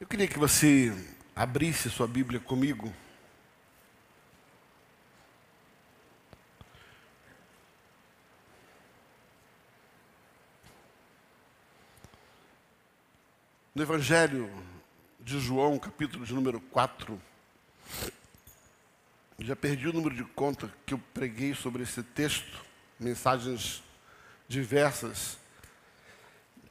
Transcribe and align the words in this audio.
Eu 0.00 0.06
queria 0.06 0.28
que 0.28 0.38
você 0.38 0.92
abrisse 1.34 1.90
sua 1.90 2.06
Bíblia 2.06 2.38
comigo. 2.38 2.94
No 13.74 13.82
Evangelho 13.82 14.48
de 15.18 15.40
João, 15.40 15.76
capítulo 15.80 16.24
de 16.24 16.32
número 16.32 16.60
4. 16.60 17.20
Já 19.40 19.56
perdi 19.56 19.88
o 19.88 19.92
número 19.92 20.14
de 20.14 20.22
conta 20.22 20.72
que 20.86 20.94
eu 20.94 20.98
preguei 21.12 21.56
sobre 21.56 21.82
esse 21.82 22.04
texto, 22.04 22.64
mensagens 23.00 23.82
diversas. 24.46 25.36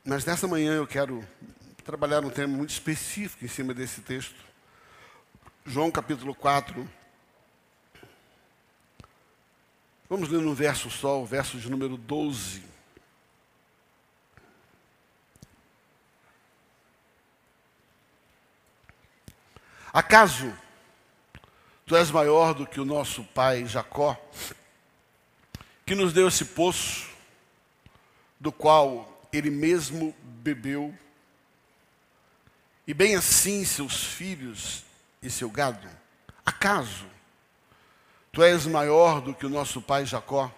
Mas 0.06 0.24
nessa 0.24 0.48
manhã 0.48 0.76
eu 0.76 0.88
quero 0.88 1.28
trabalhar 1.88 2.26
um 2.26 2.30
tema 2.30 2.54
muito 2.54 2.72
específico 2.72 3.46
em 3.46 3.48
cima 3.48 3.74
desse 3.74 4.02
texto. 4.02 4.36
João 5.66 5.90
capítulo 5.90 6.36
4. 6.36 6.86
Vamos 10.10 10.28
ler 10.28 10.42
no 10.42 10.54
verso 10.54 10.90
só, 10.90 11.22
o 11.22 11.26
verso 11.26 11.58
de 11.58 11.72
número 11.72 11.96
12. 11.96 12.62
Acaso 19.94 20.54
tu 21.86 21.96
és 21.96 22.12
maior 22.12 22.54
do 22.54 22.68
que 22.68 22.82
o 22.82 22.86
nosso 22.86 23.24
pai 23.24 23.66
Jacó, 23.66 24.22
que 25.86 25.96
nos 25.96 26.12
deu 26.12 26.28
esse 26.28 26.44
poço, 26.44 27.10
do 28.38 28.52
qual 28.52 29.26
ele 29.32 29.50
mesmo 29.50 30.14
bebeu 30.22 30.94
e 32.88 32.94
bem 32.94 33.16
assim 33.16 33.66
seus 33.66 34.04
filhos 34.04 34.86
e 35.22 35.30
seu 35.30 35.50
gado? 35.50 35.88
Acaso 36.46 37.06
tu 38.32 38.42
és 38.44 38.66
maior 38.66 39.20
do 39.20 39.34
que 39.34 39.46
o 39.46 39.50
nosso 39.50 39.82
pai 39.82 40.06
Jacó, 40.06 40.52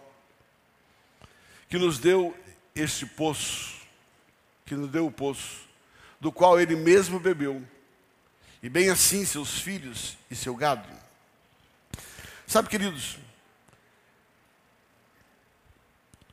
que 1.69 1.77
nos 1.77 1.97
deu 1.97 2.37
este 2.75 3.05
poço, 3.05 3.79
que 4.65 4.75
nos 4.75 4.89
deu 4.89 5.07
o 5.07 5.11
poço, 5.11 5.61
do 6.19 6.31
qual 6.31 6.59
ele 6.59 6.75
mesmo 6.75 7.19
bebeu, 7.19 7.65
e 8.61 8.67
bem 8.67 8.89
assim 8.89 9.25
seus 9.25 9.61
filhos 9.61 10.17
e 10.29 10.35
seu 10.35 10.53
gado? 10.55 10.89
Sabe, 12.45 12.67
queridos, 12.67 13.17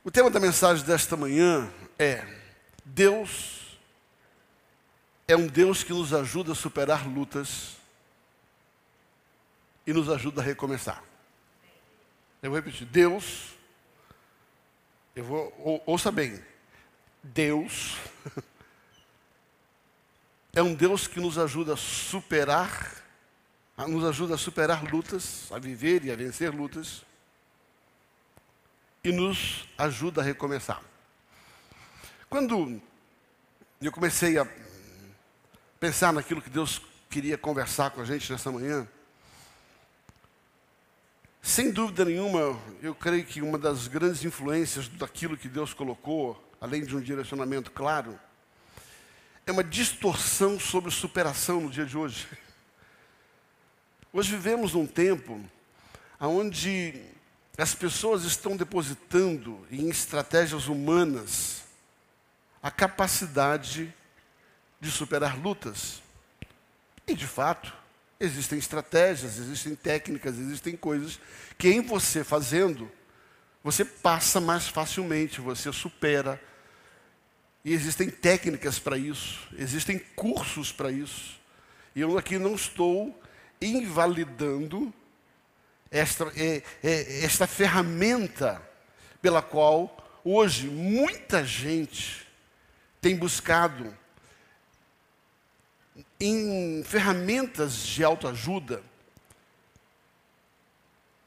o 0.03 0.11
tema 0.11 0.29
da 0.29 0.39
mensagem 0.39 0.85
desta 0.85 1.15
manhã 1.15 1.71
é 1.97 2.27
Deus 2.83 3.56
é 5.27 5.35
um 5.35 5.45
Deus 5.45 5.83
que 5.83 5.91
nos 5.91 6.13
ajuda 6.13 6.53
a 6.53 6.55
superar 6.55 7.05
lutas 7.05 7.75
e 9.85 9.91
nos 9.91 10.09
ajuda 10.09 10.41
a 10.41 10.43
recomeçar. 10.43 11.03
Eu 12.41 12.51
vou 12.51 12.59
repetir: 12.59 12.87
Deus, 12.87 13.53
eu 15.13 15.25
vou, 15.25 15.53
ou, 15.59 15.83
ouça 15.85 16.11
bem, 16.11 16.41
Deus 17.21 17.97
é 20.55 20.63
um 20.63 20.73
Deus 20.73 21.07
que 21.07 21.19
nos 21.19 21.37
ajuda 21.37 21.73
a 21.73 21.77
superar, 21.77 23.03
a, 23.75 23.85
nos 23.85 24.05
ajuda 24.05 24.35
a 24.35 24.37
superar 24.37 24.89
lutas, 24.89 25.51
a 25.51 25.59
viver 25.59 26.05
e 26.05 26.11
a 26.11 26.15
vencer 26.15 26.55
lutas, 26.55 27.03
e 29.03 29.11
nos 29.11 29.67
ajuda 29.77 30.21
a 30.21 30.23
recomeçar. 30.23 30.81
Quando 32.29 32.81
eu 33.81 33.91
comecei 33.91 34.37
a 34.37 34.45
pensar 35.79 36.11
naquilo 36.11 36.41
que 36.41 36.49
Deus 36.49 36.81
queria 37.09 37.37
conversar 37.37 37.91
com 37.91 38.01
a 38.01 38.05
gente 38.05 38.31
nessa 38.31 38.51
manhã, 38.51 38.87
sem 41.41 41.71
dúvida 41.71 42.03
nenhuma, 42.03 42.59
eu 42.81 42.93
creio 42.93 43.23
que 43.25 43.41
uma 43.41 43.57
das 43.57 43.87
grandes 43.87 44.23
influências 44.25 44.87
daquilo 44.87 45.37
que 45.37 45.47
Deus 45.47 45.73
colocou, 45.73 46.43
além 46.59 46.83
de 46.83 46.95
um 46.95 46.99
direcionamento 46.99 47.71
claro, 47.71 48.19
é 49.45 49.51
uma 49.51 49.63
distorção 49.63 50.59
sobre 50.59 50.91
superação 50.91 51.61
no 51.61 51.69
dia 51.69 51.85
de 51.85 51.97
hoje. 51.97 52.27
Hoje 54.11 54.31
vivemos 54.31 54.73
num 54.73 54.85
tempo 54.85 55.39
onde 56.19 57.01
as 57.57 57.73
pessoas 57.73 58.23
estão 58.23 58.57
depositando 58.57 59.65
em 59.71 59.89
estratégias 59.89 60.67
humanas 60.67 61.63
a 62.61 62.69
capacidade 62.69 63.93
de 64.79 64.91
superar 64.91 65.37
lutas. 65.37 66.01
E, 67.07 67.13
de 67.13 67.27
fato, 67.27 67.73
existem 68.19 68.59
estratégias, 68.59 69.37
existem 69.37 69.75
técnicas, 69.75 70.37
existem 70.37 70.75
coisas 70.75 71.19
que 71.57 71.69
em 71.69 71.81
você 71.81 72.23
fazendo, 72.23 72.91
você 73.63 73.83
passa 73.83 74.39
mais 74.39 74.67
facilmente, 74.67 75.41
você 75.41 75.71
supera. 75.71 76.41
E 77.63 77.73
existem 77.73 78.09
técnicas 78.09 78.79
para 78.79 78.97
isso, 78.97 79.47
existem 79.57 79.99
cursos 80.15 80.71
para 80.71 80.91
isso. 80.91 81.39
E 81.95 82.01
eu 82.01 82.17
aqui 82.17 82.37
não 82.37 82.55
estou 82.55 83.19
invalidando 83.61 84.93
esta, 85.91 86.31
é, 86.35 86.61
é, 86.83 87.23
esta 87.23 87.47
ferramenta 87.47 88.61
pela 89.21 89.41
qual 89.41 90.21
hoje 90.23 90.67
muita 90.67 91.43
gente 91.43 92.27
tem 93.01 93.15
buscado 93.15 93.95
em 96.19 96.83
ferramentas 96.83 97.85
de 97.85 98.03
autoajuda 98.03 98.83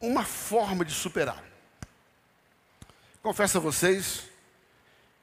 uma 0.00 0.24
forma 0.24 0.84
de 0.84 0.92
superar. 0.92 1.44
Confesso 3.22 3.58
a 3.58 3.60
vocês 3.60 4.24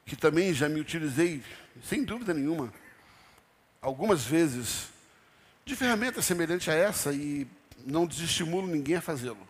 que 0.06 0.16
também 0.16 0.54
já 0.54 0.68
me 0.68 0.80
utilizei, 0.80 1.42
sem 1.82 2.04
dúvida 2.04 2.32
nenhuma, 2.32 2.72
algumas 3.82 4.24
vezes, 4.24 4.88
de 5.64 5.76
ferramenta 5.76 6.22
semelhante 6.22 6.70
a 6.70 6.74
essa 6.74 7.12
e 7.12 7.46
não 7.84 8.06
desestimulo 8.06 8.66
ninguém 8.66 8.96
a 8.96 9.02
fazê-lo. 9.02 9.46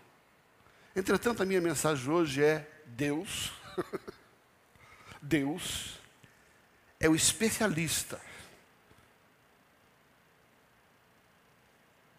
Entretanto, 0.97 1.43
a 1.43 1.47
minha 1.47 1.61
mensagem 1.61 2.11
hoje 2.11 2.43
é: 2.43 2.69
Deus, 2.87 3.53
Deus 5.23 5.99
é 6.99 7.09
o 7.09 7.15
especialista 7.15 8.21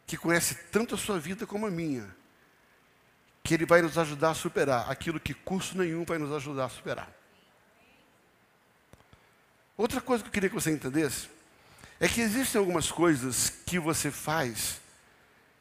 que 0.09 0.17
conhece 0.17 0.55
tanto 0.71 0.95
a 0.95 0.97
sua 0.97 1.19
vida 1.19 1.45
como 1.45 1.67
a 1.67 1.69
minha, 1.69 2.09
que 3.43 3.53
Ele 3.53 3.63
vai 3.63 3.79
nos 3.79 3.95
ajudar 3.95 4.31
a 4.31 4.33
superar 4.33 4.89
aquilo 4.89 5.19
que 5.19 5.35
curso 5.35 5.77
nenhum 5.77 6.03
vai 6.03 6.17
nos 6.17 6.33
ajudar 6.33 6.65
a 6.65 6.69
superar. 6.69 7.13
Outra 9.77 10.01
coisa 10.01 10.23
que 10.23 10.29
eu 10.29 10.33
queria 10.33 10.49
que 10.49 10.55
você 10.55 10.71
entendesse 10.71 11.29
é 11.99 12.07
que 12.07 12.21
existem 12.21 12.57
algumas 12.57 12.91
coisas 12.91 13.51
que 13.67 13.77
você 13.77 14.09
faz, 14.09 14.81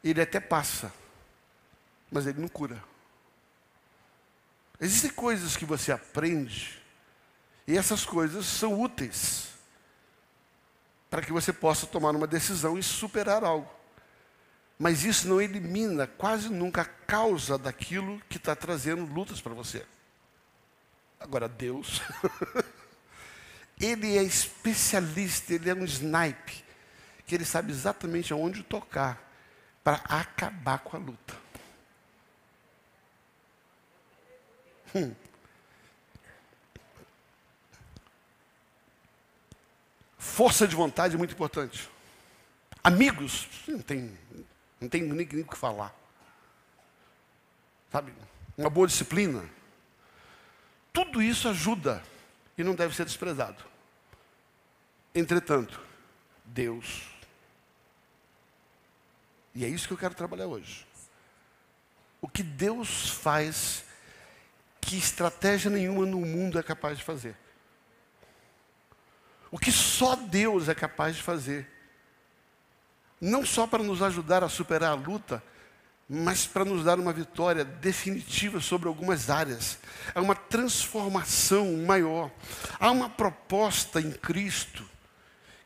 ele 0.03 0.19
até 0.19 0.39
passa, 0.39 0.91
mas 2.09 2.25
ele 2.25 2.41
não 2.41 2.47
cura. 2.47 2.83
Existem 4.81 5.11
coisas 5.11 5.55
que 5.55 5.63
você 5.63 5.91
aprende, 5.91 6.81
e 7.67 7.77
essas 7.77 8.03
coisas 8.03 8.47
são 8.47 8.81
úteis 8.81 9.49
para 11.07 11.21
que 11.21 11.31
você 11.31 11.53
possa 11.53 11.85
tomar 11.85 12.15
uma 12.15 12.25
decisão 12.25 12.79
e 12.79 12.81
superar 12.81 13.43
algo. 13.43 13.78
Mas 14.79 15.03
isso 15.03 15.27
não 15.27 15.41
elimina 15.41 16.07
quase 16.07 16.47
nunca 16.47 16.83
a 16.83 16.85
causa 16.85 17.57
daquilo 17.57 18.21
que 18.29 18.37
está 18.37 18.55
trazendo 18.55 19.03
lutas 19.03 19.41
para 19.41 19.53
você. 19.53 19.85
Agora, 21.19 21.49
Deus, 21.49 22.01
Ele 23.77 24.17
é 24.17 24.23
especialista, 24.23 25.53
Ele 25.53 25.69
é 25.69 25.73
um 25.75 25.83
snipe, 25.83 26.63
que 27.25 27.35
Ele 27.35 27.43
sabe 27.43 27.73
exatamente 27.73 28.31
aonde 28.31 28.63
tocar 28.63 29.21
para 29.83 29.97
acabar 30.07 30.79
com 30.79 30.95
a 30.95 30.99
luta. 30.99 31.35
Hum. 34.95 35.13
Força 40.17 40.65
de 40.65 40.75
vontade 40.75 41.15
é 41.15 41.17
muito 41.17 41.33
importante. 41.33 41.89
Amigos, 42.81 43.47
não 43.67 43.81
tem 43.81 44.17
não 44.79 44.87
tem 44.87 45.01
nem, 45.01 45.25
nem 45.25 45.41
o 45.41 45.47
que 45.47 45.57
falar. 45.57 45.93
Sabe? 47.91 48.13
Uma 48.57 48.69
boa 48.69 48.87
disciplina. 48.87 49.43
Tudo 50.93 51.21
isso 51.21 51.47
ajuda 51.47 52.03
e 52.57 52.63
não 52.63 52.75
deve 52.75 52.95
ser 52.95 53.05
desprezado. 53.05 53.63
Entretanto, 55.13 55.81
Deus. 56.45 57.07
E 59.55 59.65
é 59.65 59.67
isso 59.67 59.87
que 59.87 59.93
eu 59.93 59.97
quero 59.97 60.13
trabalhar 60.13 60.47
hoje. 60.47 60.87
O 62.21 62.27
que 62.27 62.43
Deus 62.43 63.09
faz 63.09 63.83
que 64.81 64.97
estratégia 64.97 65.69
nenhuma 65.69 66.05
no 66.05 66.19
mundo 66.19 66.59
é 66.59 66.63
capaz 66.63 66.97
de 66.97 67.03
fazer. 67.03 67.35
O 69.51 69.57
que 69.57 69.71
só 69.71 70.15
Deus 70.15 70.69
é 70.69 70.75
capaz 70.75 71.15
de 71.15 71.23
fazer 71.23 71.67
não 73.19 73.45
só 73.45 73.67
para 73.67 73.83
nos 73.83 74.01
ajudar 74.01 74.43
a 74.43 74.49
superar 74.49 74.91
a 74.91 74.95
luta, 74.95 75.43
mas 76.07 76.47
para 76.47 76.65
nos 76.65 76.83
dar 76.83 76.99
uma 76.99 77.13
vitória 77.13 77.63
definitiva 77.63 78.59
sobre 78.59 78.87
algumas 78.87 79.29
áreas. 79.29 79.77
Há 80.15 80.21
uma 80.21 80.33
transformação 80.33 81.77
maior. 81.85 82.31
Há 82.79 82.89
uma 82.89 83.09
proposta 83.09 84.01
em 84.01 84.11
Cristo, 84.11 84.83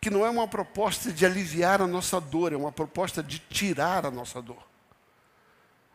que 0.02 0.10
não 0.10 0.26
é 0.26 0.30
uma 0.30 0.48
proposta 0.48 1.14
de 1.14 1.26
aliviar 1.26 1.82
a 1.82 1.88
nossa 1.88 2.20
dor, 2.20 2.52
é 2.52 2.58
uma 2.58 2.74
proposta 2.74 3.24
de 3.24 3.40
tirar 3.40 4.06
a 4.06 4.12
nossa 4.12 4.42
dor. 4.42 4.62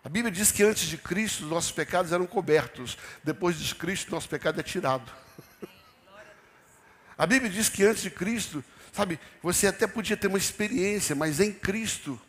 A 0.02 0.08
Bíblia 0.08 0.32
diz 0.32 0.50
que 0.50 0.62
antes 0.62 0.88
de 0.88 0.96
Cristo 0.96 1.44
nossos 1.44 1.72
pecados 1.72 2.12
eram 2.12 2.26
cobertos, 2.26 2.96
depois 3.22 3.58
de 3.58 3.74
Cristo 3.74 4.10
nosso 4.10 4.28
pecado 4.30 4.58
é 4.58 4.62
tirado. 4.62 5.12
A 7.18 7.26
Bíblia 7.26 7.50
diz 7.50 7.68
que 7.68 7.84
antes 7.84 8.02
de 8.02 8.10
Cristo, 8.10 8.64
sabe, 8.92 9.18
você 9.42 9.66
até 9.66 9.86
podia 9.86 10.16
ter 10.16 10.26
uma 10.26 10.38
experiência, 10.38 11.14
mas 11.14 11.40
em 11.40 11.52
Cristo 11.52 12.20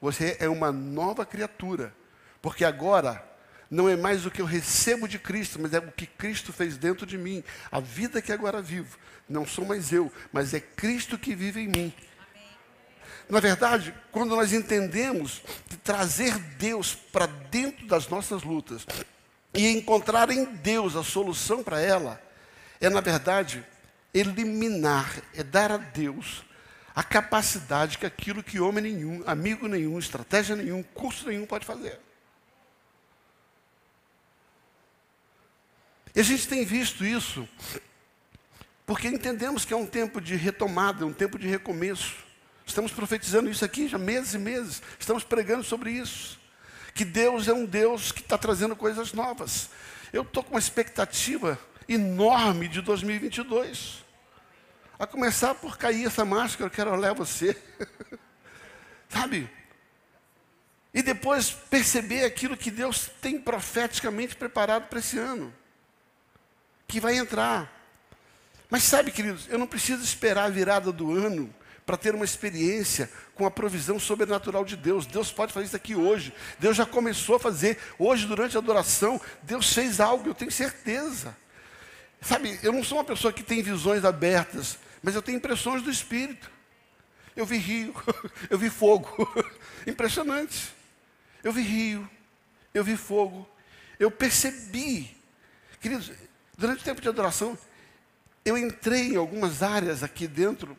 você 0.00 0.36
é 0.40 0.48
uma 0.48 0.72
nova 0.72 1.26
criatura. 1.26 1.94
Porque 2.40 2.64
agora 2.64 3.22
não 3.70 3.88
é 3.88 3.96
mais 3.96 4.24
o 4.26 4.30
que 4.30 4.40
eu 4.40 4.46
recebo 4.46 5.06
de 5.06 5.18
Cristo, 5.18 5.58
mas 5.60 5.72
é 5.74 5.78
o 5.78 5.92
que 5.92 6.06
Cristo 6.06 6.52
fez 6.52 6.76
dentro 6.76 7.06
de 7.06 7.18
mim. 7.18 7.44
A 7.70 7.80
vida 7.80 8.22
que 8.22 8.32
agora 8.32 8.62
vivo, 8.62 8.98
não 9.28 9.46
sou 9.46 9.64
mais 9.64 9.92
eu, 9.92 10.10
mas 10.32 10.54
é 10.54 10.60
Cristo 10.60 11.18
que 11.18 11.34
vive 11.34 11.60
em 11.60 11.68
mim. 11.68 11.94
Na 13.28 13.38
verdade, 13.38 13.94
quando 14.10 14.34
nós 14.34 14.52
entendemos 14.52 15.40
de 15.68 15.76
trazer 15.76 16.36
Deus 16.58 16.94
para 16.94 17.26
dentro 17.26 17.86
das 17.86 18.08
nossas 18.08 18.42
lutas 18.42 18.84
e 19.54 19.68
encontrar 19.68 20.30
em 20.30 20.44
Deus 20.44 20.96
a 20.96 21.04
solução 21.04 21.62
para 21.62 21.80
ela, 21.80 22.20
é 22.80 22.88
na 22.88 23.00
verdade 23.00 23.64
eliminar, 24.12 25.22
é 25.34 25.42
dar 25.42 25.72
a 25.72 25.76
Deus 25.76 26.44
a 26.94 27.02
capacidade 27.02 27.98
que 27.98 28.06
aquilo 28.06 28.42
que 28.42 28.60
homem 28.60 28.82
nenhum, 28.82 29.22
amigo 29.26 29.68
nenhum, 29.68 29.98
estratégia 29.98 30.56
nenhum, 30.56 30.82
curso 30.82 31.28
nenhum 31.28 31.46
pode 31.46 31.64
fazer. 31.64 31.98
E 36.14 36.20
a 36.20 36.22
gente 36.22 36.48
tem 36.48 36.64
visto 36.64 37.04
isso 37.04 37.48
porque 38.84 39.06
entendemos 39.06 39.64
que 39.64 39.72
é 39.72 39.76
um 39.76 39.86
tempo 39.86 40.20
de 40.20 40.34
retomada, 40.34 41.06
um 41.06 41.12
tempo 41.12 41.38
de 41.38 41.46
recomeço. 41.46 42.16
Estamos 42.66 42.90
profetizando 42.90 43.48
isso 43.48 43.64
aqui 43.64 43.86
já 43.86 43.96
meses 43.96 44.34
e 44.34 44.38
meses. 44.38 44.82
Estamos 44.98 45.22
pregando 45.22 45.62
sobre 45.62 45.92
isso. 45.92 46.40
Que 46.92 47.04
Deus 47.04 47.46
é 47.46 47.52
um 47.52 47.64
Deus 47.64 48.10
que 48.10 48.20
está 48.20 48.36
trazendo 48.36 48.74
coisas 48.74 49.12
novas. 49.12 49.70
Eu 50.12 50.22
estou 50.22 50.42
com 50.42 50.54
uma 50.54 50.58
expectativa 50.58 51.56
enorme 51.90 52.68
de 52.68 52.80
2022. 52.80 54.04
A 54.98 55.06
começar 55.06 55.54
por 55.54 55.76
cair 55.76 56.06
essa 56.06 56.24
máscara, 56.24 56.66
eu 56.66 56.70
quero 56.70 56.92
olhar 56.92 57.12
você. 57.12 57.56
Sabe? 59.08 59.50
E 60.94 61.02
depois 61.02 61.50
perceber 61.50 62.24
aquilo 62.24 62.56
que 62.56 62.70
Deus 62.70 63.10
tem 63.20 63.40
profeticamente 63.40 64.36
preparado 64.36 64.88
para 64.88 64.98
esse 64.98 65.18
ano. 65.18 65.52
Que 66.86 67.00
vai 67.00 67.16
entrar. 67.16 67.72
Mas 68.68 68.84
sabe, 68.84 69.10
queridos, 69.10 69.48
eu 69.48 69.58
não 69.58 69.66
preciso 69.66 70.02
esperar 70.02 70.44
a 70.44 70.48
virada 70.48 70.92
do 70.92 71.12
ano 71.12 71.52
para 71.84 71.96
ter 71.96 72.14
uma 72.14 72.24
experiência 72.24 73.10
com 73.34 73.44
a 73.44 73.50
provisão 73.50 73.98
sobrenatural 73.98 74.64
de 74.64 74.76
Deus. 74.76 75.06
Deus 75.06 75.32
pode 75.32 75.52
fazer 75.52 75.66
isso 75.66 75.76
aqui 75.76 75.96
hoje. 75.96 76.32
Deus 76.58 76.76
já 76.76 76.86
começou 76.86 77.36
a 77.36 77.40
fazer. 77.40 77.78
Hoje, 77.98 78.26
durante 78.26 78.56
a 78.56 78.60
adoração, 78.60 79.20
Deus 79.42 79.72
fez 79.72 79.98
algo, 79.98 80.28
eu 80.28 80.34
tenho 80.34 80.52
certeza. 80.52 81.36
Sabe, 82.20 82.58
eu 82.62 82.72
não 82.72 82.84
sou 82.84 82.98
uma 82.98 83.04
pessoa 83.04 83.32
que 83.32 83.42
tem 83.42 83.62
visões 83.62 84.04
abertas 84.04 84.78
mas 85.02 85.14
eu 85.14 85.22
tenho 85.22 85.38
impressões 85.38 85.82
do 85.82 85.90
Espírito. 85.90 86.50
Eu 87.34 87.46
vi 87.46 87.56
rio, 87.56 87.94
eu 88.50 88.58
vi 88.58 88.68
fogo. 88.68 89.28
Impressionante. 89.86 90.72
Eu 91.42 91.52
vi 91.52 91.62
rio, 91.62 92.10
eu 92.74 92.84
vi 92.84 92.96
fogo. 92.96 93.48
Eu 93.98 94.10
percebi. 94.10 95.16
Queridos, 95.80 96.12
durante 96.56 96.82
o 96.82 96.84
tempo 96.84 97.00
de 97.00 97.08
adoração, 97.08 97.56
eu 98.44 98.58
entrei 98.58 99.12
em 99.12 99.16
algumas 99.16 99.62
áreas 99.62 100.02
aqui 100.02 100.26
dentro, 100.26 100.76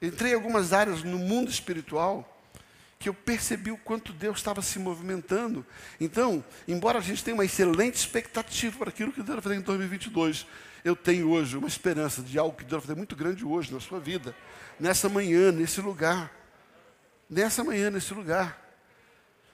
entrei 0.00 0.32
em 0.32 0.34
algumas 0.34 0.72
áreas 0.72 1.02
no 1.02 1.18
mundo 1.18 1.50
espiritual, 1.50 2.29
que 3.00 3.08
eu 3.08 3.14
percebi 3.14 3.70
o 3.70 3.78
quanto 3.78 4.12
Deus 4.12 4.36
estava 4.36 4.60
se 4.60 4.78
movimentando. 4.78 5.64
Então, 5.98 6.44
embora 6.68 6.98
a 6.98 7.00
gente 7.00 7.24
tenha 7.24 7.34
uma 7.34 7.46
excelente 7.46 7.94
expectativa 7.94 8.78
para 8.78 8.90
aquilo 8.90 9.10
que 9.10 9.22
Deus 9.22 9.36
vai 9.36 9.40
fazer 9.42 9.54
em 9.56 9.62
2022, 9.62 10.46
eu 10.84 10.94
tenho 10.94 11.30
hoje 11.30 11.56
uma 11.56 11.66
esperança 11.66 12.20
de 12.20 12.38
algo 12.38 12.54
que 12.54 12.62
Deus 12.62 12.82
vai 12.82 12.88
fazer 12.88 12.94
muito 12.94 13.16
grande 13.16 13.42
hoje 13.42 13.72
na 13.72 13.80
sua 13.80 13.98
vida, 13.98 14.36
nessa 14.78 15.08
manhã, 15.08 15.50
nesse 15.50 15.80
lugar. 15.80 16.30
Nessa 17.28 17.64
manhã, 17.64 17.88
nesse 17.90 18.12
lugar. 18.12 18.60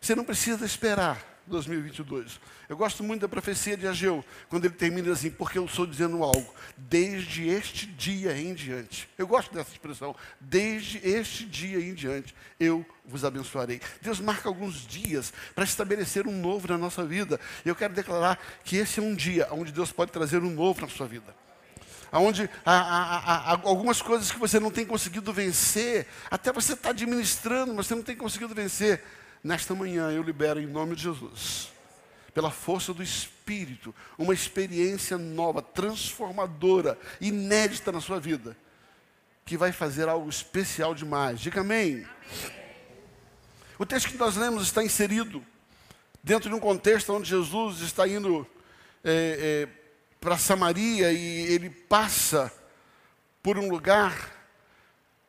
Você 0.01 0.17
não 0.17 0.25
precisa 0.25 0.67
esperar 0.67 1.36
2022. 1.47 2.41
Eu 2.69 2.77
gosto 2.77 3.03
muito 3.03 3.23
da 3.23 3.29
profecia 3.29 3.77
de 3.77 3.87
Ageu, 3.87 4.25
quando 4.49 4.65
ele 4.65 4.75
termina 4.75 5.13
assim, 5.13 5.31
porque 5.31 5.59
eu 5.59 5.65
estou 5.65 5.87
dizendo 5.87 6.23
algo, 6.23 6.55
desde 6.77 7.49
este 7.49 7.87
dia 7.87 8.37
em 8.37 8.55
diante. 8.55 9.09
Eu 9.17 9.27
gosto 9.27 9.55
dessa 9.55 9.71
expressão, 9.71 10.15
desde 10.41 10.99
este 10.99 11.45
dia 11.47 11.79
em 11.79 11.95
diante, 11.95 12.35
eu 12.59 12.85
vos 13.05 13.25
abençoarei. 13.25 13.81
Deus 14.03 14.21
marca 14.21 14.49
alguns 14.49 14.87
dias 14.87 15.33
para 15.55 15.65
estabelecer 15.65 16.27
um 16.27 16.41
novo 16.41 16.69
na 16.69 16.79
nossa 16.79 17.05
vida. 17.05 17.41
E 17.65 17.69
eu 17.69 17.77
quero 17.77 17.95
declarar 17.95 18.39
que 18.65 18.77
esse 18.77 19.01
é 19.01 19.03
um 19.03 19.15
dia 19.15 19.49
onde 19.51 19.73
Deus 19.73 19.93
pode 19.93 20.11
trazer 20.11 20.43
um 20.43 20.51
novo 20.51 20.81
na 20.81 20.89
sua 20.89 21.07
vida 21.07 21.35
onde 22.13 22.49
há, 22.65 22.73
há, 22.73 23.53
há, 23.53 23.61
algumas 23.65 24.01
coisas 24.01 24.31
que 24.31 24.39
você 24.39 24.61
não 24.61 24.71
tem 24.71 24.87
conseguido 24.87 25.33
vencer, 25.33 26.07
até 26.31 26.53
você 26.53 26.73
está 26.73 26.91
administrando, 26.91 27.75
mas 27.75 27.87
você 27.87 27.95
não 27.95 28.03
tem 28.03 28.17
conseguido 28.17 28.55
vencer. 28.55 29.03
Nesta 29.47 29.77
manhã 29.77 30.11
eu 30.11 30.25
libero 30.25 30.59
em 30.59 30.67
nome 30.67 30.97
de 30.97 31.05
Jesus, 31.05 31.71
pela 32.35 32.51
força 32.51 32.93
do 32.93 33.01
Espírito, 33.01 33.95
uma 34.19 34.35
experiência 34.35 35.17
nova, 35.17 35.63
transformadora, 35.63 36.99
inédita 37.21 37.93
na 37.93 38.01
sua 38.01 38.19
vida, 38.19 38.57
que 39.45 39.57
vai 39.57 39.71
fazer 39.71 40.09
algo 40.09 40.29
especial 40.29 40.97
demais. 40.97 41.39
Diga 41.39 41.61
amém. 41.61 42.05
amém. 42.05 42.07
O 43.79 43.87
texto 43.87 44.09
que 44.09 44.17
nós 44.17 44.35
lemos 44.35 44.65
está 44.65 44.83
inserido 44.83 45.47
dentro 46.25 46.51
de 46.51 46.57
um 46.57 46.61
contexto 46.61 47.13
onde 47.13 47.29
Jesus 47.29 47.83
está 47.83 48.09
indo 48.09 48.45
é, 49.05 49.69
é, 49.69 49.69
para 50.21 50.37
Samaria 50.37 51.13
e 51.13 51.53
ele 51.53 51.71
passa 51.71 52.53
por 53.45 53.57
um 53.59 53.71
lugar 53.71 54.36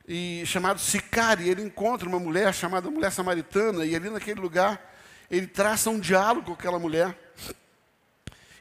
e 0.07 0.43
chamado 0.45 0.79
Sicari, 0.79 1.49
ele 1.49 1.61
encontra 1.61 2.07
uma 2.07 2.19
mulher 2.19 2.53
chamada 2.53 2.89
mulher 2.89 3.11
samaritana, 3.11 3.85
e 3.85 3.95
ali 3.95 4.09
naquele 4.09 4.39
lugar 4.39 4.95
ele 5.29 5.47
traça 5.47 5.89
um 5.89 5.99
diálogo 5.99 6.47
com 6.47 6.53
aquela 6.53 6.79
mulher. 6.79 7.15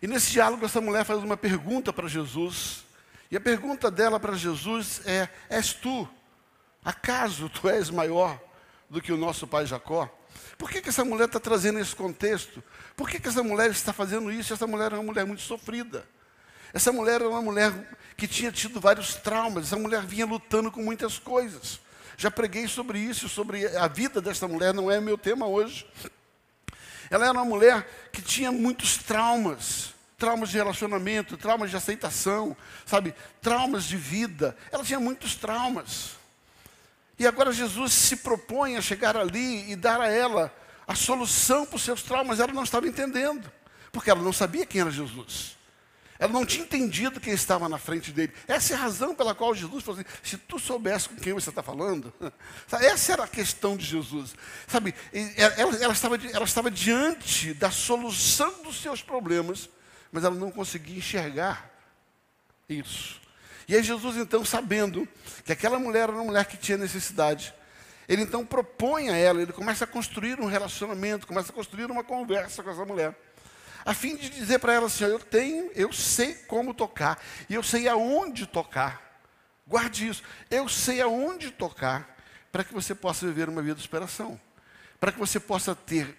E 0.02 0.06
nesse 0.06 0.32
diálogo 0.32 0.64
essa 0.64 0.80
mulher 0.80 1.04
faz 1.04 1.22
uma 1.22 1.36
pergunta 1.36 1.92
para 1.92 2.08
Jesus. 2.08 2.84
E 3.30 3.36
a 3.36 3.40
pergunta 3.40 3.90
dela 3.90 4.18
para 4.18 4.34
Jesus 4.34 5.00
é: 5.06 5.28
És 5.48 5.72
tu, 5.72 6.08
acaso 6.84 7.48
tu 7.48 7.68
és 7.68 7.90
maior 7.90 8.40
do 8.90 9.00
que 9.00 9.12
o 9.12 9.16
nosso 9.16 9.46
pai 9.46 9.66
Jacó? 9.66 10.12
Por 10.58 10.70
que, 10.70 10.82
que 10.82 10.88
essa 10.88 11.04
mulher 11.04 11.26
está 11.26 11.38
trazendo 11.38 11.78
esse 11.78 11.94
contexto? 11.94 12.62
Por 12.96 13.08
que, 13.08 13.20
que 13.20 13.28
essa 13.28 13.42
mulher 13.42 13.70
está 13.70 13.92
fazendo 13.92 14.32
isso? 14.32 14.52
Essa 14.52 14.66
mulher 14.66 14.92
é 14.92 14.96
uma 14.96 15.04
mulher 15.04 15.24
muito 15.24 15.42
sofrida. 15.42 16.06
Essa 16.76 16.92
mulher 16.92 17.22
era 17.22 17.28
uma 17.30 17.40
mulher 17.40 17.72
que 18.18 18.28
tinha 18.28 18.52
tido 18.52 18.78
vários 18.78 19.14
traumas, 19.14 19.64
essa 19.64 19.78
mulher 19.78 20.02
vinha 20.02 20.26
lutando 20.26 20.70
com 20.70 20.82
muitas 20.82 21.18
coisas. 21.18 21.80
Já 22.18 22.30
preguei 22.30 22.68
sobre 22.68 22.98
isso, 22.98 23.30
sobre 23.30 23.66
a 23.78 23.88
vida 23.88 24.20
dessa 24.20 24.46
mulher, 24.46 24.74
não 24.74 24.90
é 24.90 25.00
meu 25.00 25.16
tema 25.16 25.46
hoje. 25.46 25.86
Ela 27.08 27.24
era 27.28 27.32
uma 27.32 27.46
mulher 27.46 27.88
que 28.12 28.20
tinha 28.20 28.52
muitos 28.52 28.98
traumas, 28.98 29.94
traumas 30.18 30.50
de 30.50 30.58
relacionamento, 30.58 31.38
traumas 31.38 31.70
de 31.70 31.78
aceitação, 31.78 32.54
sabe, 32.84 33.14
traumas 33.40 33.84
de 33.84 33.96
vida. 33.96 34.54
Ela 34.70 34.84
tinha 34.84 35.00
muitos 35.00 35.34
traumas. 35.34 36.10
E 37.18 37.26
agora 37.26 37.54
Jesus 37.54 37.94
se 37.94 38.16
propõe 38.16 38.76
a 38.76 38.82
chegar 38.82 39.16
ali 39.16 39.72
e 39.72 39.76
dar 39.76 39.98
a 39.98 40.10
ela 40.10 40.54
a 40.86 40.94
solução 40.94 41.64
para 41.64 41.76
os 41.76 41.82
seus 41.82 42.02
traumas. 42.02 42.38
Ela 42.38 42.52
não 42.52 42.64
estava 42.64 42.86
entendendo, 42.86 43.50
porque 43.90 44.10
ela 44.10 44.20
não 44.20 44.30
sabia 44.30 44.66
quem 44.66 44.82
era 44.82 44.90
Jesus. 44.90 45.55
Ela 46.18 46.32
não 46.32 46.46
tinha 46.46 46.64
entendido 46.64 47.20
quem 47.20 47.32
estava 47.32 47.68
na 47.68 47.78
frente 47.78 48.10
dele. 48.10 48.32
Essa 48.48 48.72
é 48.74 48.76
a 48.76 48.80
razão 48.80 49.14
pela 49.14 49.34
qual 49.34 49.54
Jesus 49.54 49.84
falou 49.84 50.00
assim: 50.00 50.08
se 50.22 50.38
tu 50.38 50.58
soubesse 50.58 51.08
com 51.08 51.16
quem 51.16 51.32
você 51.32 51.50
está 51.50 51.62
falando, 51.62 52.12
essa 52.72 53.12
era 53.12 53.24
a 53.24 53.28
questão 53.28 53.76
de 53.76 53.84
Jesus. 53.84 54.34
Sabe, 54.66 54.94
ela, 55.36 55.76
ela, 55.76 55.92
estava, 55.92 56.16
ela 56.16 56.44
estava 56.44 56.70
diante 56.70 57.52
da 57.54 57.70
solução 57.70 58.62
dos 58.62 58.80
seus 58.80 59.02
problemas, 59.02 59.68
mas 60.10 60.24
ela 60.24 60.34
não 60.34 60.50
conseguia 60.50 60.98
enxergar 60.98 61.70
isso. 62.68 63.20
E 63.68 63.74
aí 63.74 63.82
Jesus, 63.82 64.16
então, 64.16 64.44
sabendo 64.44 65.06
que 65.44 65.52
aquela 65.52 65.78
mulher 65.78 66.04
era 66.04 66.12
uma 66.12 66.24
mulher 66.24 66.44
que 66.46 66.56
tinha 66.56 66.78
necessidade, 66.78 67.52
ele 68.08 68.22
então 68.22 68.46
propõe 68.46 69.10
a 69.10 69.16
ela, 69.16 69.42
ele 69.42 69.52
começa 69.52 69.84
a 69.84 69.86
construir 69.86 70.40
um 70.40 70.46
relacionamento, 70.46 71.26
começa 71.26 71.50
a 71.50 71.54
construir 71.54 71.90
uma 71.90 72.04
conversa 72.04 72.62
com 72.62 72.70
essa 72.70 72.84
mulher 72.84 73.14
a 73.86 73.94
fim 73.94 74.16
de 74.16 74.28
dizer 74.28 74.58
para 74.58 74.74
ela 74.74 74.86
assim: 74.86 75.04
eu 75.04 75.20
tenho, 75.20 75.70
eu 75.76 75.92
sei 75.92 76.34
como 76.34 76.74
tocar, 76.74 77.22
e 77.48 77.54
eu 77.54 77.62
sei 77.62 77.86
aonde 77.86 78.44
tocar. 78.44 79.20
Guarde 79.66 80.08
isso. 80.08 80.22
Eu 80.50 80.68
sei 80.68 81.00
aonde 81.00 81.52
tocar 81.52 82.16
para 82.50 82.64
que 82.64 82.74
você 82.74 82.94
possa 82.94 83.26
viver 83.26 83.48
uma 83.48 83.62
vida 83.62 83.76
de 83.76 83.82
superação, 83.82 84.40
para 84.98 85.12
que 85.12 85.18
você 85.18 85.38
possa 85.38 85.74
ter 85.74 86.16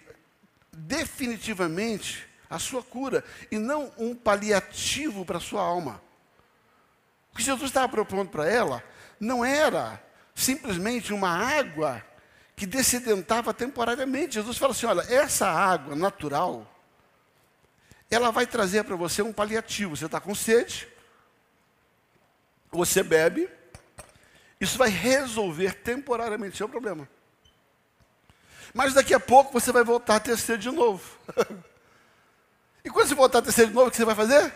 definitivamente 0.72 2.26
a 2.48 2.58
sua 2.58 2.82
cura 2.82 3.22
e 3.50 3.58
não 3.58 3.92
um 3.98 4.14
paliativo 4.14 5.24
para 5.24 5.36
a 5.36 5.40
sua 5.40 5.62
alma. 5.62 6.00
O 7.32 7.36
que 7.36 7.42
Jesus 7.42 7.70
estava 7.70 7.88
propondo 7.88 8.30
para 8.30 8.48
ela 8.48 8.82
não 9.20 9.44
era 9.44 10.02
simplesmente 10.34 11.12
uma 11.12 11.30
água 11.30 12.02
que 12.56 12.66
descedentava 12.66 13.52
temporariamente. 13.52 14.34
Jesus 14.34 14.56
fala 14.56 14.72
assim: 14.72 14.86
olha, 14.86 15.02
essa 15.02 15.48
água 15.48 15.94
natural, 15.94 16.66
ela 18.10 18.30
vai 18.30 18.46
trazer 18.46 18.84
para 18.84 18.96
você 18.96 19.22
um 19.22 19.32
paliativo. 19.32 19.96
Você 19.96 20.06
está 20.06 20.20
com 20.20 20.34
sede, 20.34 20.88
você 22.70 23.02
bebe, 23.02 23.48
isso 24.60 24.78
vai 24.78 24.88
resolver 24.88 25.74
temporariamente 25.74 26.54
o 26.54 26.56
seu 26.56 26.68
problema. 26.68 27.08
Mas 28.74 28.94
daqui 28.94 29.14
a 29.14 29.20
pouco 29.20 29.52
você 29.52 29.72
vai 29.72 29.84
voltar 29.84 30.16
a 30.16 30.20
ter 30.20 30.36
sede 30.36 30.62
de 30.64 30.70
novo. 30.70 31.18
e 32.84 32.90
quando 32.90 33.08
você 33.08 33.14
voltar 33.14 33.38
a 33.38 33.42
ter 33.42 33.52
sede 33.52 33.68
de 33.68 33.74
novo, 33.74 33.88
o 33.88 33.90
que 33.90 33.96
você 33.96 34.04
vai 34.04 34.14
fazer? 34.14 34.52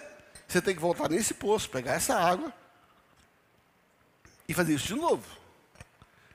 Você 0.48 0.60
tem 0.60 0.74
que 0.74 0.80
voltar 0.80 1.08
nesse 1.08 1.34
poço, 1.34 1.70
pegar 1.70 1.94
essa 1.94 2.14
água 2.14 2.52
e 4.48 4.52
fazer 4.52 4.74
isso 4.74 4.86
de 4.86 4.94
novo. 4.94 5.24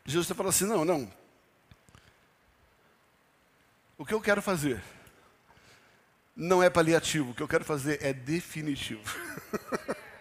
Jesus 0.06 0.26
está 0.26 0.34
falando 0.34 0.50
assim: 0.50 0.66
não, 0.66 0.86
não. 0.86 1.12
O 3.98 4.06
que 4.06 4.14
eu 4.14 4.22
quero 4.22 4.42
fazer 4.42 4.82
não 6.38 6.62
é 6.62 6.70
paliativo, 6.70 7.32
o 7.32 7.34
que 7.34 7.42
eu 7.42 7.48
quero 7.48 7.66
fazer 7.66 7.98
é 8.00 8.14
definitivo. 8.14 9.02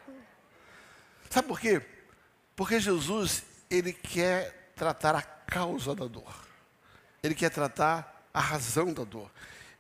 Sabe 1.29 1.47
por 1.47 1.61
quê? 1.61 1.83
Porque 2.57 2.81
Jesus, 2.81 3.43
ele 3.69 3.93
quer 3.93 4.73
tratar 4.75 5.15
a 5.15 5.21
causa 5.21 5.95
da 5.95 6.07
dor. 6.07 6.35
Ele 7.23 7.35
quer 7.35 7.51
tratar 7.51 8.27
a 8.33 8.41
razão 8.41 8.95
da 8.95 9.05
dor. 9.05 9.31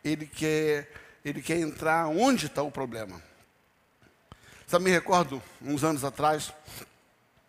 Ele 0.04 0.26
quer, 0.26 0.92
ele 1.24 1.40
quer 1.40 1.56
entrar 1.56 2.06
onde 2.08 2.46
está 2.46 2.62
o 2.62 2.70
problema. 2.70 3.22
Sabe, 4.66 4.84
me 4.84 4.90
recordo, 4.90 5.42
uns 5.62 5.82
anos 5.84 6.04
atrás, 6.04 6.52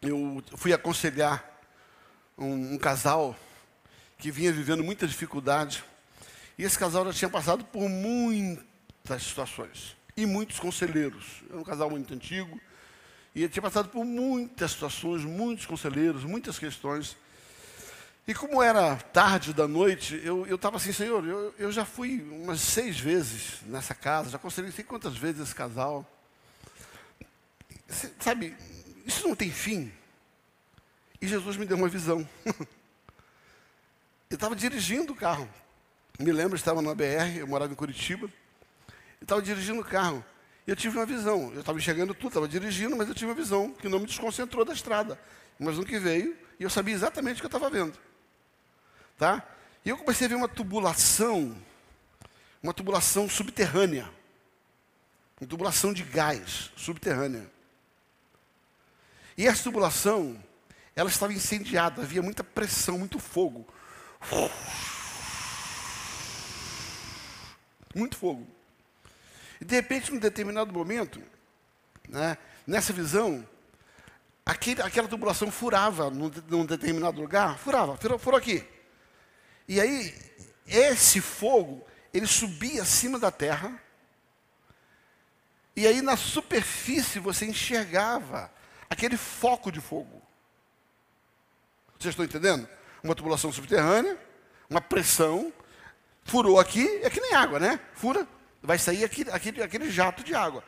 eu 0.01 0.41
fui 0.55 0.71
aconselhar 0.71 1.43
um, 2.37 2.75
um 2.75 2.77
casal 2.77 3.35
que 4.17 4.31
vinha 4.31 4.53
vivendo 4.53 4.81
muita 4.81 5.05
dificuldade. 5.05 5.83
E 6.57 6.63
esse 6.63 6.79
casal 6.79 7.03
já 7.07 7.13
tinha 7.13 7.29
passado 7.29 7.65
por 7.65 7.89
muitas 9.07 9.23
situações. 9.23 9.95
E 10.15 10.25
muitos 10.25 10.59
conselheiros. 10.59 11.43
Era 11.49 11.59
um 11.59 11.63
casal 11.63 11.89
muito 11.89 12.13
antigo. 12.13 12.59
E 13.33 13.43
ele 13.43 13.49
tinha 13.49 13.61
passado 13.61 13.89
por 13.89 14.03
muitas 14.03 14.71
situações, 14.71 15.23
muitos 15.23 15.65
conselheiros, 15.65 16.23
muitas 16.23 16.59
questões. 16.59 17.15
E 18.27 18.33
como 18.33 18.61
era 18.61 18.95
tarde 18.97 19.53
da 19.53 19.67
noite, 19.67 20.19
eu 20.23 20.55
estava 20.55 20.75
assim, 20.75 20.91
Senhor, 20.91 21.25
eu, 21.25 21.55
eu 21.57 21.71
já 21.71 21.85
fui 21.85 22.21
umas 22.29 22.59
seis 22.59 22.99
vezes 22.99 23.61
nessa 23.65 23.95
casa, 23.95 24.31
já 24.31 24.37
aconselhei 24.37 24.71
sei 24.71 24.83
quantas 24.83 25.15
vezes 25.15 25.41
esse 25.41 25.55
casal. 25.55 26.05
Sabe, 28.19 28.53
isso 29.05 29.25
não 29.25 29.35
tem 29.35 29.51
fim. 29.51 29.93
E 31.21 31.27
Jesus 31.27 31.55
me 31.55 31.65
deu 31.65 31.77
uma 31.77 31.87
visão. 31.87 32.27
eu 34.29 34.35
estava 34.35 34.55
dirigindo 34.55 35.13
o 35.13 35.15
carro. 35.15 35.47
Me 36.19 36.31
lembro, 36.31 36.57
estava 36.57 36.81
na 36.81 36.93
BR, 36.93 37.37
eu 37.37 37.47
morava 37.47 37.71
em 37.71 37.75
Curitiba. 37.75 38.29
Eu 39.19 39.25
estava 39.25 39.41
dirigindo 39.41 39.81
o 39.81 39.85
carro. 39.85 40.23
E 40.65 40.69
eu 40.69 40.75
tive 40.75 40.97
uma 40.97 41.05
visão. 41.05 41.51
Eu 41.53 41.61
estava 41.61 41.77
enxergando 41.77 42.13
tudo, 42.13 42.27
estava 42.27 42.47
dirigindo, 42.47 42.95
mas 42.95 43.07
eu 43.07 43.15
tive 43.15 43.31
uma 43.31 43.35
visão 43.35 43.71
que 43.71 43.87
não 43.87 43.99
me 43.99 44.05
desconcentrou 44.05 44.65
da 44.65 44.73
estrada. 44.73 45.19
Mas 45.57 45.77
no 45.77 45.85
que 45.85 45.97
veio, 45.97 46.37
e 46.59 46.63
eu 46.63 46.69
sabia 46.69 46.93
exatamente 46.93 47.37
o 47.37 47.39
que 47.39 47.45
eu 47.45 47.57
estava 47.57 47.69
vendo. 47.69 47.97
Tá? 49.17 49.43
E 49.83 49.89
eu 49.89 49.97
comecei 49.97 50.25
a 50.25 50.29
ver 50.29 50.35
uma 50.35 50.47
tubulação, 50.47 51.55
uma 52.61 52.73
tubulação 52.73 53.29
subterrânea. 53.29 54.09
Uma 55.39 55.47
tubulação 55.47 55.93
de 55.93 56.03
gás 56.03 56.71
subterrânea. 56.75 57.49
E 59.37 59.47
essa 59.47 59.63
tubulação, 59.63 60.43
ela 60.95 61.09
estava 61.09 61.31
incendiada, 61.31 62.01
havia 62.01 62.23
muita 62.23 62.43
pressão, 62.43 62.97
muito 62.97 63.19
fogo. 63.19 63.67
Muito 67.95 68.17
fogo. 68.17 68.56
De 69.67 69.75
repente, 69.75 70.13
num 70.13 70.17
determinado 70.17 70.71
momento, 70.71 71.21
né, 72.07 72.37
nessa 72.65 72.93
visão, 72.93 73.45
aquele, 74.45 74.81
aquela 74.81 75.09
tubulação 75.09 75.51
furava 75.51 76.09
num, 76.09 76.31
num, 76.47 76.65
determinado 76.65 77.19
lugar, 77.19 77.57
furava, 77.57 77.97
furou, 77.97 78.17
furou 78.17 78.37
aqui. 78.37 78.65
E 79.67 79.81
aí, 79.81 80.15
esse 80.65 81.19
fogo, 81.19 81.85
ele 82.13 82.25
subia 82.25 82.81
acima 82.81 83.19
da 83.19 83.29
terra, 83.29 83.77
e 85.75 85.85
aí 85.85 86.01
na 86.01 86.15
superfície 86.15 87.19
você 87.19 87.45
enxergava 87.45 88.49
aquele 88.89 89.17
foco 89.17 89.69
de 89.69 89.81
fogo. 89.81 90.21
Vocês 91.99 92.13
estão 92.13 92.23
entendendo? 92.23 92.69
Uma 93.03 93.13
tubulação 93.13 93.51
subterrânea, 93.51 94.17
uma 94.69 94.79
pressão, 94.79 95.51
furou 96.23 96.57
aqui, 96.57 96.87
é 97.03 97.09
que 97.09 97.19
nem 97.19 97.33
água, 97.33 97.59
né? 97.59 97.81
Fura, 97.93 98.25
vai 98.61 98.77
sair 98.77 99.03
aquele, 99.03 99.31
aquele, 99.31 99.63
aquele 99.63 99.91
jato 99.91 100.23
de 100.23 100.33
água, 100.33 100.63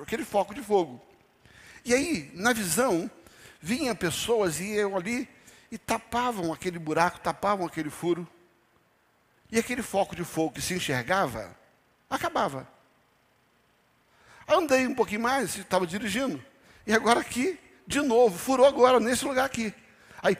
aquele 0.00 0.24
foco 0.24 0.54
de 0.54 0.62
fogo. 0.62 1.04
E 1.84 1.92
aí, 1.92 2.30
na 2.34 2.52
visão, 2.52 3.10
vinham 3.60 3.94
pessoas 3.94 4.60
e 4.60 4.70
eu 4.72 4.96
ali 4.96 5.28
e 5.70 5.78
tapavam 5.78 6.52
aquele 6.52 6.78
buraco, 6.78 7.20
tapavam 7.20 7.66
aquele 7.66 7.90
furo. 7.90 8.26
E 9.50 9.58
aquele 9.58 9.82
foco 9.82 10.16
de 10.16 10.24
fogo 10.24 10.52
que 10.52 10.62
se 10.62 10.74
enxergava, 10.74 11.56
acabava. 12.08 12.68
Andei 14.48 14.86
um 14.86 14.94
pouquinho 14.94 15.20
mais, 15.20 15.56
estava 15.56 15.86
dirigindo. 15.86 16.42
E 16.86 16.92
agora 16.92 17.20
aqui, 17.20 17.58
de 17.86 18.00
novo, 18.00 18.38
furou 18.38 18.66
agora, 18.66 19.00
nesse 19.00 19.24
lugar 19.24 19.44
aqui. 19.44 19.72
Aí. 20.22 20.36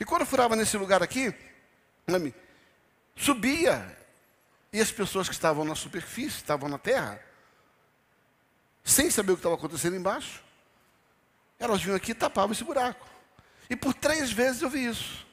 E 0.00 0.04
quando 0.04 0.26
furava 0.26 0.56
nesse 0.56 0.76
lugar 0.76 1.02
aqui, 1.02 1.34
subia. 3.16 3.98
E 4.72 4.80
as 4.80 4.90
pessoas 4.90 5.28
que 5.28 5.34
estavam 5.34 5.64
na 5.64 5.74
superfície, 5.74 6.36
estavam 6.36 6.68
na 6.68 6.78
terra, 6.78 7.22
sem 8.82 9.10
saber 9.10 9.32
o 9.32 9.36
que 9.36 9.40
estava 9.40 9.54
acontecendo 9.54 9.96
embaixo, 9.96 10.42
elas 11.58 11.82
vinham 11.82 11.96
aqui 11.96 12.12
e 12.12 12.14
tapavam 12.14 12.52
esse 12.52 12.64
buraco. 12.64 13.06
E 13.68 13.76
por 13.76 13.94
três 13.94 14.32
vezes 14.32 14.62
eu 14.62 14.70
vi 14.70 14.86
isso. 14.86 15.26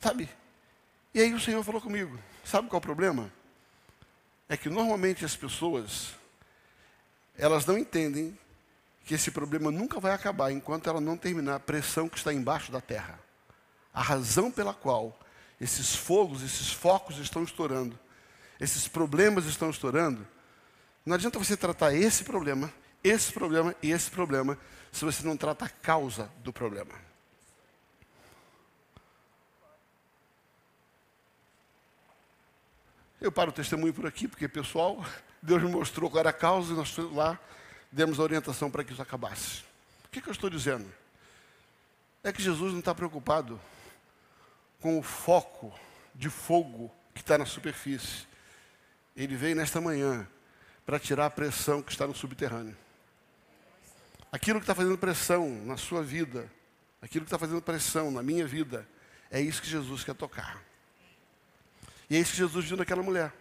Sabe? 0.00 0.28
E 1.14 1.20
aí 1.20 1.32
o 1.32 1.40
Senhor 1.40 1.62
falou 1.62 1.80
comigo: 1.80 2.18
sabe 2.44 2.68
qual 2.68 2.78
é 2.78 2.82
o 2.82 2.82
problema? 2.82 3.32
É 4.48 4.56
que 4.56 4.68
normalmente 4.68 5.24
as 5.24 5.36
pessoas, 5.36 6.14
elas 7.36 7.64
não 7.64 7.78
entendem 7.78 8.38
que 9.04 9.14
esse 9.14 9.30
problema 9.30 9.70
nunca 9.70 10.00
vai 10.00 10.12
acabar 10.12 10.50
enquanto 10.50 10.88
ela 10.88 11.00
não 11.00 11.16
terminar 11.16 11.56
a 11.56 11.60
pressão 11.60 12.08
que 12.08 12.16
está 12.16 12.32
embaixo 12.32 12.72
da 12.72 12.80
terra. 12.80 13.18
A 13.94 14.02
razão 14.02 14.50
pela 14.50 14.74
qual 14.74 15.16
esses 15.60 15.94
fogos, 15.94 16.42
esses 16.42 16.72
focos 16.72 17.16
estão 17.18 17.44
estourando, 17.44 17.98
esses 18.60 18.88
problemas 18.88 19.46
estão 19.46 19.70
estourando, 19.70 20.26
não 21.06 21.14
adianta 21.14 21.38
você 21.38 21.56
tratar 21.56 21.94
esse 21.94 22.24
problema, 22.24 22.72
esse 23.02 23.32
problema 23.32 23.74
e 23.82 23.92
esse 23.92 24.10
problema, 24.10 24.58
se 24.90 25.04
você 25.04 25.24
não 25.24 25.36
trata 25.36 25.66
a 25.66 25.68
causa 25.68 26.30
do 26.42 26.52
problema. 26.52 26.92
Eu 33.20 33.32
paro 33.32 33.50
o 33.50 33.54
testemunho 33.54 33.94
por 33.94 34.06
aqui, 34.06 34.28
porque, 34.28 34.48
pessoal, 34.48 35.04
Deus 35.40 35.62
me 35.62 35.70
mostrou 35.70 36.10
qual 36.10 36.20
era 36.20 36.30
a 36.30 36.32
causa 36.32 36.72
e 36.72 36.76
nós 36.76 36.96
lá 36.96 37.38
demos 37.92 38.18
a 38.18 38.22
orientação 38.22 38.70
para 38.70 38.82
que 38.82 38.92
isso 38.92 39.00
acabasse. 39.00 39.62
O 40.04 40.08
que, 40.10 40.20
que 40.20 40.28
eu 40.28 40.32
estou 40.32 40.50
dizendo? 40.50 40.92
É 42.22 42.32
que 42.32 42.42
Jesus 42.42 42.72
não 42.72 42.80
está 42.80 42.94
preocupado 42.94 43.60
com 44.84 44.98
o 44.98 45.02
foco 45.02 45.72
de 46.14 46.28
fogo 46.28 46.92
que 47.14 47.22
está 47.22 47.38
na 47.38 47.46
superfície. 47.46 48.26
Ele 49.16 49.34
veio 49.34 49.56
nesta 49.56 49.80
manhã 49.80 50.28
para 50.84 50.98
tirar 50.98 51.24
a 51.24 51.30
pressão 51.30 51.80
que 51.80 51.90
está 51.90 52.06
no 52.06 52.14
subterrâneo. 52.14 52.76
Aquilo 54.30 54.58
que 54.58 54.64
está 54.64 54.74
fazendo 54.74 54.98
pressão 54.98 55.48
na 55.64 55.78
sua 55.78 56.02
vida, 56.02 56.52
aquilo 57.00 57.24
que 57.24 57.28
está 57.28 57.38
fazendo 57.38 57.62
pressão 57.62 58.10
na 58.10 58.22
minha 58.22 58.46
vida, 58.46 58.86
é 59.30 59.40
isso 59.40 59.62
que 59.62 59.70
Jesus 59.70 60.04
quer 60.04 60.14
tocar. 60.14 60.62
E 62.10 62.16
é 62.16 62.20
isso 62.20 62.32
que 62.32 62.36
Jesus 62.36 62.66
viu 62.66 62.76
naquela 62.76 63.02
mulher. 63.02 63.32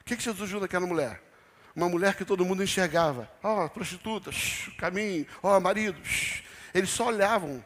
O 0.00 0.04
que, 0.04 0.16
que 0.16 0.24
Jesus 0.24 0.50
viu 0.50 0.58
naquela 0.58 0.84
mulher? 0.84 1.22
Uma 1.76 1.88
mulher 1.88 2.16
que 2.16 2.24
todo 2.24 2.44
mundo 2.44 2.64
enxergava. 2.64 3.30
Ó, 3.40 3.66
oh, 3.66 3.70
prostituta, 3.70 4.32
shh, 4.32 4.74
caminho, 4.76 5.28
ó, 5.44 5.56
oh, 5.56 5.60
marido. 5.60 6.04
Shh. 6.04 6.42
Eles 6.74 6.90
só 6.90 7.06
olhavam 7.06 7.64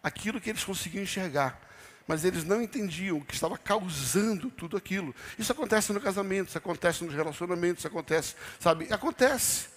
aquilo 0.00 0.40
que 0.40 0.48
eles 0.48 0.62
conseguiam 0.62 1.02
enxergar 1.02 1.69
mas 2.10 2.24
eles 2.24 2.42
não 2.42 2.60
entendiam 2.60 3.18
o 3.18 3.24
que 3.24 3.34
estava 3.34 3.56
causando 3.56 4.50
tudo 4.50 4.76
aquilo. 4.76 5.14
Isso 5.38 5.52
acontece 5.52 5.92
no 5.92 6.00
casamento, 6.00 6.48
isso 6.48 6.58
acontece 6.58 7.04
nos 7.04 7.14
relacionamentos, 7.14 7.82
isso 7.82 7.86
acontece, 7.86 8.34
sabe? 8.58 8.92
Acontece. 8.92 9.68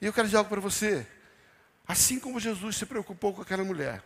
E 0.00 0.06
eu 0.06 0.12
quero 0.12 0.28
dizer 0.28 0.36
algo 0.36 0.48
para 0.48 0.60
você. 0.60 1.04
Assim 1.88 2.20
como 2.20 2.38
Jesus 2.38 2.76
se 2.76 2.86
preocupou 2.86 3.34
com 3.34 3.42
aquela 3.42 3.64
mulher, 3.64 4.00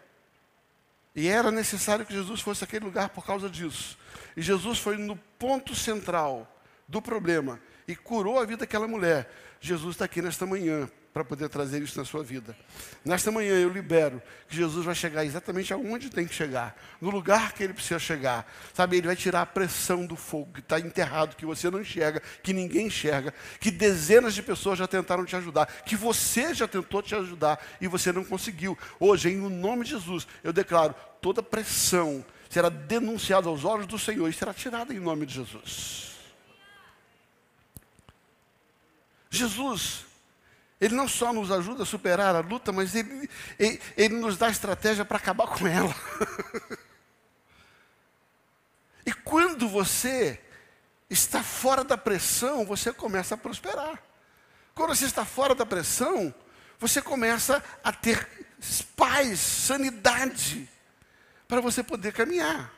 e 1.15 1.29
era 1.29 1.51
necessário 1.51 2.07
que 2.07 2.15
Jesus 2.15 2.41
fosse 2.41 2.65
aquele 2.65 2.87
lugar 2.87 3.11
por 3.11 3.27
causa 3.27 3.51
disso. 3.51 3.99
E 4.35 4.41
Jesus 4.41 4.79
foi 4.79 4.97
no 4.97 5.19
ponto 5.39 5.75
central 5.75 6.51
do 6.89 7.03
problema 7.03 7.61
e 7.87 7.95
curou 7.95 8.39
a 8.39 8.47
vida 8.47 8.61
daquela 8.61 8.89
mulher. 8.89 9.31
Jesus 9.61 9.97
está 9.97 10.07
aqui 10.07 10.23
nesta 10.23 10.47
manhã 10.47 10.91
para 11.13 11.25
poder 11.25 11.49
trazer 11.49 11.83
isso 11.83 11.99
na 11.99 12.05
sua 12.05 12.23
vida. 12.23 12.57
Nesta 13.05 13.31
manhã 13.31 13.55
eu 13.55 13.69
libero 13.69 14.23
que 14.49 14.57
Jesus 14.57 14.85
vai 14.85 14.95
chegar 14.95 15.25
exatamente 15.25 15.73
aonde 15.73 16.11
tem 16.11 16.27
que 16.27 16.35
chegar, 16.35 16.77
no 17.01 17.11
lugar 17.11 17.53
que 17.53 17.63
ele 17.63 17.73
precisa 17.73 17.99
chegar. 17.99 18.51
Sabe, 18.73 18.97
ele 18.97 19.07
vai 19.07 19.17
tirar 19.17 19.43
a 19.43 19.47
pressão 19.47 20.07
do 20.07 20.17
fogo 20.17 20.53
que 20.55 20.61
está 20.61 20.79
enterrado, 20.79 21.37
que 21.37 21.47
você 21.47 21.71
não 21.71 21.81
enxerga, 21.81 22.23
que 22.43 22.53
ninguém 22.53 22.87
enxerga, 22.87 23.35
que 23.61 23.71
dezenas 23.71 24.35
de 24.35 24.43
pessoas 24.43 24.79
já 24.79 24.87
tentaram 24.87 25.25
te 25.25 25.35
ajudar, 25.37 25.67
que 25.85 25.97
você 25.97 26.55
já 26.55 26.69
tentou 26.69 27.03
te 27.03 27.15
ajudar 27.15 27.59
e 27.81 27.89
você 27.89 28.13
não 28.13 28.25
conseguiu. 28.25 28.79
Hoje, 29.01 29.31
em 29.31 29.37
nome 29.37 29.85
de 29.85 29.91
Jesus, 29.91 30.27
eu 30.45 30.53
declaro 30.53 30.95
toda 31.21 31.43
pressão 31.43 32.25
será 32.49 32.69
denunciada 32.69 33.49
aos 33.49 33.65
olhos 33.65 33.87
do 33.87 33.99
Senhor 33.99 34.29
e 34.29 34.33
será 34.33 34.55
tirada 34.55 34.93
em 34.95 34.99
nome 34.99 35.27
de 35.27 35.35
Jesus. 35.35 36.09
Jesus 39.31 40.08
ele 40.81 40.95
não 40.95 41.09
só 41.09 41.33
nos 41.33 41.51
ajuda 41.51 41.83
a 41.83 41.87
superar 41.87 42.37
a 42.37 42.41
luta, 42.41 42.71
mas 42.71 42.95
ele, 42.95 43.29
ele, 43.59 43.81
ele 43.97 44.15
nos 44.15 44.37
dá 44.37 44.49
estratégia 44.49 45.05
para 45.05 45.17
acabar 45.17 45.49
com 45.49 45.67
ela. 45.67 45.95
e 49.05 49.13
quando 49.13 49.69
você 49.69 50.41
está 51.11 51.43
fora 51.43 51.83
da 51.83 51.99
pressão, 51.99 52.65
você 52.65 52.93
começa 52.93 53.35
a 53.35 53.39
prosperar. 53.39 54.01
Quando 54.73 54.95
você 54.95 55.07
está 55.07 55.25
fora 55.25 55.55
da 55.55 55.67
pressão, 55.67 56.33
você 56.79 57.03
começa 57.03 57.63
a 57.83 57.93
ter 57.93 58.47
paz, 58.95 59.41
sanidade, 59.41 60.69
para 61.49 61.61
você 61.61 61.83
poder 61.83 62.13
caminhar. 62.13 62.73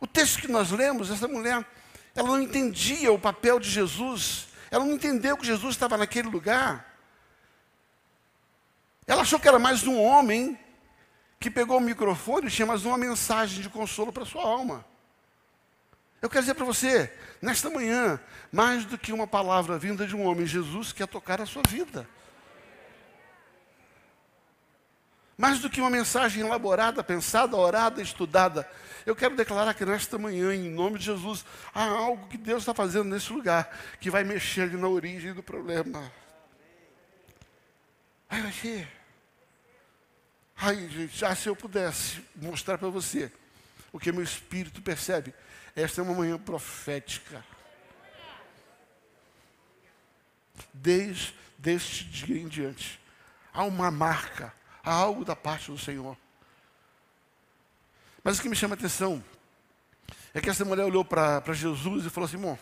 O 0.00 0.06
texto 0.08 0.40
que 0.40 0.48
nós 0.48 0.72
lemos, 0.72 1.10
essa 1.10 1.28
mulher, 1.28 1.64
ela 2.16 2.28
não 2.28 2.42
entendia 2.42 3.12
o 3.12 3.18
papel 3.18 3.60
de 3.60 3.70
Jesus 3.70 4.49
ela 4.70 4.84
não 4.84 4.92
entendeu 4.92 5.36
que 5.36 5.46
Jesus 5.46 5.74
estava 5.74 5.96
naquele 5.96 6.28
lugar. 6.28 6.86
Ela 9.06 9.22
achou 9.22 9.40
que 9.40 9.48
era 9.48 9.58
mais 9.58 9.86
um 9.86 10.00
homem 10.00 10.58
que 11.40 11.50
pegou 11.50 11.78
o 11.78 11.80
microfone 11.80 12.46
e 12.46 12.50
tinha 12.50 12.66
mais 12.66 12.84
uma 12.84 12.96
mensagem 12.96 13.62
de 13.62 13.68
consolo 13.68 14.12
para 14.12 14.24
sua 14.24 14.42
alma. 14.42 14.84
Eu 16.22 16.28
quero 16.28 16.42
dizer 16.42 16.54
para 16.54 16.66
você, 16.66 17.12
nesta 17.40 17.70
manhã, 17.70 18.20
mais 18.52 18.84
do 18.84 18.98
que 18.98 19.12
uma 19.12 19.26
palavra 19.26 19.78
vinda 19.78 20.06
de 20.06 20.14
um 20.14 20.24
homem, 20.24 20.46
Jesus 20.46 20.92
quer 20.92 21.08
tocar 21.08 21.40
a 21.40 21.46
sua 21.46 21.62
vida. 21.66 22.06
Mais 25.40 25.58
do 25.58 25.70
que 25.70 25.80
uma 25.80 25.88
mensagem 25.88 26.44
elaborada, 26.44 27.02
pensada, 27.02 27.56
orada, 27.56 28.02
estudada, 28.02 28.70
eu 29.06 29.16
quero 29.16 29.34
declarar 29.34 29.72
que 29.72 29.86
nesta 29.86 30.18
manhã, 30.18 30.54
em 30.54 30.68
nome 30.68 30.98
de 30.98 31.06
Jesus, 31.06 31.46
há 31.74 31.82
algo 31.82 32.28
que 32.28 32.36
Deus 32.36 32.60
está 32.60 32.74
fazendo 32.74 33.04
nesse 33.08 33.32
lugar, 33.32 33.74
que 33.98 34.10
vai 34.10 34.22
mexer 34.22 34.60
ali 34.60 34.76
na 34.76 34.86
origem 34.86 35.32
do 35.32 35.42
problema. 35.42 36.12
Vai 38.28 38.42
mexer. 38.42 38.86
Ai, 40.58 40.76
gente, 40.90 41.16
já 41.16 41.34
se 41.34 41.48
eu 41.48 41.56
pudesse 41.56 42.22
mostrar 42.36 42.76
para 42.76 42.90
você 42.90 43.32
o 43.90 43.98
que 43.98 44.12
meu 44.12 44.22
espírito 44.22 44.82
percebe, 44.82 45.32
esta 45.74 46.02
é 46.02 46.04
uma 46.04 46.12
manhã 46.12 46.36
profética. 46.36 47.42
Desde 50.74 51.34
este 51.64 52.04
dia 52.04 52.42
em 52.42 52.46
diante, 52.46 53.00
há 53.54 53.64
uma 53.64 53.90
marca, 53.90 54.59
há 54.82 54.92
algo 54.92 55.24
da 55.24 55.36
parte 55.36 55.70
do 55.70 55.78
Senhor. 55.78 56.16
Mas 58.22 58.38
o 58.38 58.42
que 58.42 58.48
me 58.48 58.56
chama 58.56 58.74
a 58.74 58.78
atenção 58.78 59.22
é 60.34 60.40
que 60.40 60.50
essa 60.50 60.64
mulher 60.64 60.84
olhou 60.84 61.04
para 61.04 61.42
Jesus 61.52 62.04
e 62.04 62.10
falou 62.10 62.28
assim: 62.28 62.38
bom, 62.38 62.58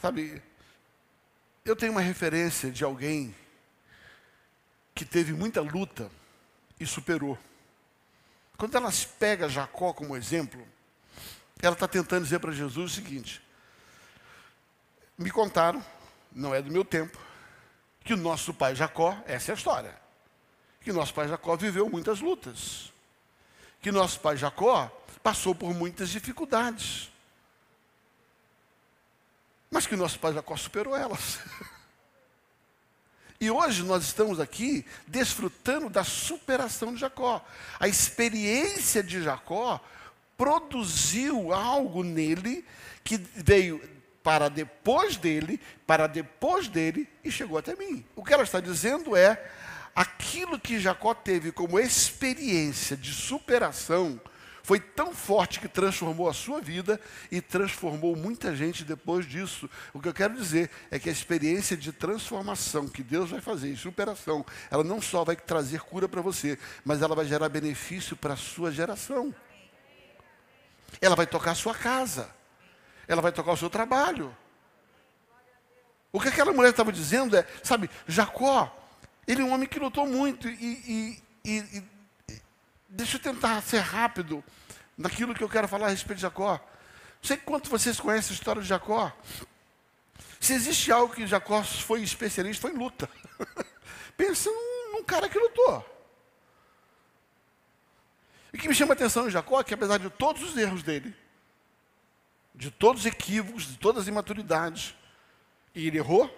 sabe, 0.00 0.42
eu 1.64 1.76
tenho 1.76 1.92
uma 1.92 2.00
referência 2.00 2.70
de 2.70 2.84
alguém 2.84 3.34
que 4.94 5.04
teve 5.04 5.32
muita 5.32 5.60
luta 5.60 6.10
e 6.78 6.86
superou. 6.86 7.38
Quando 8.56 8.76
ela 8.76 8.90
pega 9.18 9.48
Jacó 9.48 9.92
como 9.92 10.16
exemplo, 10.16 10.66
ela 11.62 11.74
está 11.74 11.86
tentando 11.86 12.24
dizer 12.24 12.38
para 12.38 12.52
Jesus 12.52 12.92
o 12.92 12.94
seguinte: 12.94 13.42
me 15.16 15.30
contaram, 15.30 15.84
não 16.32 16.54
é 16.54 16.62
do 16.62 16.72
meu 16.72 16.84
tempo, 16.84 17.18
que 18.02 18.14
o 18.14 18.16
nosso 18.16 18.52
pai 18.54 18.74
Jacó, 18.74 19.16
essa 19.26 19.50
é 19.50 19.54
a 19.54 19.56
história, 19.56 19.94
que 20.80 20.92
nosso 20.92 21.12
pai 21.14 21.28
Jacó 21.28 21.56
viveu 21.56 21.88
muitas 21.88 22.20
lutas 22.20 22.90
que 23.80 23.90
nosso 23.90 24.20
pai 24.20 24.36
Jacó 24.36 24.90
passou 25.22 25.54
por 25.54 25.74
muitas 25.74 26.10
dificuldades. 26.10 27.10
Mas 29.70 29.86
que 29.86 29.96
nosso 29.96 30.18
pai 30.18 30.34
Jacó 30.34 30.56
superou 30.56 30.96
elas. 30.96 31.38
E 33.42 33.50
hoje 33.50 33.82
nós 33.84 34.04
estamos 34.04 34.38
aqui 34.38 34.84
desfrutando 35.06 35.88
da 35.88 36.04
superação 36.04 36.92
de 36.92 37.00
Jacó. 37.00 37.42
A 37.78 37.88
experiência 37.88 39.02
de 39.02 39.22
Jacó 39.22 39.82
produziu 40.36 41.50
algo 41.50 42.04
nele 42.04 42.62
que 43.02 43.16
veio 43.16 43.80
para 44.22 44.50
depois 44.50 45.16
dele, 45.16 45.58
para 45.86 46.06
depois 46.06 46.68
dele 46.68 47.08
e 47.24 47.30
chegou 47.30 47.56
até 47.56 47.74
mim. 47.74 48.04
O 48.14 48.22
que 48.22 48.34
ela 48.34 48.42
está 48.42 48.60
dizendo 48.60 49.16
é: 49.16 49.42
aquilo 50.00 50.58
que 50.58 50.80
Jacó 50.80 51.12
teve 51.12 51.52
como 51.52 51.78
experiência 51.78 52.96
de 52.96 53.12
superação 53.12 54.18
foi 54.62 54.80
tão 54.80 55.14
forte 55.14 55.60
que 55.60 55.68
transformou 55.68 56.26
a 56.26 56.32
sua 56.32 56.58
vida 56.58 56.98
e 57.30 57.42
transformou 57.42 58.16
muita 58.16 58.56
gente 58.56 58.82
depois 58.82 59.26
disso. 59.26 59.68
O 59.92 60.00
que 60.00 60.08
eu 60.08 60.14
quero 60.14 60.34
dizer 60.34 60.70
é 60.90 60.98
que 60.98 61.10
a 61.10 61.12
experiência 61.12 61.76
de 61.76 61.92
transformação 61.92 62.88
que 62.88 63.02
Deus 63.02 63.28
vai 63.28 63.42
fazer, 63.42 63.76
superação, 63.76 64.46
ela 64.70 64.82
não 64.82 65.02
só 65.02 65.22
vai 65.22 65.36
trazer 65.36 65.82
cura 65.82 66.08
para 66.08 66.22
você, 66.22 66.58
mas 66.82 67.02
ela 67.02 67.14
vai 67.14 67.26
gerar 67.26 67.50
benefício 67.50 68.16
para 68.16 68.32
a 68.32 68.38
sua 68.38 68.72
geração. 68.72 69.34
Ela 70.98 71.14
vai 71.14 71.26
tocar 71.26 71.50
a 71.50 71.56
sua 71.56 71.74
casa. 71.74 72.30
Ela 73.06 73.20
vai 73.20 73.32
tocar 73.32 73.52
o 73.52 73.56
seu 73.56 73.68
trabalho. 73.68 74.34
O 76.10 76.18
que 76.18 76.28
aquela 76.28 76.54
mulher 76.54 76.70
estava 76.70 76.90
dizendo 76.90 77.36
é, 77.36 77.46
sabe, 77.62 77.90
Jacó 78.06 78.79
ele 79.30 79.42
é 79.42 79.44
um 79.44 79.52
homem 79.52 79.68
que 79.68 79.78
lutou 79.78 80.06
muito 80.06 80.48
e, 80.48 80.52
e, 80.54 81.22
e, 81.44 81.84
e 82.28 82.42
deixa 82.88 83.16
eu 83.16 83.22
tentar 83.22 83.62
ser 83.62 83.78
rápido 83.78 84.42
naquilo 84.98 85.34
que 85.34 85.44
eu 85.44 85.48
quero 85.48 85.68
falar 85.68 85.86
a 85.86 85.90
respeito 85.90 86.16
de 86.16 86.22
Jacó. 86.22 86.54
Não 86.54 87.22
sei 87.22 87.36
quanto 87.36 87.70
vocês 87.70 88.00
conhecem 88.00 88.32
a 88.32 88.34
história 88.34 88.60
de 88.60 88.66
Jacó. 88.66 89.12
Se 90.40 90.52
existe 90.52 90.90
algo 90.90 91.14
que 91.14 91.28
Jacó 91.28 91.62
foi 91.62 92.02
especialista, 92.02 92.62
foi 92.62 92.72
em 92.72 92.78
luta. 92.78 93.08
Pensa 94.16 94.50
num, 94.50 94.94
num, 94.94 95.04
cara 95.04 95.28
que 95.28 95.38
lutou. 95.38 95.86
E 98.52 98.56
o 98.56 98.60
que 98.60 98.66
me 98.66 98.74
chama 98.74 98.94
a 98.94 98.96
atenção 98.96 99.28
em 99.28 99.30
Jacó 99.30 99.60
é 99.60 99.64
que, 99.64 99.74
apesar 99.74 99.98
de 99.98 100.10
todos 100.10 100.42
os 100.42 100.56
erros 100.56 100.82
dele, 100.82 101.14
de 102.52 102.70
todos 102.70 103.02
os 103.02 103.06
equívocos, 103.06 103.64
de 103.64 103.78
todas 103.78 104.02
as 104.02 104.08
imaturidades, 104.08 104.94
e 105.72 105.86
ele 105.86 105.98
errou, 105.98 106.28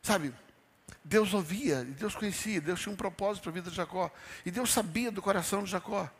sabe, 0.00 0.32
Deus 1.04 1.34
ouvia, 1.34 1.84
Deus 1.84 2.14
conhecia, 2.14 2.62
Deus 2.62 2.80
tinha 2.80 2.92
um 2.92 2.96
propósito 2.96 3.42
para 3.42 3.50
a 3.50 3.54
vida 3.54 3.70
de 3.70 3.76
Jacó. 3.76 4.10
E 4.44 4.50
Deus 4.50 4.72
sabia 4.72 5.12
do 5.12 5.20
coração 5.20 5.62
de 5.62 5.70
Jacó. 5.70 6.10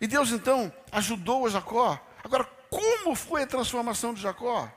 E 0.00 0.06
Deus 0.08 0.32
então 0.32 0.74
ajudou 0.90 1.46
a 1.46 1.50
Jacó. 1.50 2.04
Agora, 2.24 2.44
como 2.68 3.14
foi 3.14 3.44
a 3.44 3.46
transformação 3.46 4.12
de 4.12 4.20
Jacó? 4.20 4.70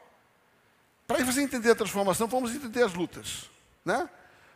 Para 1.08 1.24
você 1.26 1.42
entender 1.42 1.72
a 1.72 1.76
transformação, 1.76 2.28
vamos 2.28 2.54
entender 2.54 2.84
as 2.84 2.94
lutas. 2.94 3.50
Né? 3.84 4.08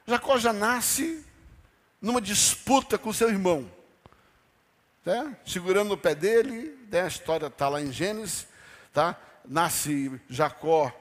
Jacó 0.06 0.38
já 0.38 0.54
nasce 0.54 1.26
numa 2.00 2.22
disputa 2.22 3.00
com 3.00 3.12
seu 3.12 3.30
irmão. 3.30 3.72
Né? 5.04 5.36
Segurando 5.44 5.90
no 5.90 5.98
pé 5.98 6.14
dele, 6.14 6.78
né? 6.92 7.02
a 7.02 7.08
história 7.08 7.48
está 7.48 7.68
lá 7.68 7.82
em 7.82 7.92
Gênesis. 7.92 8.48
Tá? 8.94 9.20
Nasce 9.44 10.22
Jacó 10.30 10.94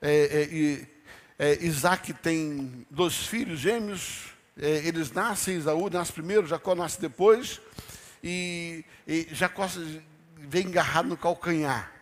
é, 0.00 0.12
é, 0.12 0.42
e 0.44 0.97
é, 1.38 1.64
Isaac 1.64 2.12
tem 2.14 2.84
dois 2.90 3.14
filhos 3.14 3.60
gêmeos, 3.60 4.32
é, 4.60 4.78
eles 4.86 5.12
nascem, 5.12 5.56
Isaú 5.56 5.88
nasce 5.88 6.12
primeiro, 6.12 6.46
Jacó 6.48 6.74
nasce 6.74 7.00
depois, 7.00 7.60
e, 8.22 8.84
e 9.06 9.28
Jacó 9.30 9.68
vem 10.36 10.66
agarrado 10.66 11.08
no 11.08 11.16
calcanhar. 11.16 11.92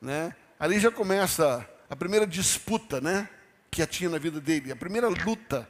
Né? 0.00 0.34
Ali 0.58 0.80
já 0.80 0.90
começa 0.90 1.68
a 1.90 1.94
primeira 1.94 2.26
disputa 2.26 3.00
né, 3.02 3.28
que 3.70 3.86
tinha 3.86 4.08
na 4.08 4.18
vida 4.18 4.40
dele, 4.40 4.72
a 4.72 4.76
primeira 4.76 5.08
luta 5.08 5.68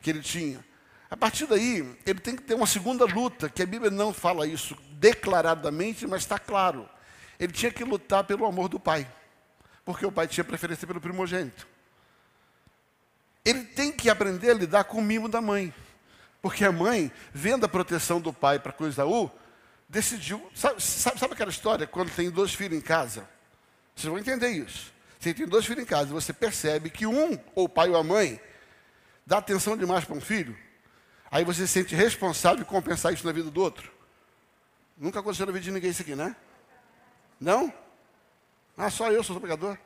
que 0.00 0.10
ele 0.10 0.20
tinha. 0.20 0.64
A 1.10 1.16
partir 1.16 1.46
daí, 1.46 1.96
ele 2.06 2.20
tem 2.20 2.36
que 2.36 2.42
ter 2.42 2.54
uma 2.54 2.66
segunda 2.66 3.04
luta, 3.04 3.48
que 3.48 3.62
a 3.62 3.66
Bíblia 3.66 3.90
não 3.90 4.12
fala 4.12 4.46
isso 4.46 4.76
declaradamente, 4.92 6.06
mas 6.06 6.22
está 6.22 6.38
claro. 6.38 6.88
Ele 7.40 7.52
tinha 7.52 7.72
que 7.72 7.82
lutar 7.82 8.22
pelo 8.22 8.46
amor 8.46 8.68
do 8.68 8.78
pai, 8.78 9.06
porque 9.84 10.06
o 10.06 10.12
pai 10.12 10.28
tinha 10.28 10.44
preferência 10.44 10.86
pelo 10.86 11.00
primogênito. 11.00 11.73
Ele 13.44 13.64
tem 13.64 13.92
que 13.92 14.08
aprender 14.08 14.50
a 14.50 14.54
lidar 14.54 14.84
com 14.84 14.98
o 14.98 15.02
mimo 15.02 15.28
da 15.28 15.40
mãe. 15.40 15.72
Porque 16.40 16.64
a 16.64 16.72
mãe, 16.72 17.12
vendo 17.32 17.64
a 17.64 17.68
proteção 17.68 18.20
do 18.20 18.32
pai 18.32 18.58
para 18.58 18.72
com 18.72 18.86
Isaú, 18.86 19.30
decidiu. 19.88 20.50
Sabe, 20.54 20.82
sabe, 20.82 21.18
sabe, 21.18 21.34
aquela 21.34 21.50
história 21.50 21.86
quando 21.86 22.10
tem 22.10 22.30
dois 22.30 22.54
filhos 22.54 22.78
em 22.78 22.80
casa? 22.80 23.28
Vocês 23.94 24.08
vão 24.08 24.18
entender 24.18 24.48
isso. 24.48 24.92
Você 25.18 25.32
tem 25.32 25.46
dois 25.46 25.64
filhos 25.64 25.82
em 25.82 25.86
casa 25.86 26.10
e 26.10 26.12
você 26.12 26.32
percebe 26.32 26.90
que 26.90 27.06
um, 27.06 27.38
ou 27.54 27.64
o 27.64 27.68
pai 27.68 27.88
ou 27.88 27.96
a 27.96 28.02
mãe, 28.02 28.40
dá 29.26 29.38
atenção 29.38 29.76
demais 29.76 30.04
para 30.04 30.14
um 30.14 30.20
filho, 30.20 30.56
aí 31.30 31.44
você 31.44 31.66
se 31.66 31.72
sente 31.72 31.94
responsável 31.94 32.58
de 32.58 32.64
compensar 32.64 33.12
isso 33.12 33.24
na 33.24 33.32
vida 33.32 33.50
do 33.50 33.62
outro. 33.62 33.90
Nunca 34.98 35.20
aconteceu 35.20 35.46
na 35.46 35.52
vida 35.52 35.64
de 35.64 35.70
ninguém 35.70 35.90
isso 35.90 36.02
aqui, 36.02 36.14
né? 36.14 36.36
Não? 37.40 37.72
Ah, 38.76 38.90
só 38.90 39.10
eu 39.10 39.24
sou 39.24 39.40
pregador? 39.40 39.78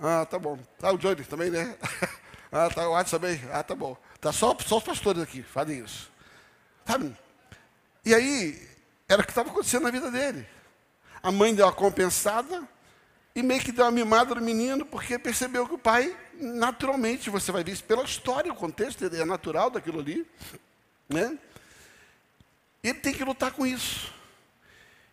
Ah, 0.00 0.24
tá 0.24 0.38
bom. 0.38 0.58
Ah, 0.82 0.92
o 0.92 0.98
Johnny 0.98 1.24
também, 1.24 1.50
né? 1.50 1.76
ah, 2.50 2.70
tá, 2.70 2.88
o 2.88 2.92
Watson 2.92 3.18
também. 3.18 3.40
Ah, 3.52 3.62
tá 3.62 3.74
bom. 3.74 3.96
Tá 4.18 4.32
só, 4.32 4.56
só 4.66 4.78
os 4.78 4.84
pastores 4.84 5.22
aqui, 5.22 5.42
fazem 5.42 5.84
isso. 5.84 6.10
Sabe? 6.86 7.14
E 8.04 8.14
aí, 8.14 8.68
era 9.06 9.20
o 9.20 9.24
que 9.24 9.30
estava 9.30 9.50
acontecendo 9.50 9.82
na 9.82 9.90
vida 9.90 10.10
dele. 10.10 10.46
A 11.22 11.30
mãe 11.30 11.54
deu 11.54 11.66
uma 11.66 11.72
compensada 11.72 12.66
e 13.34 13.42
meio 13.42 13.60
que 13.60 13.72
deu 13.72 13.84
uma 13.84 13.90
mimada 13.90 14.34
no 14.34 14.40
menino, 14.40 14.86
porque 14.86 15.18
percebeu 15.18 15.66
que 15.68 15.74
o 15.74 15.78
pai, 15.78 16.16
naturalmente, 16.32 17.28
você 17.28 17.52
vai 17.52 17.62
ver 17.62 17.72
isso 17.72 17.84
pela 17.84 18.02
história, 18.02 18.50
o 18.50 18.56
contexto 18.56 19.04
é 19.04 19.24
natural 19.24 19.70
daquilo 19.70 20.00
ali, 20.00 20.26
né? 21.08 21.38
Ele 22.82 22.94
tem 22.94 23.12
que 23.12 23.22
lutar 23.22 23.52
com 23.52 23.66
isso. 23.66 24.12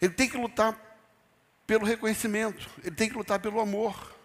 Ele 0.02 0.14
tem 0.14 0.30
que 0.30 0.38
lutar 0.38 0.80
pelo 1.66 1.86
reconhecimento, 1.86 2.70
ele 2.82 2.96
tem 2.96 3.10
que 3.10 3.18
lutar 3.18 3.40
pelo 3.40 3.60
amor. 3.60 4.17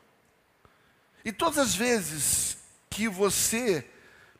E 1.25 1.33
todas 1.33 1.59
as 1.59 1.75
vezes 1.75 2.57
que 2.91 3.09
você 3.09 3.87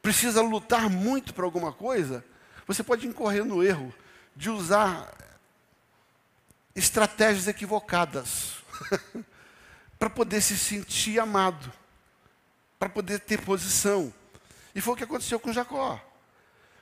precisa 0.01 0.43
lutar 0.43 0.91
muito 0.91 1.33
para 1.33 1.45
alguma 1.45 1.73
coisa, 1.73 2.25
você 2.67 2.83
pode 2.83 3.07
incorrer 3.07 3.45
no 3.45 3.63
erro 3.63 3.95
de 4.35 4.51
usar 4.51 5.13
estratégias 6.75 7.47
equivocadas 7.47 8.55
para 9.99 10.11
poder 10.11 10.41
se 10.41 10.59
sentir 10.59 11.21
amado, 11.21 11.73
para 12.79 12.89
poder 12.89 13.21
ter 13.21 13.41
posição. 13.41 14.13
E 14.75 14.81
foi 14.81 14.95
o 14.95 14.97
que 14.97 15.05
aconteceu 15.05 15.39
com 15.39 15.53
Jacó. 15.53 16.01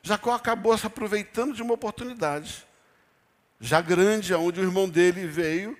Jacó 0.03 0.33
acabou 0.33 0.77
se 0.79 0.87
aproveitando 0.87 1.55
de 1.55 1.63
uma 1.63 1.75
oportunidade, 1.75 2.67
já 3.61 3.83
grande, 3.83 4.33
aonde 4.33 4.61
o 4.61 4.63
irmão 4.63 4.89
dele 4.89 5.27
veio, 5.27 5.77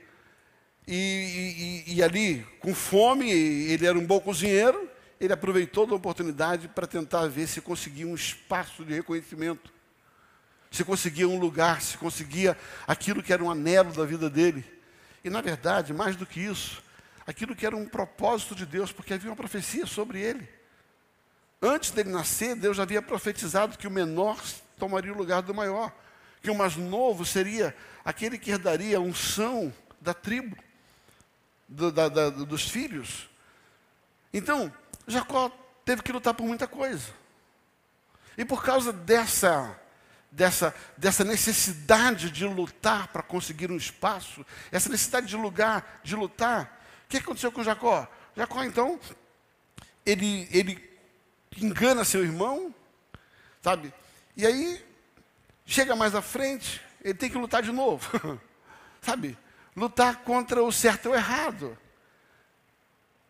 e, 0.95 1.85
e, 1.87 1.95
e, 1.95 2.03
ali, 2.03 2.47
com 2.61 2.75
fome, 2.75 3.31
ele 3.31 3.87
era 3.87 3.99
um 3.99 4.05
bom 4.05 4.21
cozinheiro, 4.21 4.89
ele 5.21 5.33
aproveitou 5.33 5.87
da 5.87 5.95
oportunidade 5.95 6.69
para 6.69 6.87
tentar 6.87 7.27
ver 7.29 7.47
se 7.47 7.61
conseguia 7.61 8.07
um 8.07 8.15
espaço 8.15 8.85
de 8.85 8.95
reconhecimento 8.95 9.73
se 10.71 10.85
conseguia 10.85 11.29
um 11.29 11.39
lugar, 11.39 11.83
se 11.83 11.99
conseguia 11.99 12.57
aquilo 12.87 13.23
que 13.23 13.33
era 13.33 13.43
um 13.43 13.51
anelo 13.51 13.93
da 13.93 14.05
vida 14.05 14.31
dele. 14.31 14.65
E, 15.25 15.29
na 15.29 15.41
verdade, 15.41 15.93
mais 15.93 16.15
do 16.15 16.25
que 16.25 16.41
isso, 16.41 16.83
aquilo 17.27 17.57
que 17.57 17.67
era 17.67 17.77
um 17.77 17.87
propósito 17.87 18.55
de 18.55 18.65
Deus, 18.65 18.93
porque 18.93 19.13
havia 19.13 19.31
uma 19.31 19.37
profecia 19.37 19.85
sobre 19.85 20.21
ele. 20.21 20.49
Antes 21.61 21.91
dele 21.91 22.11
nascer, 22.11 22.55
Deus 22.55 22.79
havia 22.79 23.03
profetizado 23.03 23.77
que 23.77 23.87
o 23.87 23.91
menor 23.91 24.41
tomaria 24.79 25.13
o 25.13 25.17
lugar 25.17 25.43
do 25.43 25.53
maior, 25.53 25.93
que 26.41 26.51
o 26.51 26.55
mais 26.55 26.77
novo 26.77 27.27
seria 27.27 27.75
aquele 28.05 28.39
que 28.39 28.51
herdaria 28.51 28.97
a 28.97 29.01
unção 29.01 29.73
da 30.01 30.15
tribo, 30.15 30.57
do, 31.71 31.91
da, 31.91 32.09
da, 32.09 32.31
dos 32.31 32.69
filhos. 32.69 33.31
Então, 34.35 34.73
Jacó 35.07 35.51
teve 35.85 36.03
que 36.03 36.13
lutar 36.13 36.35
por 36.35 36.47
muita 36.47 36.67
coisa. 36.67 37.09
E 38.37 38.45
por 38.45 38.63
causa 38.63 38.93
dessa 38.93 39.81
dessa, 40.31 40.75
dessa 40.97 41.25
necessidade 41.25 42.31
de 42.31 42.45
lutar 42.45 43.09
para 43.09 43.23
conseguir 43.23 43.71
um 43.71 43.77
espaço, 43.77 44.47
essa 44.71 44.89
necessidade 44.89 45.27
de 45.27 45.37
lugar, 45.37 46.01
de 46.05 46.15
lutar. 46.15 46.81
O 47.05 47.09
que 47.09 47.17
aconteceu 47.17 47.51
com 47.51 47.65
Jacó? 47.65 48.07
Jacó, 48.37 48.63
então, 48.63 49.01
ele, 50.07 50.49
ele 50.53 50.99
engana 51.57 52.05
seu 52.05 52.23
irmão, 52.23 52.73
sabe? 53.61 53.93
E 54.37 54.47
aí, 54.47 54.85
chega 55.67 55.97
mais 55.97 56.15
à 56.15 56.23
frente, 56.23 56.81
ele 57.03 57.15
tem 57.15 57.31
que 57.31 57.39
lutar 57.39 57.63
de 57.63 57.73
novo, 57.73 58.41
sabe? 59.03 59.37
Lutar 59.77 60.23
contra 60.25 60.63
o 60.63 60.73
certo 60.73 61.07
ou 61.07 61.13
o 61.13 61.17
errado. 61.17 61.77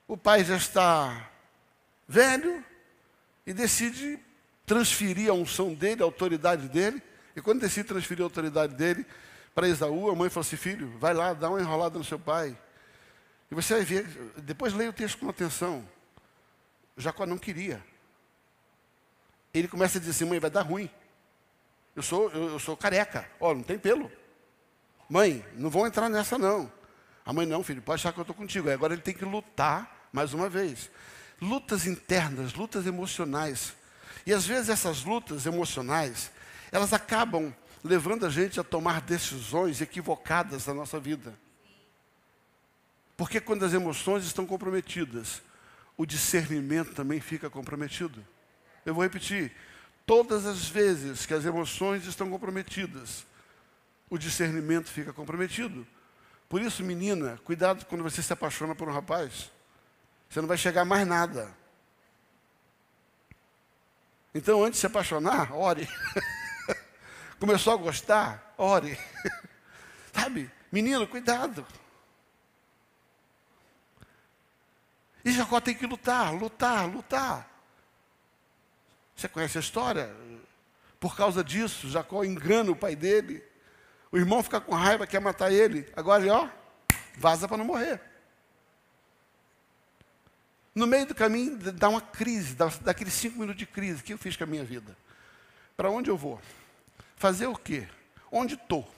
O 0.09 0.17
pai 0.17 0.45
já 0.45 0.57
está 0.57 1.31
velho 2.09 2.65
e 3.47 3.53
decide 3.53 4.19
transferir 4.67 5.31
a 5.31 5.35
unção 5.35 5.75
dele, 5.75 6.03
a 6.03 6.05
autoridade 6.05 6.69
dele. 6.69 7.03
E 7.35 7.41
quando 7.41 7.61
decide 7.61 7.89
transferir 7.89 8.23
a 8.23 8.27
autoridade 8.27 8.75
dele 8.75 9.07
para 9.55 9.69
Esaú, 9.69 10.11
a 10.11 10.15
mãe 10.15 10.31
falou 10.31 10.47
assim: 10.47 10.57
Filho, 10.57 10.97
vai 10.99 11.15
lá, 11.15 11.33
dá 11.33 11.49
uma 11.49 11.61
enrolada 11.61 11.99
no 11.99 12.05
seu 12.05 12.19
pai. 12.19 12.57
E 13.51 13.55
você 13.55 13.75
vai 13.75 13.85
ver, 13.85 14.07
depois 14.39 14.73
leia 14.73 14.91
o 14.91 14.93
texto 14.93 15.19
com 15.19 15.29
atenção. 15.29 15.87
Jacó 16.97 17.27
não 17.27 17.39
queria. 17.39 17.83
Ele 19.53 19.69
começa 19.69 19.99
a 19.99 20.01
dizer 20.01 20.13
assim: 20.13 20.25
Mãe, 20.25 20.39
vai 20.39 20.51
dar 20.51 20.63
ruim. 20.63 20.91
Eu 21.95 22.03
sou, 22.03 22.31
eu, 22.31 22.51
eu 22.51 22.59
sou 22.59 22.77
careca, 22.77 23.29
ó, 23.41 23.55
não 23.55 23.63
tem 23.63 23.79
pelo. 23.79 24.11
Mãe, 25.11 25.45
não 25.57 25.69
vão 25.69 25.89
entrar 25.89 26.09
nessa 26.09 26.39
não. 26.39 26.73
A 27.27 27.33
mãe, 27.33 27.45
não, 27.45 27.65
filho, 27.65 27.83
pode 27.83 28.01
achar 28.01 28.13
que 28.13 28.21
eu 28.21 28.23
estou 28.23 28.35
contigo. 28.35 28.69
Aí 28.69 28.75
agora 28.75 28.95
ele 28.95 29.03
tem 29.03 29.13
que 29.13 29.25
lutar 29.25 30.09
mais 30.13 30.33
uma 30.33 30.49
vez. 30.49 30.89
Lutas 31.43 31.85
internas, 31.85 32.55
lutas 32.55 32.87
emocionais. 32.87 33.75
E 34.25 34.33
às 34.33 34.47
vezes 34.47 34.69
essas 34.69 35.03
lutas 35.03 35.47
emocionais, 35.47 36.31
elas 36.71 36.93
acabam 36.93 37.53
levando 37.83 38.25
a 38.25 38.31
gente 38.31 38.61
a 38.61 38.65
tomar 38.65 39.01
decisões 39.01 39.81
equivocadas 39.81 40.67
na 40.67 40.75
nossa 40.75 41.01
vida. 41.01 41.35
Porque 43.17 43.41
quando 43.41 43.65
as 43.65 43.75
emoções 43.75 44.25
estão 44.25 44.47
comprometidas, 44.47 45.43
o 45.97 46.07
discernimento 46.07 46.95
também 46.95 47.21
fica 47.21 47.51
comprometido. 47.51 48.25
Eu 48.87 48.95
vou 48.95 49.03
repetir: 49.03 49.53
todas 50.07 50.47
as 50.47 50.69
vezes 50.69 51.27
que 51.27 51.35
as 51.35 51.45
emoções 51.45 52.07
estão 52.07 52.31
comprometidas, 52.31 53.27
o 54.11 54.19
discernimento 54.19 54.91
fica 54.91 55.13
comprometido. 55.13 55.87
Por 56.49 56.61
isso, 56.61 56.83
menina, 56.83 57.39
cuidado 57.45 57.87
quando 57.87 58.03
você 58.03 58.21
se 58.21 58.33
apaixona 58.33 58.75
por 58.75 58.89
um 58.89 58.93
rapaz. 58.93 59.51
Você 60.29 60.41
não 60.41 60.49
vai 60.49 60.59
chegar 60.59 60.85
mais 60.85 61.07
nada. 61.07 61.57
Então, 64.35 64.63
antes 64.65 64.77
de 64.77 64.81
se 64.81 64.87
apaixonar, 64.87 65.53
ore. 65.53 65.89
Começou 67.39 67.73
a 67.73 67.77
gostar, 67.77 68.55
ore. 68.59 68.99
Sabe? 70.13 70.51
Menino, 70.71 71.07
cuidado. 71.07 71.65
E 75.25 75.31
Jacó 75.33 75.61
tem 75.61 75.75
que 75.75 75.87
lutar, 75.87 76.35
lutar, 76.35 76.89
lutar. 76.89 77.49
Você 79.15 79.29
conhece 79.29 79.59
a 79.59 79.61
história? 79.61 80.15
Por 80.99 81.17
causa 81.17 81.45
disso, 81.45 81.89
Jacó 81.91 82.25
engana 82.25 82.71
o 82.71 82.77
pai 82.77 82.97
dele. 82.97 83.50
O 84.13 84.17
irmão 84.17 84.43
fica 84.43 84.61
com 84.61 84.75
raiva, 84.75 85.07
quer 85.07 85.21
matar 85.21 85.53
ele. 85.53 85.87
Agora 85.97 86.23
ele, 86.23 86.31
ó, 86.31 86.49
vaza 87.17 87.47
para 87.47 87.57
não 87.57 87.65
morrer. 87.65 88.01
No 90.75 90.87
meio 90.87 91.07
do 91.07 91.15
caminho 91.15 91.57
dá 91.73 91.89
uma 91.89 92.01
crise, 92.01 92.55
dá, 92.55 92.67
daqueles 92.81 93.15
cinco 93.15 93.39
minutos 93.39 93.59
de 93.59 93.67
crise. 93.67 94.01
O 94.01 94.05
que 94.05 94.13
eu 94.13 94.19
fiz 94.19 94.37
com 94.37 94.45
a 94.45 94.47
minha 94.47 94.65
vida? 94.65 94.97
Para 95.77 95.91
onde 95.91 96.11
eu 96.11 96.17
vou? 96.17 96.41
Fazer 97.17 97.47
o 97.47 97.57
quê? 97.57 97.89
Onde 98.31 98.55
estou? 98.55 98.89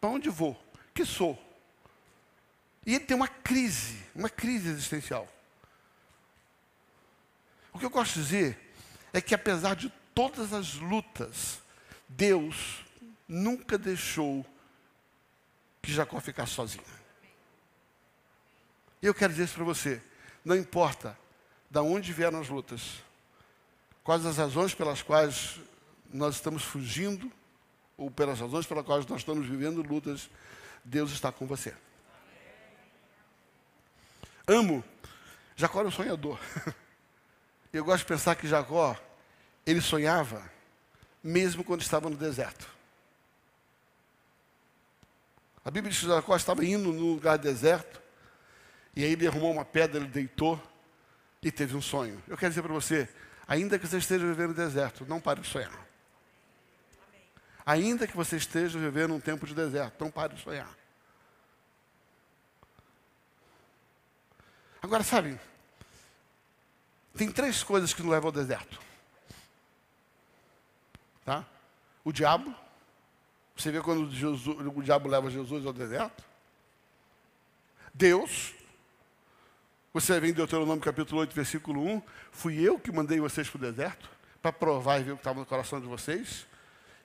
Para 0.00 0.10
onde 0.10 0.28
vou? 0.28 0.60
Que 0.94 1.04
sou? 1.04 1.40
E 2.84 2.94
ele 2.94 3.04
tem 3.04 3.16
uma 3.16 3.28
crise, 3.28 3.98
uma 4.14 4.28
crise 4.28 4.68
existencial. 4.68 5.28
O 7.72 7.78
que 7.78 7.84
eu 7.84 7.90
gosto 7.90 8.14
de 8.14 8.22
dizer 8.22 8.74
é 9.12 9.20
que 9.20 9.34
apesar 9.34 9.74
de 9.74 9.92
todas 10.14 10.52
as 10.52 10.74
lutas, 10.74 11.60
Deus 12.08 12.84
nunca 13.26 13.78
deixou 13.78 14.44
que 15.82 15.92
Jacó 15.92 16.20
ficasse 16.20 16.52
sozinho. 16.52 16.84
E 19.02 19.06
eu 19.06 19.12
quero 19.12 19.32
dizer 19.32 19.44
isso 19.44 19.54
para 19.54 19.64
você. 19.64 20.00
Não 20.44 20.56
importa 20.56 21.18
de 21.68 21.80
onde 21.80 22.12
vieram 22.12 22.40
as 22.40 22.48
lutas, 22.48 23.02
quais 24.04 24.24
as 24.24 24.36
razões 24.36 24.74
pelas 24.74 25.02
quais 25.02 25.58
nós 26.12 26.36
estamos 26.36 26.62
fugindo, 26.62 27.30
ou 27.96 28.10
pelas 28.10 28.40
razões 28.40 28.66
pelas 28.66 28.84
quais 28.84 29.06
nós 29.06 29.20
estamos 29.20 29.46
vivendo 29.46 29.82
lutas, 29.82 30.30
Deus 30.84 31.10
está 31.10 31.32
com 31.32 31.46
você. 31.46 31.74
Amo. 34.46 34.84
Jacó 35.56 35.80
era 35.80 35.88
um 35.88 35.92
sonhador. 35.92 36.38
Eu 37.72 37.84
gosto 37.84 38.00
de 38.00 38.08
pensar 38.08 38.34
que 38.34 38.46
Jacó, 38.46 38.96
ele 39.64 39.80
sonhava 39.80 40.50
mesmo 41.22 41.64
quando 41.64 41.80
estava 41.80 42.10
no 42.10 42.16
deserto. 42.16 42.68
A 45.64 45.70
Bíblia 45.70 45.90
diz 45.90 46.00
que 46.00 46.06
Jacó 46.06 46.34
estava 46.34 46.64
indo 46.64 46.92
no 46.92 47.14
lugar 47.14 47.38
deserto, 47.38 48.00
e 48.94 49.04
aí 49.04 49.12
ele 49.12 49.26
arrumou 49.26 49.52
uma 49.52 49.64
pedra, 49.64 50.00
ele 50.00 50.08
deitou, 50.08 50.60
e 51.42 51.50
teve 51.50 51.76
um 51.76 51.82
sonho. 51.82 52.22
Eu 52.28 52.36
quero 52.36 52.50
dizer 52.50 52.62
para 52.62 52.72
você, 52.72 53.08
ainda 53.46 53.78
que 53.78 53.86
você 53.86 53.98
esteja 53.98 54.24
vivendo 54.24 54.50
no 54.50 54.54
deserto, 54.54 55.04
não 55.06 55.20
pare 55.20 55.40
de 55.40 55.48
sonhar. 55.48 55.86
Ainda 57.64 58.06
que 58.06 58.16
você 58.16 58.36
esteja 58.36 58.78
vivendo 58.78 59.14
um 59.14 59.20
tempo 59.20 59.46
de 59.46 59.54
deserto, 59.54 60.02
não 60.02 60.10
pare 60.10 60.34
de 60.34 60.42
sonhar. 60.42 60.70
Agora, 64.80 65.04
sabe, 65.04 65.38
tem 67.16 67.30
três 67.30 67.62
coisas 67.62 67.92
que 67.94 68.02
nos 68.02 68.10
levam 68.10 68.28
ao 68.28 68.32
deserto. 68.32 68.80
Tá? 71.24 71.46
O 72.04 72.12
diabo. 72.12 72.54
Você 73.62 73.70
vê 73.70 73.80
quando 73.80 74.10
Jesus, 74.10 74.58
o 74.58 74.82
diabo 74.82 75.08
leva 75.08 75.30
Jesus 75.30 75.64
ao 75.64 75.72
deserto. 75.72 76.24
Deus. 77.94 78.54
Você 79.94 80.18
vê 80.18 80.30
em 80.30 80.32
Deuteronômio 80.32 80.82
capítulo 80.82 81.20
8, 81.20 81.32
versículo 81.32 81.80
1. 81.80 82.02
Fui 82.32 82.58
eu 82.58 82.76
que 82.76 82.90
mandei 82.90 83.20
vocês 83.20 83.48
para 83.48 83.58
o 83.58 83.60
deserto 83.60 84.10
para 84.42 84.52
provar 84.52 84.98
e 84.98 85.04
ver 85.04 85.12
o 85.12 85.14
que 85.14 85.20
estava 85.20 85.38
no 85.38 85.46
coração 85.46 85.80
de 85.80 85.86
vocês. 85.86 86.44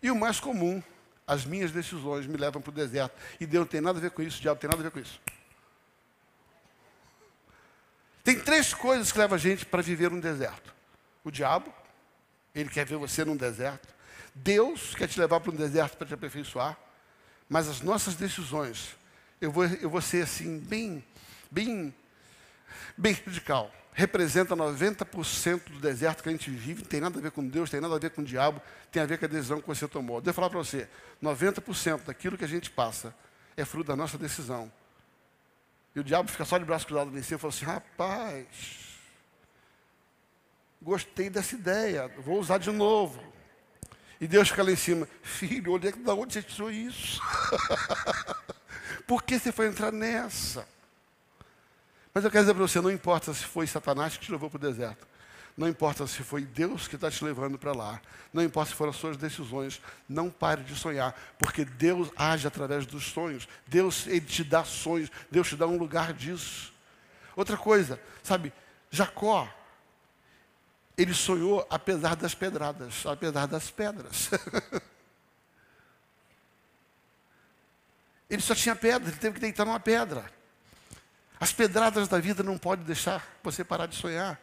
E 0.02 0.10
o 0.10 0.16
mais 0.16 0.40
comum, 0.40 0.82
as 1.28 1.46
minhas 1.46 1.72
decisões 1.72 2.26
me 2.26 2.38
levam 2.38 2.60
para 2.60 2.72
o 2.72 2.74
deserto. 2.74 3.16
E 3.40 3.46
Deus 3.46 3.66
não 3.66 3.70
tem 3.70 3.82
nada 3.82 4.00
a 4.00 4.02
ver 4.02 4.10
com 4.10 4.24
isso, 4.24 4.40
o 4.40 4.42
diabo 4.42 4.60
tem 4.60 4.68
nada 4.68 4.82
a 4.82 4.84
ver 4.84 4.90
com 4.90 5.00
isso. 5.00 5.22
Tem 8.24 8.40
três 8.40 8.74
coisas 8.74 9.12
que 9.12 9.20
levam 9.20 9.36
a 9.36 9.40
gente 9.40 9.64
para 9.64 9.84
viver 9.84 10.12
um 10.12 10.20
deserto: 10.20 10.74
o 11.24 11.30
diabo, 11.30 11.72
ele 12.56 12.72
quer 12.72 12.84
ver 12.88 12.98
você 12.98 13.24
num 13.24 13.38
deserto. 13.38 13.96
Deus 14.44 14.96
quer 14.96 15.08
te 15.08 15.20
levar 15.20 15.40
para 15.40 15.52
um 15.52 15.56
deserto 15.56 15.98
para 15.98 16.08
te 16.08 16.14
aperfeiçoar. 16.14 16.78
Mas 17.50 17.68
as 17.68 17.82
nossas 17.82 18.16
decisões, 18.16 18.96
eu 19.40 19.52
vou, 19.52 19.66
eu 19.66 19.90
vou 19.90 20.02
ser 20.02 20.24
assim, 20.24 20.60
bem, 20.60 21.04
bem, 21.50 21.94
bem 22.98 23.14
radical. 23.14 23.72
Representa 23.94 24.56
90% 24.56 25.72
do 25.72 25.80
deserto 25.80 26.22
que 26.22 26.30
a 26.30 26.32
gente 26.32 26.52
vive, 26.52 26.84
tem 26.84 27.02
nada 27.02 27.18
a 27.18 27.22
ver 27.22 27.32
com 27.32 27.48
Deus, 27.48 27.70
tem 27.70 27.82
nada 27.82 27.96
a 27.96 28.00
ver 28.00 28.12
com 28.12 28.22
o 28.22 28.26
diabo, 28.26 28.62
tem 28.92 29.02
a 29.02 29.06
ver 29.06 29.18
com 29.18 29.26
a 29.26 29.28
decisão 29.28 29.60
que 29.60 29.68
você 29.68 29.88
tomou. 29.88 30.22
Eu 30.24 30.34
falar 30.34 30.50
para 30.50 30.60
você: 30.60 30.88
90% 31.24 32.04
daquilo 32.04 32.38
que 32.38 32.46
a 32.46 32.48
gente 32.48 32.70
passa 32.70 33.16
é 33.56 33.66
fruto 33.66 33.88
da 33.88 33.96
nossa 33.96 34.18
decisão. 34.18 34.72
E 35.96 36.00
o 36.00 36.04
diabo 36.04 36.30
fica 36.30 36.46
só 36.46 36.60
de 36.60 36.66
braço 36.66 36.86
cruzado 36.86 37.18
em 37.18 37.24
cima 37.24 37.38
e 37.38 37.42
fala 37.42 37.54
assim: 37.54 37.66
rapaz, 37.66 38.56
gostei 40.80 41.28
dessa 41.28 41.56
ideia, 41.56 42.08
vou 42.20 42.40
usar 42.40 42.60
de 42.60 42.72
novo. 42.72 43.37
E 44.20 44.28
Deus 44.28 44.50
fica 44.50 44.64
lá 44.64 44.72
em 44.72 44.76
cima: 44.76 45.08
filho, 45.22 45.74
onde 45.74 45.88
é 45.88 45.92
que, 45.92 46.00
da 46.00 46.14
onde 46.14 46.34
você 46.34 46.42
tirou 46.42 46.72
isso? 46.72 47.22
Por 49.06 49.24
que 49.24 49.40
você 49.40 49.52
foi 49.52 49.68
entrar 49.68 49.92
nessa? 49.92 50.68
Mas 52.14 52.24
eu 52.24 52.32
quero 52.32 52.44
dizer 52.44 52.54
para 52.54 52.68
você: 52.68 52.82
não 52.82 52.92
importa 52.92 53.34
se 53.34 53.44
foi 53.44 53.68
Satanás 53.68 54.18
que 54.18 54.26
te 54.26 54.32
levou 54.32 54.50
para 54.50 54.58
o 54.58 54.60
deserto. 54.60 55.08
Não 55.58 55.68
importa 55.68 56.06
se 56.06 56.22
foi 56.22 56.46
Deus 56.46 56.88
que 56.88 56.94
está 56.96 57.10
te 57.10 57.24
levando 57.24 57.58
para 57.58 57.74
lá. 57.74 58.00
Não 58.32 58.44
importa 58.44 58.70
se 58.70 58.76
foram 58.76 58.92
as 58.92 58.98
suas 58.98 59.18
decisões. 59.18 59.82
Não 60.08 60.30
pare 60.30 60.62
de 60.62 60.76
sonhar, 60.76 61.20
porque 61.40 61.66
Deus 61.66 62.12
age 62.16 62.48
através 62.48 62.86
dos 62.86 63.06
sonhos. 63.06 63.48
Deus 63.66 64.06
ele 64.06 64.22
te 64.22 64.44
dá 64.44 64.64
sonhos. 64.64 65.10
Deus 65.32 65.50
te 65.50 65.56
dá 65.56 65.66
um 65.66 65.78
lugar 65.78 66.14
disso. 66.14 66.72
Outra 67.36 67.58
coisa, 67.58 68.00
sabe? 68.22 68.54
Jacó, 68.92 69.52
ele 70.98 71.14
sonhou 71.14 71.66
apesar 71.70 72.16
das 72.16 72.34
pedradas, 72.34 73.06
apesar 73.06 73.46
das 73.46 73.70
pedras. 73.70 74.32
ele 78.28 78.42
só 78.42 78.56
tinha 78.56 78.76
pedra, 78.76 79.10
ele 79.10 79.18
teve 79.20 79.36
que 79.36 79.42
deitar 79.42 79.64
numa 79.66 79.80
pedra. 79.80 80.30
As 81.40 81.54
pedradas 81.54 82.08
da 82.08 82.20
vida 82.20 82.42
não 82.42 82.58
podem 82.58 82.84
deixar 82.84 83.24
você 83.44 83.64
parar 83.64 83.86
de 83.86 83.96
sonhar. 83.96 84.42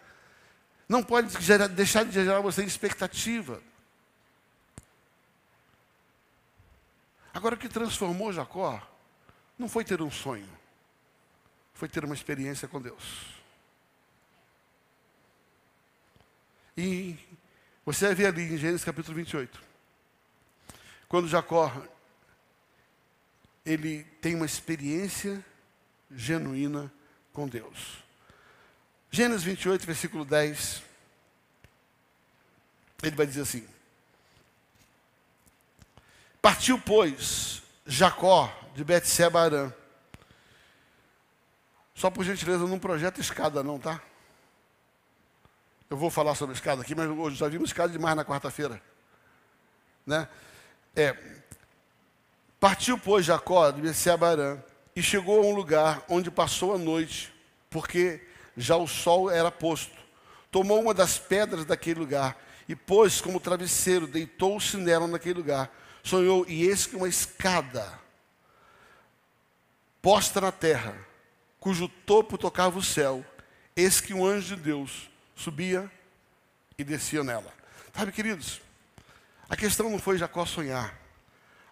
Não 0.88 1.02
pode 1.02 1.42
gerar, 1.42 1.66
deixar 1.66 2.04
de 2.04 2.12
gerar 2.12 2.40
você 2.40 2.62
expectativa. 2.62 3.60
Agora, 7.32 7.56
o 7.56 7.58
que 7.58 7.68
transformou 7.68 8.32
Jacó 8.32 8.80
não 9.58 9.68
foi 9.68 9.84
ter 9.84 10.00
um 10.00 10.10
sonho, 10.10 10.48
foi 11.72 11.88
ter 11.88 12.04
uma 12.04 12.14
experiência 12.14 12.68
com 12.68 12.80
Deus. 12.80 13.33
E 16.76 17.16
você 17.84 18.06
vai 18.06 18.14
ver 18.14 18.26
ali 18.26 18.54
em 18.54 18.56
Gênesis 18.56 18.84
capítulo 18.84 19.16
28, 19.16 19.60
quando 21.08 21.28
Jacó 21.28 21.70
ele 23.64 24.04
tem 24.20 24.34
uma 24.34 24.46
experiência 24.46 25.44
genuína 26.10 26.92
com 27.32 27.48
Deus. 27.48 28.02
Gênesis 29.10 29.44
28, 29.44 29.86
versículo 29.86 30.24
10. 30.24 30.82
Ele 33.02 33.16
vai 33.16 33.26
dizer 33.26 33.42
assim: 33.42 33.66
Partiu, 36.42 36.78
pois, 36.78 37.62
Jacó 37.86 38.52
de 38.74 38.84
Betseba 38.84 39.42
Arã. 39.42 39.72
Só 41.94 42.10
por 42.10 42.24
gentileza, 42.24 42.66
não 42.66 42.78
projeta 42.78 43.20
escada 43.20 43.62
não, 43.62 43.78
tá? 43.78 44.02
Eu 45.94 45.98
vou 45.98 46.10
falar 46.10 46.34
sobre 46.34 46.56
escada 46.56 46.82
aqui, 46.82 46.92
mas 46.92 47.08
hoje 47.08 47.36
já 47.36 47.46
vimos 47.46 47.68
escada 47.68 47.92
demais 47.92 48.16
na 48.16 48.24
quarta-feira. 48.24 48.82
Né? 50.04 50.26
É, 50.96 51.16
partiu, 52.58 52.98
pois, 52.98 53.24
Jacó 53.24 53.70
de 53.70 53.80
Betseba 53.80 54.28
Arã 54.28 54.58
e 54.96 55.00
chegou 55.00 55.38
a 55.38 55.46
um 55.46 55.54
lugar 55.54 56.02
onde 56.08 56.32
passou 56.32 56.74
a 56.74 56.78
noite, 56.78 57.32
porque 57.70 58.26
já 58.56 58.76
o 58.76 58.88
sol 58.88 59.30
era 59.30 59.52
posto. 59.52 59.94
Tomou 60.50 60.80
uma 60.80 60.92
das 60.92 61.16
pedras 61.16 61.64
daquele 61.64 62.00
lugar 62.00 62.36
e 62.68 62.74
pôs 62.74 63.20
como 63.20 63.38
travesseiro, 63.38 64.08
deitou-se 64.08 64.76
nela 64.76 65.06
naquele 65.06 65.38
lugar. 65.38 65.70
Sonhou, 66.02 66.44
e 66.48 66.64
eis 66.64 66.86
que 66.86 66.96
uma 66.96 67.08
escada 67.08 68.00
posta 70.02 70.40
na 70.40 70.50
terra, 70.50 70.92
cujo 71.60 71.86
topo 71.86 72.36
tocava 72.36 72.80
o 72.80 72.82
céu, 72.82 73.24
eis 73.76 74.00
que 74.00 74.12
um 74.12 74.26
anjo 74.26 74.56
de 74.56 74.62
Deus 74.62 75.13
subia 75.34 75.90
e 76.78 76.84
descia 76.84 77.22
nela. 77.22 77.52
Sabe, 77.96 78.12
queridos, 78.12 78.60
a 79.48 79.56
questão 79.56 79.90
não 79.90 79.98
foi 79.98 80.18
Jacó 80.18 80.44
sonhar. 80.44 80.98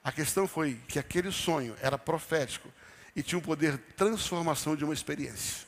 A 0.05 0.11
questão 0.11 0.49
foi 0.49 0.81
que 0.89 0.99
aquele 0.99 1.31
sonho 1.31 1.77
era 1.81 1.97
profético 1.97 2.69
e 3.15 3.23
tinha 3.23 3.39
um 3.39 3.43
poder 3.43 3.73
de 3.73 3.93
transformação 3.95 4.75
de 4.75 4.85
uma 4.85 4.95
experiência. 4.95 5.67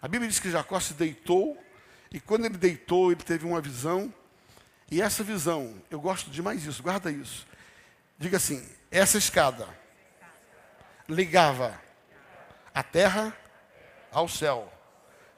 A 0.00 0.08
Bíblia 0.08 0.28
diz 0.28 0.38
que 0.38 0.50
Jacó 0.50 0.78
se 0.80 0.94
deitou, 0.94 1.56
e 2.12 2.20
quando 2.20 2.44
ele 2.44 2.58
deitou, 2.58 3.10
ele 3.10 3.22
teve 3.22 3.46
uma 3.46 3.60
visão, 3.60 4.12
e 4.90 5.00
essa 5.00 5.24
visão, 5.24 5.82
eu 5.90 6.00
gosto 6.00 6.30
demais 6.30 6.62
disso, 6.62 6.82
guarda 6.82 7.10
isso. 7.10 7.46
Diga 8.18 8.36
assim: 8.36 8.68
essa 8.90 9.16
escada 9.16 9.66
ligava 11.08 11.80
a 12.74 12.82
terra 12.82 13.34
ao 14.12 14.28
céu. 14.28 14.73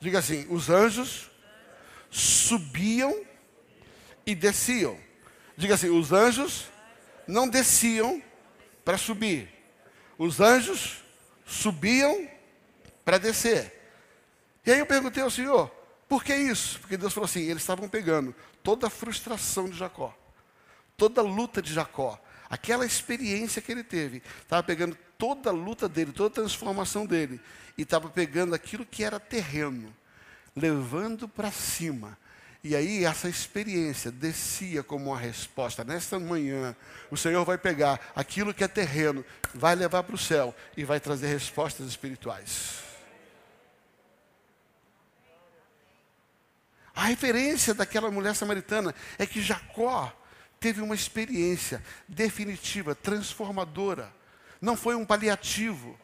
Diga 0.01 0.19
assim: 0.19 0.47
os 0.51 0.71
anjos 0.71 1.31
subiam 2.11 3.25
e 4.25 4.35
desciam. 4.35 4.99
Diga 5.57 5.75
assim: 5.75 5.91
os 5.91 6.13
anjos 6.13 6.67
não 7.27 7.49
desciam 7.49 8.23
para 8.85 8.99
subir, 8.99 9.49
os 10.19 10.41
anjos 10.41 11.03
subiam 11.45 12.29
para 13.05 13.19
descer. 13.19 13.73
E 14.65 14.73
aí 14.73 14.79
eu 14.79 14.87
perguntei 14.87 15.23
ao 15.23 15.31
Senhor, 15.31 15.71
por 16.09 16.23
que 16.23 16.35
isso? 16.35 16.81
Porque 16.81 16.97
Deus 16.97 17.13
falou 17.13 17.27
assim: 17.27 17.43
eles 17.43 17.63
estavam 17.63 17.89
pegando 17.89 18.35
toda 18.63 18.87
a 18.87 18.91
frustração 18.91 19.69
de 19.69 19.77
Jacó, 19.77 20.17
toda 20.97 21.21
a 21.21 21.25
luta 21.25 21.63
de 21.63 21.73
Jacó, 21.73 22.21
aquela 22.51 22.85
experiência 22.85 23.63
que 23.63 23.73
ele 23.73 23.85
teve, 23.85 24.23
estava 24.43 24.63
pegando 24.63 24.97
toda 25.19 25.51
a 25.51 25.53
luta 25.53 25.89
dele, 25.89 26.13
toda 26.13 26.29
a 26.29 26.45
transformação 26.45 27.07
dele, 27.07 27.41
e 27.77 27.83
estava 27.83 28.09
pegando 28.09 28.55
aquilo 28.55 28.87
que 28.87 29.05
era 29.05 29.21
terreno, 29.21 29.95
levando 30.55 31.29
para 31.29 31.51
cima. 31.51 32.19
E 32.65 32.75
aí 32.75 33.05
essa 33.05 33.29
experiência 33.29 34.11
descia 34.11 34.83
como 34.83 35.11
uma 35.11 35.19
resposta. 35.19 35.85
Nesta 35.85 36.19
manhã, 36.19 36.75
o 37.11 37.17
Senhor 37.17 37.45
vai 37.45 37.57
pegar 37.57 38.01
aquilo 38.17 38.53
que 38.53 38.65
é 38.65 38.69
terreno, 38.69 39.25
vai 39.55 39.77
levar 39.77 40.03
para 40.03 40.17
o 40.17 40.19
céu 40.19 40.55
e 40.77 40.83
vai 40.83 40.99
trazer 40.99 41.29
respostas 41.29 41.87
espirituais. 41.87 42.87
A 46.97 47.05
referência 47.05 47.75
daquela 47.75 48.11
mulher 48.11 48.35
samaritana 48.35 48.95
é 49.19 49.27
que 49.27 49.43
Jacó 49.43 50.11
teve 50.59 50.81
uma 50.81 50.95
experiência 50.95 51.85
definitiva, 52.09 52.95
transformadora. 52.95 54.11
Não 54.61 54.77
foi 54.77 54.95
um 54.95 55.05
paliativo. 55.05 55.99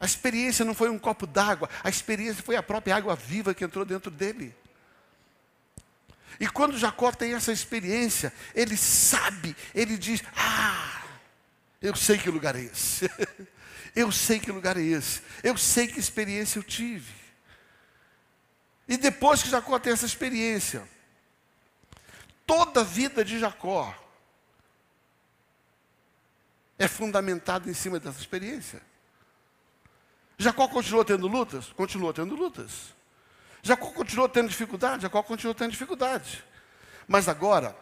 A 0.00 0.06
experiência 0.06 0.64
não 0.64 0.74
foi 0.74 0.88
um 0.88 0.98
copo 0.98 1.26
d'água, 1.26 1.68
a 1.82 1.88
experiência 1.88 2.42
foi 2.42 2.56
a 2.56 2.62
própria 2.62 2.94
água 2.94 3.16
viva 3.16 3.52
que 3.52 3.64
entrou 3.64 3.84
dentro 3.84 4.10
dele. 4.10 4.54
E 6.38 6.46
quando 6.48 6.78
Jacó 6.78 7.10
tem 7.10 7.34
essa 7.34 7.50
experiência, 7.50 8.32
ele 8.54 8.76
sabe, 8.76 9.56
ele 9.74 9.98
diz: 9.98 10.22
Ah, 10.36 11.02
eu 11.82 11.96
sei 11.96 12.16
que 12.16 12.30
lugar 12.30 12.54
é 12.54 12.60
esse. 12.60 13.10
eu 13.94 14.12
sei 14.12 14.38
que 14.38 14.52
lugar 14.52 14.76
é 14.76 14.82
esse. 14.82 15.20
Eu 15.42 15.56
sei 15.56 15.88
que 15.88 15.98
experiência 15.98 16.60
eu 16.60 16.62
tive. 16.62 17.12
E 18.86 18.96
depois 18.96 19.42
que 19.42 19.50
Jacó 19.50 19.78
tem 19.80 19.92
essa 19.92 20.06
experiência, 20.06 20.88
toda 22.46 22.80
a 22.80 22.84
vida 22.84 23.24
de 23.24 23.38
Jacó 23.38 23.94
é 26.78 26.86
fundamentada 26.86 27.68
em 27.68 27.74
cima 27.74 27.98
dessa 27.98 28.20
experiência. 28.20 28.80
Jacó 30.38 30.68
continuou 30.68 31.04
tendo 31.04 31.26
lutas? 31.26 31.72
Continuou 31.72 32.12
tendo 32.12 32.36
lutas. 32.36 32.94
Jacó 33.62 33.90
continuou 33.90 34.28
tendo 34.28 34.48
dificuldade? 34.48 35.02
Jacó 35.02 35.22
continuou 35.22 35.54
tendo 35.54 35.72
dificuldade. 35.72 36.44
Mas 37.08 37.28
agora, 37.28 37.76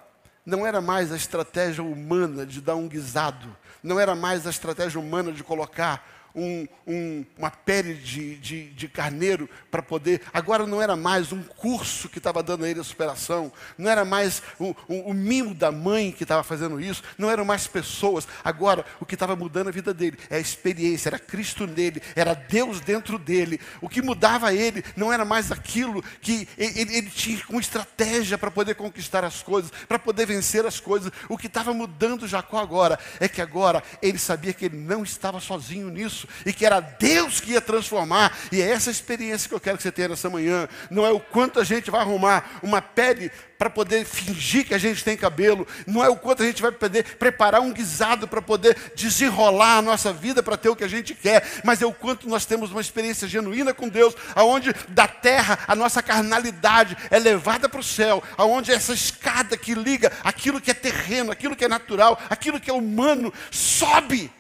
não 0.44 0.66
era 0.66 0.80
mais 0.80 1.12
a 1.12 1.16
estratégia 1.16 1.84
humana 1.84 2.46
de 2.46 2.60
dar 2.60 2.76
um 2.76 2.88
guisado, 2.88 3.54
não 3.82 4.00
era 4.00 4.14
mais 4.14 4.46
a 4.46 4.50
estratégia 4.50 4.98
humana 4.98 5.32
de 5.32 5.44
colocar 5.44 6.15
um, 6.36 6.68
um, 6.86 7.24
uma 7.38 7.50
pele 7.50 7.94
de, 7.94 8.36
de, 8.36 8.68
de 8.68 8.88
carneiro 8.88 9.48
para 9.70 9.82
poder. 9.82 10.20
Agora 10.32 10.66
não 10.66 10.82
era 10.82 10.94
mais 10.94 11.32
um 11.32 11.42
curso 11.42 12.08
que 12.08 12.18
estava 12.18 12.42
dando 12.42 12.64
a 12.64 12.68
ele 12.68 12.80
a 12.80 12.84
superação, 12.84 13.50
não 13.78 13.90
era 13.90 14.04
mais 14.04 14.42
o, 14.58 14.76
o, 14.86 15.10
o 15.10 15.14
mimo 15.14 15.54
da 15.54 15.72
mãe 15.72 16.12
que 16.12 16.24
estava 16.24 16.44
fazendo 16.44 16.80
isso, 16.80 17.02
não 17.16 17.30
eram 17.30 17.44
mais 17.44 17.66
pessoas. 17.66 18.28
Agora 18.44 18.84
o 19.00 19.06
que 19.06 19.14
estava 19.14 19.34
mudando 19.34 19.68
a 19.68 19.72
vida 19.72 19.94
dele 19.94 20.18
é 20.28 20.36
a 20.36 20.40
experiência, 20.40 21.08
era 21.08 21.18
Cristo 21.18 21.66
nele, 21.66 22.02
era 22.14 22.34
Deus 22.34 22.80
dentro 22.80 23.18
dele. 23.18 23.58
O 23.80 23.88
que 23.88 24.02
mudava 24.02 24.52
ele 24.52 24.84
não 24.94 25.12
era 25.12 25.24
mais 25.24 25.50
aquilo 25.50 26.02
que 26.20 26.46
ele, 26.58 26.96
ele 26.96 27.10
tinha 27.10 27.42
uma 27.48 27.60
estratégia 27.60 28.36
para 28.36 28.50
poder 28.50 28.74
conquistar 28.74 29.24
as 29.24 29.42
coisas, 29.42 29.70
para 29.88 29.98
poder 29.98 30.26
vencer 30.26 30.66
as 30.66 30.78
coisas. 30.78 31.10
O 31.28 31.38
que 31.38 31.46
estava 31.46 31.72
mudando 31.72 32.28
Jacó 32.28 32.58
agora 32.58 32.98
é 33.18 33.28
que 33.28 33.40
agora 33.40 33.82
ele 34.02 34.18
sabia 34.18 34.52
que 34.52 34.66
ele 34.66 34.76
não 34.76 35.02
estava 35.02 35.40
sozinho 35.40 35.88
nisso 35.88 36.25
isso 36.26 36.44
e 36.44 36.52
que 36.52 36.66
era 36.66 36.80
Deus 36.80 37.40
que 37.40 37.52
ia 37.52 37.60
transformar. 37.60 38.36
E 38.50 38.60
é 38.60 38.70
essa 38.70 38.90
experiência 38.90 39.48
que 39.48 39.54
eu 39.54 39.60
quero 39.60 39.76
que 39.76 39.82
você 39.82 39.92
tenha 39.92 40.08
nessa 40.08 40.28
manhã. 40.28 40.68
Não 40.90 41.06
é 41.06 41.10
o 41.10 41.20
quanto 41.20 41.60
a 41.60 41.64
gente 41.64 41.90
vai 41.90 42.00
arrumar 42.00 42.58
uma 42.62 42.82
pele 42.82 43.30
para 43.58 43.70
poder 43.70 44.04
fingir 44.04 44.66
que 44.66 44.74
a 44.74 44.78
gente 44.78 45.02
tem 45.02 45.16
cabelo, 45.16 45.66
não 45.86 46.04
é 46.04 46.10
o 46.10 46.16
quanto 46.16 46.42
a 46.42 46.46
gente 46.46 46.60
vai 46.60 46.70
poder 46.70 47.16
preparar 47.16 47.62
um 47.62 47.72
guisado 47.72 48.28
para 48.28 48.42
poder 48.42 48.76
desenrolar 48.94 49.78
a 49.78 49.82
nossa 49.82 50.12
vida 50.12 50.42
para 50.42 50.58
ter 50.58 50.68
o 50.68 50.76
que 50.76 50.84
a 50.84 50.88
gente 50.88 51.14
quer, 51.14 51.42
mas 51.64 51.80
é 51.80 51.86
o 51.86 51.92
quanto 51.92 52.28
nós 52.28 52.44
temos 52.44 52.70
uma 52.70 52.82
experiência 52.82 53.26
genuína 53.26 53.72
com 53.72 53.88
Deus, 53.88 54.14
aonde 54.34 54.74
da 54.88 55.08
terra 55.08 55.58
a 55.66 55.74
nossa 55.74 56.02
carnalidade 56.02 56.98
é 57.10 57.18
levada 57.18 57.66
para 57.66 57.80
o 57.80 57.84
céu, 57.84 58.22
aonde 58.36 58.72
essa 58.72 58.92
escada 58.92 59.56
que 59.56 59.74
liga 59.74 60.12
aquilo 60.22 60.60
que 60.60 60.70
é 60.70 60.74
terreno, 60.74 61.32
aquilo 61.32 61.56
que 61.56 61.64
é 61.64 61.68
natural, 61.68 62.20
aquilo 62.28 62.60
que 62.60 62.70
é 62.70 62.74
humano, 62.74 63.32
sobe 63.50 64.30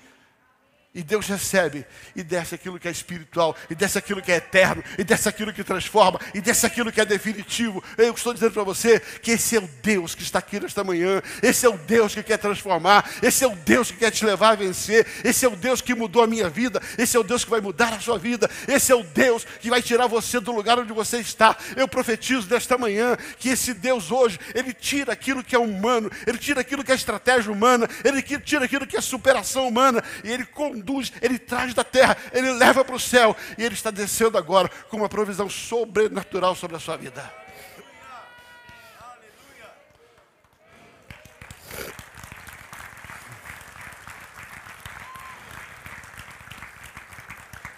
e 0.96 1.02
Deus 1.02 1.26
recebe 1.26 1.84
e 2.16 2.22
desce 2.22 2.54
aquilo 2.54 2.80
que 2.80 2.88
é 2.88 2.90
espiritual, 2.90 3.54
e 3.68 3.74
desce 3.74 3.98
aquilo 3.98 4.22
que 4.22 4.32
é 4.32 4.36
eterno, 4.36 4.82
e 4.96 5.04
desce 5.04 5.28
aquilo 5.28 5.52
que 5.52 5.62
transforma, 5.62 6.18
e 6.32 6.40
desce 6.40 6.64
aquilo 6.64 6.90
que 6.90 6.98
é 6.98 7.04
definitivo. 7.04 7.84
Eu 7.98 8.14
estou 8.14 8.32
dizendo 8.32 8.52
para 8.52 8.64
você 8.64 8.98
que 8.98 9.32
esse 9.32 9.56
é 9.56 9.60
o 9.60 9.68
Deus 9.82 10.14
que 10.14 10.22
está 10.22 10.38
aqui 10.38 10.58
nesta 10.58 10.82
manhã, 10.82 11.20
esse 11.42 11.66
é 11.66 11.68
o 11.68 11.76
Deus 11.76 12.14
que 12.14 12.22
quer 12.22 12.38
transformar, 12.38 13.08
esse 13.22 13.44
é 13.44 13.46
o 13.46 13.54
Deus 13.54 13.90
que 13.90 13.98
quer 13.98 14.10
te 14.10 14.24
levar 14.24 14.52
a 14.52 14.54
vencer, 14.54 15.06
esse 15.22 15.44
é 15.44 15.48
o 15.48 15.54
Deus 15.54 15.82
que 15.82 15.94
mudou 15.94 16.22
a 16.22 16.26
minha 16.26 16.48
vida, 16.48 16.80
esse 16.96 17.14
é 17.14 17.20
o 17.20 17.22
Deus 17.22 17.44
que 17.44 17.50
vai 17.50 17.60
mudar 17.60 17.92
a 17.92 18.00
sua 18.00 18.18
vida, 18.18 18.50
esse 18.66 18.90
é 18.90 18.94
o 18.94 19.02
Deus 19.02 19.46
que 19.60 19.68
vai 19.68 19.82
tirar 19.82 20.06
você 20.06 20.40
do 20.40 20.50
lugar 20.50 20.78
onde 20.78 20.94
você 20.94 21.18
está. 21.18 21.54
Eu 21.76 21.86
profetizo 21.86 22.48
nesta 22.48 22.78
manhã 22.78 23.18
que 23.38 23.50
esse 23.50 23.74
Deus 23.74 24.10
hoje, 24.10 24.40
ele 24.54 24.72
tira 24.72 25.12
aquilo 25.12 25.44
que 25.44 25.54
é 25.54 25.58
humano, 25.58 26.10
ele 26.26 26.38
tira 26.38 26.62
aquilo 26.62 26.82
que 26.82 26.90
é 26.90 26.94
estratégia 26.94 27.52
humana, 27.52 27.86
ele 28.02 28.22
tira 28.22 28.64
aquilo 28.64 28.86
que 28.86 28.96
é 28.96 29.00
superação 29.02 29.68
humana, 29.68 30.02
e 30.24 30.30
ele 30.30 30.46
conduz 30.46 30.85
conduz, 30.86 31.12
Ele 31.20 31.38
traz 31.38 31.74
da 31.74 31.82
terra, 31.82 32.16
Ele 32.32 32.52
leva 32.52 32.84
para 32.84 32.94
o 32.94 33.00
céu. 33.00 33.36
E 33.58 33.64
Ele 33.64 33.74
está 33.74 33.90
descendo 33.90 34.38
agora 34.38 34.68
com 34.88 34.96
uma 34.96 35.08
provisão 35.08 35.50
sobrenatural 35.50 36.54
sobre 36.54 36.76
a 36.76 36.80
sua 36.80 36.96
vida. 36.96 37.32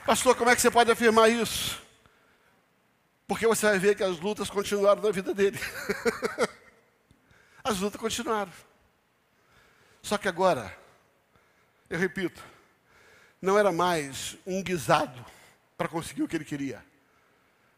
Pastor, 0.05 0.35
como 0.37 0.49
é 0.49 0.57
que 0.57 0.63
você 0.63 0.71
pode 0.71 0.91
afirmar 0.91 1.29
isso? 1.29 1.83
Porque 3.27 3.47
você 3.47 3.67
vai 3.67 3.79
ver 3.79 3.95
que 3.95 4.03
as 4.03 4.19
lutas 4.19 4.49
continuaram 4.49 5.03
na 5.03 5.11
vida 5.11 5.35
dele. 5.35 5.59
as 7.63 7.79
lutas 7.79 8.01
continuaram. 8.01 8.51
Só 10.01 10.17
que 10.17 10.27
agora, 10.27 10.75
eu 11.91 11.99
repito, 11.99 12.43
não 13.41 13.59
era 13.59 13.71
mais 13.71 14.37
um 14.47 14.63
guisado 14.63 15.25
para 15.77 15.89
conseguir 15.89 16.23
o 16.23 16.29
que 16.29 16.37
ele 16.37 16.45
queria. 16.45 16.85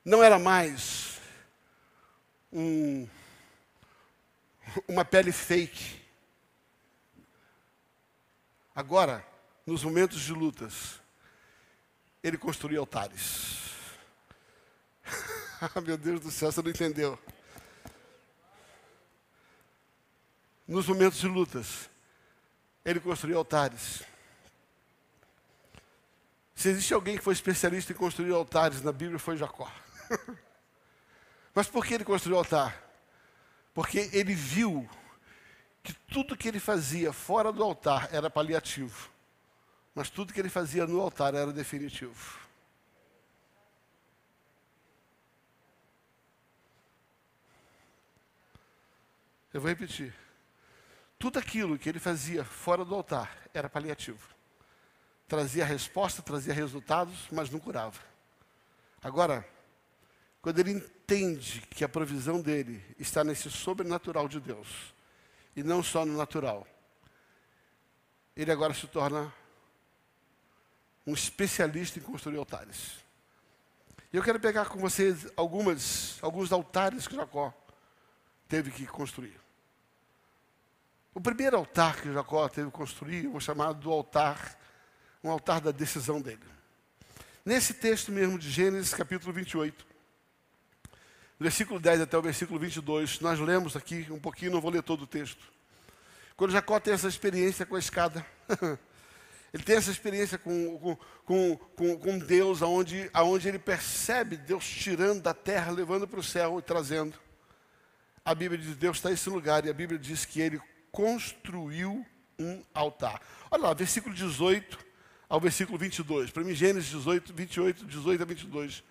Não 0.04 0.24
era 0.24 0.38
mais 0.38 1.20
um, 2.52 3.06
uma 4.88 5.04
pele 5.04 5.32
fake. 5.32 6.00
Agora, 8.74 9.26
nos 9.66 9.84
momentos 9.84 10.20
de 10.22 10.32
lutas, 10.32 11.00
ele 12.22 12.38
construía 12.38 12.78
altares. 12.78 13.58
ah, 15.60 15.80
meu 15.80 15.98
Deus 15.98 16.20
do 16.20 16.30
céu, 16.30 16.50
você 16.50 16.62
não 16.62 16.70
entendeu. 16.70 17.18
Nos 20.66 20.86
momentos 20.86 21.18
de 21.18 21.26
lutas, 21.26 21.90
ele 22.84 23.00
construía 23.00 23.36
altares. 23.36 24.02
Se 26.60 26.68
existe 26.68 26.92
alguém 26.92 27.16
que 27.16 27.24
foi 27.24 27.32
especialista 27.32 27.90
em 27.90 27.96
construir 27.96 28.32
altares 28.32 28.82
na 28.82 28.92
Bíblia, 28.92 29.18
foi 29.18 29.34
Jacó. 29.34 29.72
Mas 31.54 31.66
por 31.66 31.86
que 31.86 31.94
ele 31.94 32.04
construiu 32.04 32.36
altar? 32.36 32.78
Porque 33.72 34.10
ele 34.12 34.34
viu 34.34 34.86
que 35.82 35.94
tudo 36.12 36.36
que 36.36 36.46
ele 36.46 36.60
fazia 36.60 37.14
fora 37.14 37.50
do 37.50 37.62
altar 37.62 38.10
era 38.12 38.28
paliativo, 38.28 39.08
mas 39.94 40.10
tudo 40.10 40.34
que 40.34 40.38
ele 40.38 40.50
fazia 40.50 40.86
no 40.86 41.00
altar 41.00 41.34
era 41.34 41.50
definitivo. 41.50 42.38
Eu 49.50 49.62
vou 49.62 49.70
repetir. 49.70 50.14
Tudo 51.18 51.38
aquilo 51.38 51.78
que 51.78 51.88
ele 51.88 51.98
fazia 51.98 52.44
fora 52.44 52.84
do 52.84 52.94
altar 52.94 53.34
era 53.54 53.66
paliativo 53.66 54.39
trazia 55.30 55.64
resposta, 55.64 56.20
trazia 56.22 56.52
resultados, 56.52 57.28
mas 57.30 57.48
não 57.50 57.60
curava. 57.60 58.00
Agora, 59.00 59.48
quando 60.42 60.58
ele 60.58 60.72
entende 60.72 61.60
que 61.70 61.84
a 61.84 61.88
provisão 61.88 62.40
dele 62.40 62.84
está 62.98 63.22
nesse 63.22 63.48
sobrenatural 63.48 64.26
de 64.26 64.40
Deus, 64.40 64.92
e 65.54 65.62
não 65.62 65.84
só 65.84 66.04
no 66.04 66.16
natural, 66.16 66.66
ele 68.34 68.50
agora 68.50 68.74
se 68.74 68.88
torna 68.88 69.32
um 71.06 71.14
especialista 71.14 72.00
em 72.00 72.02
construir 72.02 72.36
altares. 72.36 72.96
E 74.12 74.16
eu 74.16 74.24
quero 74.24 74.40
pegar 74.40 74.64
com 74.68 74.80
vocês 74.80 75.28
algumas, 75.36 76.18
alguns 76.22 76.50
altares 76.50 77.06
que 77.06 77.14
Jacó 77.14 77.54
teve 78.48 78.72
que 78.72 78.84
construir. 78.84 79.40
O 81.14 81.20
primeiro 81.20 81.56
altar 81.56 82.02
que 82.02 82.12
Jacó 82.12 82.48
teve 82.48 82.68
que 82.68 82.76
construir, 82.76 83.28
vou 83.28 83.40
chamar 83.40 83.74
do 83.74 83.92
altar 83.92 84.58
um 85.22 85.30
altar 85.30 85.60
da 85.60 85.70
decisão 85.70 86.20
dele. 86.20 86.40
Nesse 87.44 87.74
texto 87.74 88.12
mesmo 88.12 88.38
de 88.38 88.50
Gênesis, 88.50 88.94
capítulo 88.94 89.32
28, 89.32 89.86
versículo 91.38 91.80
10 91.80 92.02
até 92.02 92.16
o 92.16 92.22
versículo 92.22 92.58
22, 92.58 93.20
nós 93.20 93.38
lemos 93.38 93.76
aqui 93.76 94.06
um 94.10 94.18
pouquinho, 94.18 94.52
não 94.52 94.60
vou 94.60 94.70
ler 94.70 94.82
todo 94.82 95.02
o 95.02 95.06
texto. 95.06 95.50
Quando 96.36 96.52
Jacó 96.52 96.78
tem 96.80 96.94
essa 96.94 97.08
experiência 97.08 97.66
com 97.66 97.76
a 97.76 97.78
escada, 97.78 98.24
ele 99.52 99.62
tem 99.62 99.76
essa 99.76 99.90
experiência 99.90 100.38
com, 100.38 100.96
com, 101.24 101.56
com, 101.56 101.98
com 101.98 102.18
Deus, 102.18 102.62
aonde, 102.62 103.10
aonde 103.12 103.48
ele 103.48 103.58
percebe 103.58 104.36
Deus 104.36 104.66
tirando 104.66 105.22
da 105.22 105.34
terra, 105.34 105.70
levando 105.70 106.06
para 106.06 106.20
o 106.20 106.22
céu 106.22 106.58
e 106.58 106.62
trazendo. 106.62 107.18
A 108.24 108.34
Bíblia 108.34 108.60
diz: 108.60 108.76
Deus 108.76 108.96
está 108.98 109.10
nesse 109.10 109.28
lugar, 109.28 109.64
e 109.64 109.70
a 109.70 109.74
Bíblia 109.74 109.98
diz 109.98 110.24
que 110.24 110.40
ele 110.40 110.60
construiu 110.90 112.06
um 112.38 112.62
altar. 112.72 113.20
Olha 113.50 113.64
lá, 113.64 113.74
versículo 113.74 114.14
18 114.14 114.89
ao 115.30 115.40
versículo 115.40 115.78
22. 115.78 116.32
Para 116.32 116.42
mim, 116.42 116.52
Gênesis 116.52 116.90
18, 116.90 117.32
28, 117.32 117.86
18 117.86 118.22
a 118.22 118.26
22. 118.26 118.82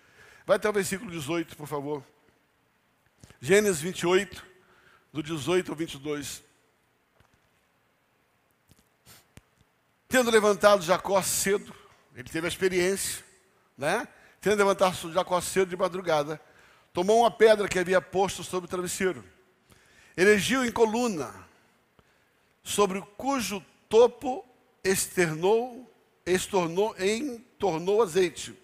Vai 0.46 0.56
até 0.56 0.70
o 0.70 0.72
versículo 0.72 1.10
18, 1.10 1.54
por 1.54 1.66
favor. 1.66 2.02
Gênesis 3.42 3.82
28, 3.82 4.44
do 5.12 5.22
18 5.22 5.70
ao 5.70 5.76
22. 5.76 6.42
Tendo 10.08 10.30
levantado 10.30 10.82
Jacó 10.82 11.20
cedo, 11.22 11.74
ele 12.16 12.28
teve 12.28 12.46
a 12.46 12.48
experiência, 12.48 13.22
né? 13.76 14.08
Tendo 14.40 14.56
levantado 14.56 15.12
Jacó 15.12 15.38
cedo 15.42 15.68
de 15.68 15.76
madrugada, 15.76 16.40
tomou 16.92 17.20
uma 17.20 17.30
pedra 17.30 17.68
que 17.68 17.78
havia 17.78 18.00
posto 18.00 18.42
sobre 18.42 18.64
o 18.64 18.68
travesseiro, 18.68 19.22
erigiu 20.16 20.64
em 20.64 20.72
coluna, 20.72 21.32
sobre 22.64 23.00
cujo 23.16 23.64
topo 23.88 24.44
externou 24.82 25.89
estornou, 26.32 26.94
entornou 26.98 28.02
azeite. 28.02 28.56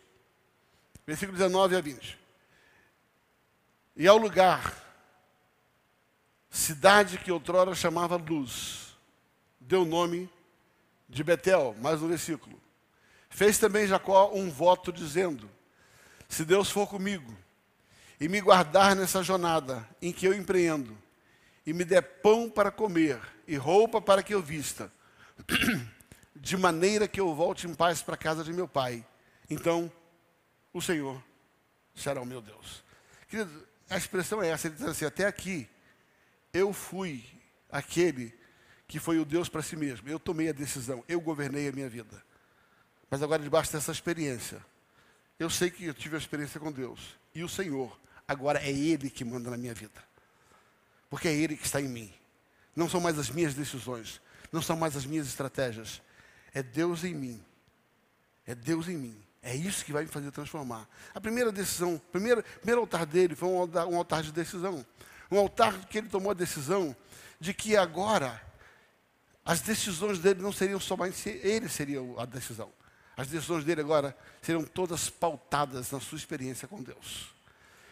Versículo 1.07 1.37
19 1.37 1.77
a 1.77 1.81
20. 1.81 2.19
E 3.97 4.07
ao 4.07 4.19
lugar, 4.19 4.75
cidade 6.51 7.19
que 7.19 7.33
outrora 7.33 7.75
chamava 7.75 8.17
Luz, 8.17 8.97
deu 9.61 9.83
o 9.83 9.87
nome 9.87 10.29
de 11.09 11.23
Betel, 11.23 11.75
mais 11.81 12.03
um 12.03 12.09
versículo. 12.09 12.61
Fez 13.31 13.59
também 13.59 13.87
Jacó 13.87 14.33
um 14.35 14.51
voto 14.51 14.93
dizendo: 14.93 15.49
Se 16.29 16.45
Deus 16.45 16.71
for 16.71 16.87
comigo 16.89 17.37
e 18.21 18.29
me 18.29 18.41
guardar 18.41 18.97
nessa 18.97 19.23
jornada 19.23 19.87
em 20.01 20.13
que 20.13 20.27
eu 20.27 20.35
empreendo, 20.35 20.97
e 21.67 21.73
me 21.73 21.85
der 21.85 22.03
pão 22.03 22.49
para 22.49 22.71
comer 22.71 23.21
e 23.47 23.57
roupa 23.57 24.01
para 24.01 24.23
que 24.23 24.35
eu 24.35 24.41
vista, 24.41 24.91
de 26.41 26.57
maneira 26.57 27.09
que 27.09 27.21
eu 27.21 27.35
volte 27.35 27.67
em 27.67 27.75
paz 27.75 28.03
para 28.03 28.15
a 28.15 28.19
casa 28.19 28.45
de 28.45 28.53
meu 28.53 28.69
pai, 28.69 29.07
então 29.49 29.91
o 30.73 30.81
Senhor 30.81 31.23
será 31.95 32.21
o 32.21 32.27
meu 32.27 32.41
Deus. 32.41 32.85
Querido, 33.29 33.67
a 33.89 33.97
expressão 33.97 34.43
é 34.43 34.49
essa, 34.49 34.67
ele 34.67 34.77
diz 34.77 34.87
assim, 34.87 35.05
até 35.05 35.27
aqui 35.27 35.69
eu 36.53 36.73
fui 36.73 37.25
aquele 37.71 38.35
que 38.89 38.99
foi 38.99 39.19
o 39.19 39.25
Deus 39.25 39.49
para 39.49 39.63
si 39.63 39.77
mesmo. 39.77 40.09
Eu 40.09 40.19
tomei 40.19 40.49
a 40.49 40.53
decisão, 40.53 41.05
eu 41.09 41.21
governei 41.21 41.69
a 41.69 41.73
minha 41.73 41.89
vida. 41.89 42.23
Mas 43.11 43.23
agora, 43.23 43.43
debaixo 43.43 43.73
dessa 43.73 43.93
experiência, 43.93 44.65
eu 45.39 45.51
sei 45.51 45.71
que 45.71 45.85
eu 45.85 45.95
tive 45.95 46.17
a 46.17 46.19
experiência 46.19 46.59
com 46.59 46.73
Deus. 46.73 47.17
E 47.35 47.43
o 47.43 47.49
Senhor, 47.49 47.99
agora 48.27 48.61
é 48.61 48.71
Ele 48.71 49.11
que 49.11 49.25
manda 49.25 49.51
na 49.51 49.57
minha 49.57 49.75
vida. 49.75 50.03
Porque 51.11 51.29
é 51.29 51.35
Ele 51.35 51.57
que 51.57 51.67
está 51.67 51.81
em 51.81 51.89
mim. 51.89 52.13
Não 52.75 52.89
são 52.89 53.01
mais 53.01 53.19
as 53.19 53.31
minhas 53.31 53.55
decisões, 53.55 54.21
não 54.53 54.61
são 54.61 54.77
mais 54.77 54.97
as 54.97 55.07
minhas 55.07 55.27
estratégias. 55.27 56.03
É 56.57 56.63
Deus 56.63 57.05
em 57.05 57.13
mim. 57.13 57.45
É 58.47 58.55
Deus 58.55 58.89
em 58.89 58.97
mim. 58.97 59.15
É 59.43 59.55
isso 59.55 59.85
que 59.85 59.93
vai 59.93 60.05
me 60.05 60.09
fazer 60.09 60.31
transformar. 60.31 60.89
A 61.15 61.21
primeira 61.21 61.53
decisão, 61.53 61.97
o 61.97 62.01
primeiro, 62.01 62.43
primeiro 62.43 62.81
altar 62.81 63.05
dele 63.05 63.37
foi 63.37 63.47
um 63.51 63.59
altar, 63.59 63.87
um 63.87 63.95
altar 63.95 64.23
de 64.23 64.33
decisão. 64.33 64.85
Um 65.31 65.39
altar 65.39 65.85
que 65.85 65.99
ele 65.99 66.09
tomou 66.09 66.31
a 66.31 66.35
decisão 66.35 66.97
de 67.39 67.53
que 67.53 67.77
agora 67.77 68.41
as 69.45 69.61
decisões 69.61 70.19
dele 70.19 70.41
não 70.41 70.51
seriam 70.51 70.81
somente 70.81 71.29
ele 71.29 71.69
seria 71.69 72.01
a 72.17 72.25
decisão. 72.25 72.73
As 73.19 73.29
decisões 73.29 73.63
dele 73.63 73.83
agora 73.83 74.17
seriam 74.41 74.65
todas 74.65 75.11
pautadas 75.11 75.91
na 75.91 76.01
sua 76.01 76.17
experiência 76.17 76.67
com 76.67 76.83
Deus. 76.83 77.35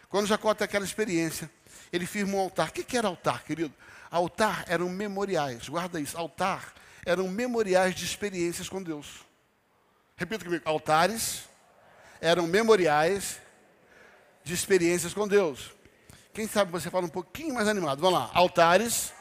Quando 0.09 0.25
Jacó 0.25 0.55
tem 0.55 0.65
aquela 0.65 0.85
experiência, 0.85 1.51
ele 1.93 2.07
firma 2.07 2.33
um 2.33 2.39
altar. 2.39 2.69
O 2.69 2.71
que 2.71 2.97
era 2.97 3.07
altar, 3.07 3.43
querido? 3.43 3.75
Altar 4.09 4.65
eram 4.67 4.89
memoriais, 4.89 5.69
guarda 5.69 5.99
isso. 5.99 6.17
Altar 6.17 6.73
eram 7.05 7.27
memoriais 7.27 7.93
de 7.93 8.03
experiências 8.03 8.67
com 8.67 8.81
Deus. 8.81 9.25
Repita 10.15 10.43
comigo: 10.43 10.63
altares 10.65 11.43
eram 12.19 12.47
memoriais 12.47 13.39
de 14.43 14.53
experiências 14.53 15.13
com 15.13 15.27
Deus. 15.27 15.71
Quem 16.33 16.47
sabe 16.47 16.71
você 16.71 16.89
fala 16.89 17.05
um 17.05 17.09
pouquinho 17.09 17.53
mais 17.53 17.67
animado? 17.67 18.01
Vamos 18.01 18.19
lá. 18.19 18.31
Altares 18.33 19.13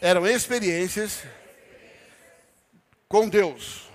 eram 0.00 0.26
experiências 0.26 1.24
com 3.08 3.28
Deus. 3.28 3.88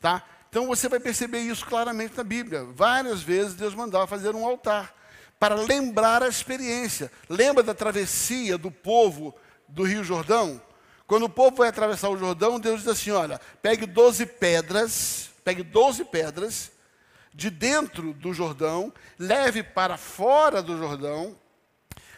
Tá? 0.00 0.22
Então 0.48 0.66
você 0.66 0.88
vai 0.88 1.00
perceber 1.00 1.40
isso 1.40 1.64
claramente 1.64 2.16
na 2.16 2.24
Bíblia. 2.24 2.64
Várias 2.64 3.22
vezes 3.22 3.54
Deus 3.54 3.74
mandava 3.74 4.06
fazer 4.06 4.34
um 4.34 4.44
altar 4.44 4.94
para 5.38 5.54
lembrar 5.54 6.22
a 6.22 6.28
experiência. 6.28 7.10
Lembra 7.28 7.62
da 7.62 7.74
travessia 7.74 8.56
do 8.56 8.70
povo 8.70 9.34
do 9.68 9.82
Rio 9.82 10.04
Jordão? 10.04 10.60
Quando 11.06 11.24
o 11.24 11.28
povo 11.28 11.56
vai 11.56 11.68
atravessar 11.68 12.08
o 12.08 12.16
Jordão, 12.16 12.58
Deus 12.58 12.80
diz 12.80 12.88
assim: 12.88 13.10
olha, 13.10 13.40
pegue 13.60 13.86
12 13.86 14.26
pedras, 14.26 15.30
pegue 15.44 15.62
12 15.62 16.04
pedras 16.06 16.72
de 17.32 17.50
dentro 17.50 18.14
do 18.14 18.32
Jordão, 18.32 18.92
leve 19.18 19.62
para 19.62 19.96
fora 19.96 20.62
do 20.62 20.78
Jordão, 20.78 21.36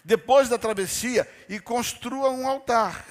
depois 0.04 0.48
da 0.48 0.58
travessia, 0.58 1.28
e 1.48 1.58
construa 1.58 2.30
um 2.30 2.46
altar. 2.46 3.04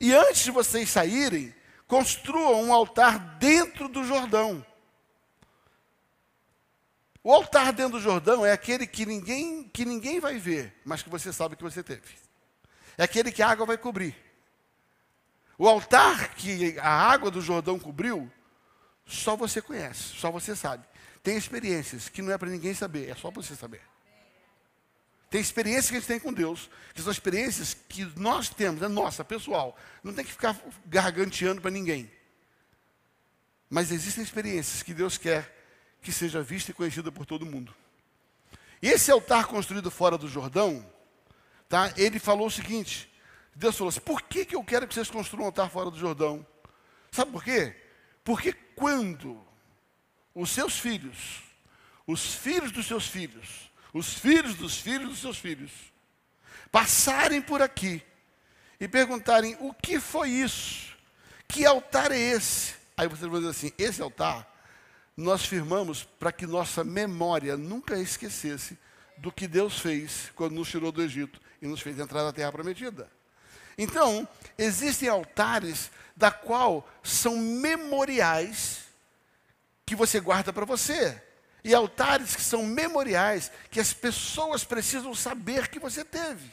E 0.00 0.12
antes 0.12 0.44
de 0.44 0.50
vocês 0.50 0.88
saírem, 0.88 1.54
construam 1.86 2.64
um 2.64 2.72
altar 2.72 3.18
dentro 3.38 3.88
do 3.88 4.04
Jordão. 4.04 4.64
O 7.22 7.32
altar 7.32 7.72
dentro 7.72 7.92
do 7.92 8.00
Jordão 8.00 8.44
é 8.44 8.52
aquele 8.52 8.86
que 8.86 9.06
ninguém, 9.06 9.64
que 9.64 9.84
ninguém 9.84 10.18
vai 10.18 10.38
ver, 10.38 10.74
mas 10.84 11.02
que 11.02 11.08
você 11.08 11.32
sabe 11.32 11.56
que 11.56 11.62
você 11.62 11.82
teve. 11.82 12.24
É 12.98 13.04
aquele 13.04 13.32
que 13.32 13.42
a 13.42 13.48
água 13.48 13.64
vai 13.64 13.78
cobrir. 13.78 14.23
O 15.56 15.68
altar 15.68 16.34
que 16.34 16.78
a 16.78 16.90
água 16.90 17.30
do 17.30 17.40
Jordão 17.40 17.78
cobriu, 17.78 18.30
só 19.06 19.36
você 19.36 19.62
conhece, 19.62 20.02
só 20.02 20.30
você 20.30 20.56
sabe. 20.56 20.84
Tem 21.22 21.36
experiências 21.36 22.08
que 22.08 22.22
não 22.22 22.32
é 22.32 22.38
para 22.38 22.50
ninguém 22.50 22.74
saber, 22.74 23.08
é 23.08 23.14
só 23.14 23.30
você 23.30 23.54
saber. 23.54 23.80
Tem 25.30 25.40
experiências 25.40 25.90
que 25.90 25.96
a 25.96 25.98
gente 26.00 26.06
tem 26.06 26.20
com 26.20 26.32
Deus, 26.32 26.70
que 26.92 27.02
são 27.02 27.10
experiências 27.10 27.74
que 27.88 28.04
nós 28.16 28.48
temos, 28.48 28.82
é 28.82 28.88
nossa, 28.88 29.24
pessoal. 29.24 29.76
Não 30.02 30.12
tem 30.12 30.24
que 30.24 30.30
ficar 30.30 30.56
garganteando 30.86 31.60
para 31.60 31.70
ninguém. 31.70 32.10
Mas 33.68 33.90
existem 33.90 34.22
experiências 34.22 34.82
que 34.82 34.94
Deus 34.94 35.18
quer 35.18 35.52
que 36.00 36.12
seja 36.12 36.42
vista 36.42 36.70
e 36.70 36.74
conhecida 36.74 37.10
por 37.10 37.26
todo 37.26 37.46
mundo. 37.46 37.74
E 38.80 38.88
esse 38.88 39.10
altar 39.10 39.46
construído 39.46 39.90
fora 39.90 40.18
do 40.18 40.28
Jordão, 40.28 40.86
tá? 41.68 41.92
Ele 41.96 42.18
falou 42.18 42.46
o 42.46 42.50
seguinte: 42.50 43.10
Deus 43.54 43.76
falou 43.76 43.88
assim: 43.88 44.00
por 44.00 44.22
que, 44.22 44.44
que 44.44 44.56
eu 44.56 44.64
quero 44.64 44.86
que 44.86 44.94
vocês 44.94 45.10
construam 45.10 45.44
um 45.44 45.46
altar 45.46 45.70
fora 45.70 45.90
do 45.90 45.98
Jordão? 45.98 46.46
Sabe 47.10 47.30
por 47.30 47.44
quê? 47.44 47.74
Porque 48.24 48.52
quando 48.52 49.40
os 50.34 50.50
seus 50.50 50.78
filhos, 50.78 51.42
os 52.06 52.34
filhos 52.34 52.72
dos 52.72 52.86
seus 52.86 53.06
filhos, 53.06 53.70
os 53.92 54.14
filhos 54.14 54.54
dos 54.56 54.78
filhos 54.78 55.08
dos 55.08 55.18
seus 55.20 55.38
filhos, 55.38 55.70
passarem 56.72 57.40
por 57.40 57.62
aqui 57.62 58.02
e 58.80 58.88
perguntarem: 58.88 59.56
o 59.60 59.72
que 59.72 60.00
foi 60.00 60.30
isso? 60.30 60.94
Que 61.46 61.64
altar 61.64 62.10
é 62.10 62.18
esse? 62.18 62.74
Aí 62.96 63.06
vocês 63.06 63.30
vão 63.30 63.38
dizer 63.38 63.50
assim: 63.50 63.72
esse 63.78 64.02
altar 64.02 64.52
nós 65.16 65.44
firmamos 65.46 66.02
para 66.02 66.32
que 66.32 66.46
nossa 66.46 66.82
memória 66.82 67.56
nunca 67.56 68.00
esquecesse 68.00 68.76
do 69.16 69.30
que 69.30 69.46
Deus 69.46 69.78
fez 69.78 70.32
quando 70.34 70.54
nos 70.54 70.68
tirou 70.68 70.90
do 70.90 71.02
Egito 71.02 71.40
e 71.62 71.66
nos 71.66 71.80
fez 71.80 71.98
entrar 71.98 72.24
na 72.24 72.32
terra 72.32 72.50
prometida. 72.50 73.08
Então, 73.76 74.26
existem 74.56 75.08
altares 75.08 75.90
da 76.16 76.30
qual 76.30 76.88
são 77.02 77.36
memoriais 77.36 78.84
que 79.84 79.96
você 79.96 80.20
guarda 80.20 80.52
para 80.52 80.64
você 80.64 81.20
e 81.64 81.74
altares 81.74 82.36
que 82.36 82.42
são 82.42 82.62
memoriais 82.62 83.50
que 83.70 83.80
as 83.80 83.92
pessoas 83.92 84.64
precisam 84.64 85.14
saber 85.14 85.68
que 85.68 85.78
você 85.78 86.04
teve. 86.04 86.52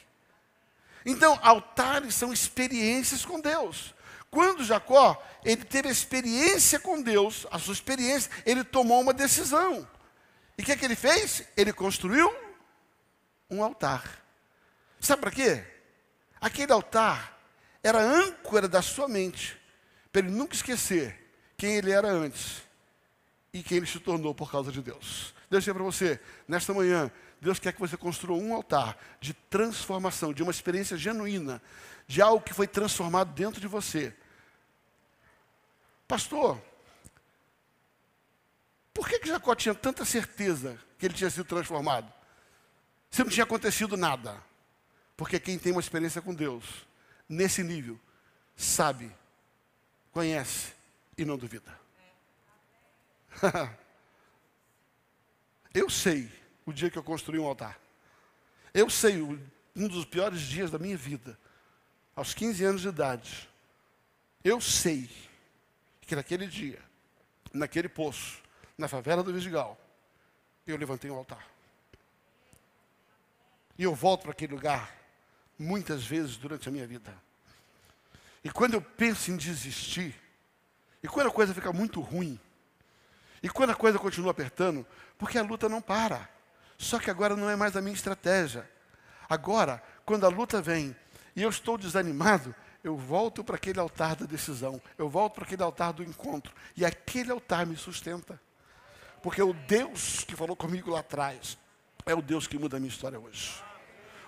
Então, 1.06 1.38
altares 1.42 2.16
são 2.16 2.32
experiências 2.32 3.26
com 3.26 3.40
Deus. 3.40 3.94
Quando 4.30 4.64
Jacó, 4.64 5.22
ele 5.44 5.66
teve 5.66 5.90
experiência 5.90 6.80
com 6.80 7.02
Deus, 7.02 7.46
a 7.52 7.60
sua 7.60 7.74
experiência, 7.74 8.32
ele 8.46 8.64
tomou 8.64 9.02
uma 9.02 9.14
decisão. 9.14 9.88
E 10.58 10.62
o 10.62 10.66
que, 10.66 10.72
é 10.72 10.78
que 10.78 10.86
ele 10.86 10.96
fez? 10.96 11.44
Ele 11.58 11.74
construiu 11.74 12.34
um 13.50 13.62
altar. 13.62 14.24
Sabe 15.00 15.22
para 15.22 15.32
quê? 15.32 15.66
Aquele 16.42 16.74
altar 16.74 17.40
era 17.84 18.00
âncora 18.00 18.68
da 18.68 18.82
sua 18.82 19.08
mente, 19.08 19.56
para 20.12 20.24
ele 20.24 20.32
nunca 20.32 20.56
esquecer 20.56 21.32
quem 21.56 21.76
ele 21.76 21.92
era 21.92 22.08
antes 22.10 22.64
e 23.54 23.62
quem 23.62 23.78
ele 23.78 23.86
se 23.86 24.00
tornou 24.00 24.34
por 24.34 24.52
causa 24.52 24.72
de 24.72 24.82
Deus. 24.82 25.36
Deus 25.50 25.64
dizer 25.64 25.76
para 25.76 25.84
você, 25.84 26.20
nesta 26.48 26.74
manhã, 26.74 27.12
Deus 27.40 27.60
quer 27.60 27.74
que 27.74 27.80
você 27.80 27.96
construa 27.96 28.38
um 28.38 28.54
altar 28.56 28.98
de 29.20 29.34
transformação, 29.34 30.34
de 30.34 30.42
uma 30.42 30.52
experiência 30.52 30.98
genuína, 30.98 31.62
de 32.08 32.22
algo 32.22 32.44
que 32.44 32.54
foi 32.54 32.68
transformado 32.68 33.34
dentro 33.34 33.62
de 33.62 33.68
você. 33.68 34.16
Pastor, 36.08 36.60
por 38.94 39.08
que, 39.08 39.20
que 39.20 39.28
Jacó 39.28 39.54
tinha 39.56 39.76
tanta 39.76 40.06
certeza 40.06 40.80
que 40.98 41.06
ele 41.06 41.14
tinha 41.14 41.30
sido 41.30 41.46
transformado? 41.46 42.12
Se 43.10 43.24
não 43.24 43.30
tinha 43.30 43.44
acontecido 43.44 43.96
nada. 43.96 44.51
Porque 45.22 45.40
quem 45.40 45.60
tem 45.60 45.72
uma 45.72 45.80
experiência 45.80 46.20
com 46.20 46.34
Deus, 46.34 46.66
nesse 47.30 47.62
nível, 47.62 48.00
sabe, 48.56 49.16
conhece 50.12 50.74
e 51.16 51.24
não 51.24 51.38
duvida. 51.38 51.80
eu 55.76 55.88
sei 55.92 56.28
o 56.66 56.74
dia 56.74 56.90
que 56.90 56.98
eu 56.98 57.04
construí 57.04 57.38
um 57.38 57.46
altar. 57.46 57.80
Eu 58.74 58.90
sei 58.90 59.22
um 59.22 59.88
dos 59.88 60.06
piores 60.06 60.42
dias 60.42 60.72
da 60.72 60.80
minha 60.80 60.98
vida, 60.98 61.38
aos 62.16 62.34
15 62.34 62.64
anos 62.64 62.82
de 62.82 62.88
idade. 62.88 63.48
Eu 64.44 64.60
sei 64.60 65.08
que 66.02 66.16
naquele 66.16 66.48
dia, 66.48 66.82
naquele 67.54 67.88
poço, 67.88 68.42
na 68.76 68.88
favela 68.88 69.22
do 69.22 69.32
Vidigal, 69.32 69.80
eu 70.66 70.76
levantei 70.78 71.12
um 71.12 71.16
altar. 71.16 71.48
E 73.78 73.84
eu 73.84 73.94
volto 73.94 74.24
para 74.24 74.32
aquele 74.32 74.56
lugar 74.56 75.00
muitas 75.62 76.04
vezes 76.04 76.38
durante 76.38 76.68
a 76.68 76.72
minha 76.72 76.88
vida. 76.88 77.14
E 78.44 78.50
quando 78.50 78.74
eu 78.74 78.82
penso 78.82 79.32
em 79.32 79.38
desistir, 79.38 80.16
e 81.04 81.08
quando 81.08 81.28
a 81.28 81.32
coisa 81.32 81.54
fica 81.54 81.72
muito 81.72 82.02
ruim, 82.02 82.40
e 83.42 83.50
quando 83.50 83.72
a 83.72 83.76
coisa 83.76 83.98
continua 83.98 84.32
apertando, 84.32 84.86
porque 85.18 85.38
a 85.38 85.44
luta 85.44 85.70
não 85.70 85.82
para. 85.82 86.30
Só 86.78 87.00
que 87.00 87.10
agora 87.10 87.36
não 87.36 87.50
é 87.50 87.56
mais 87.56 87.76
a 87.76 87.82
minha 87.82 87.94
estratégia. 87.94 88.70
Agora, 89.30 89.82
quando 90.06 90.26
a 90.26 90.30
luta 90.30 90.62
vem 90.62 90.96
e 91.36 91.42
eu 91.42 91.50
estou 91.50 91.78
desanimado, 91.78 92.54
eu 92.84 92.98
volto 92.98 93.44
para 93.44 93.56
aquele 93.56 93.80
altar 93.80 94.16
da 94.16 94.26
decisão, 94.26 94.82
eu 94.98 95.08
volto 95.08 95.36
para 95.36 95.44
aquele 95.46 95.62
altar 95.64 95.94
do 95.94 96.04
encontro, 96.04 96.54
e 96.76 96.84
aquele 96.84 97.32
altar 97.32 97.66
me 97.66 97.78
sustenta. 97.78 98.42
Porque 99.22 99.42
o 99.42 99.54
Deus 99.54 100.24
que 100.24 100.36
falou 100.36 100.56
comigo 100.56 100.90
lá 100.90 101.00
atrás 101.00 101.58
é 102.06 102.16
o 102.16 102.22
Deus 102.22 102.48
que 102.48 102.58
muda 102.58 102.78
a 102.78 102.80
minha 102.80 102.90
história 102.90 103.20
hoje. 103.20 103.64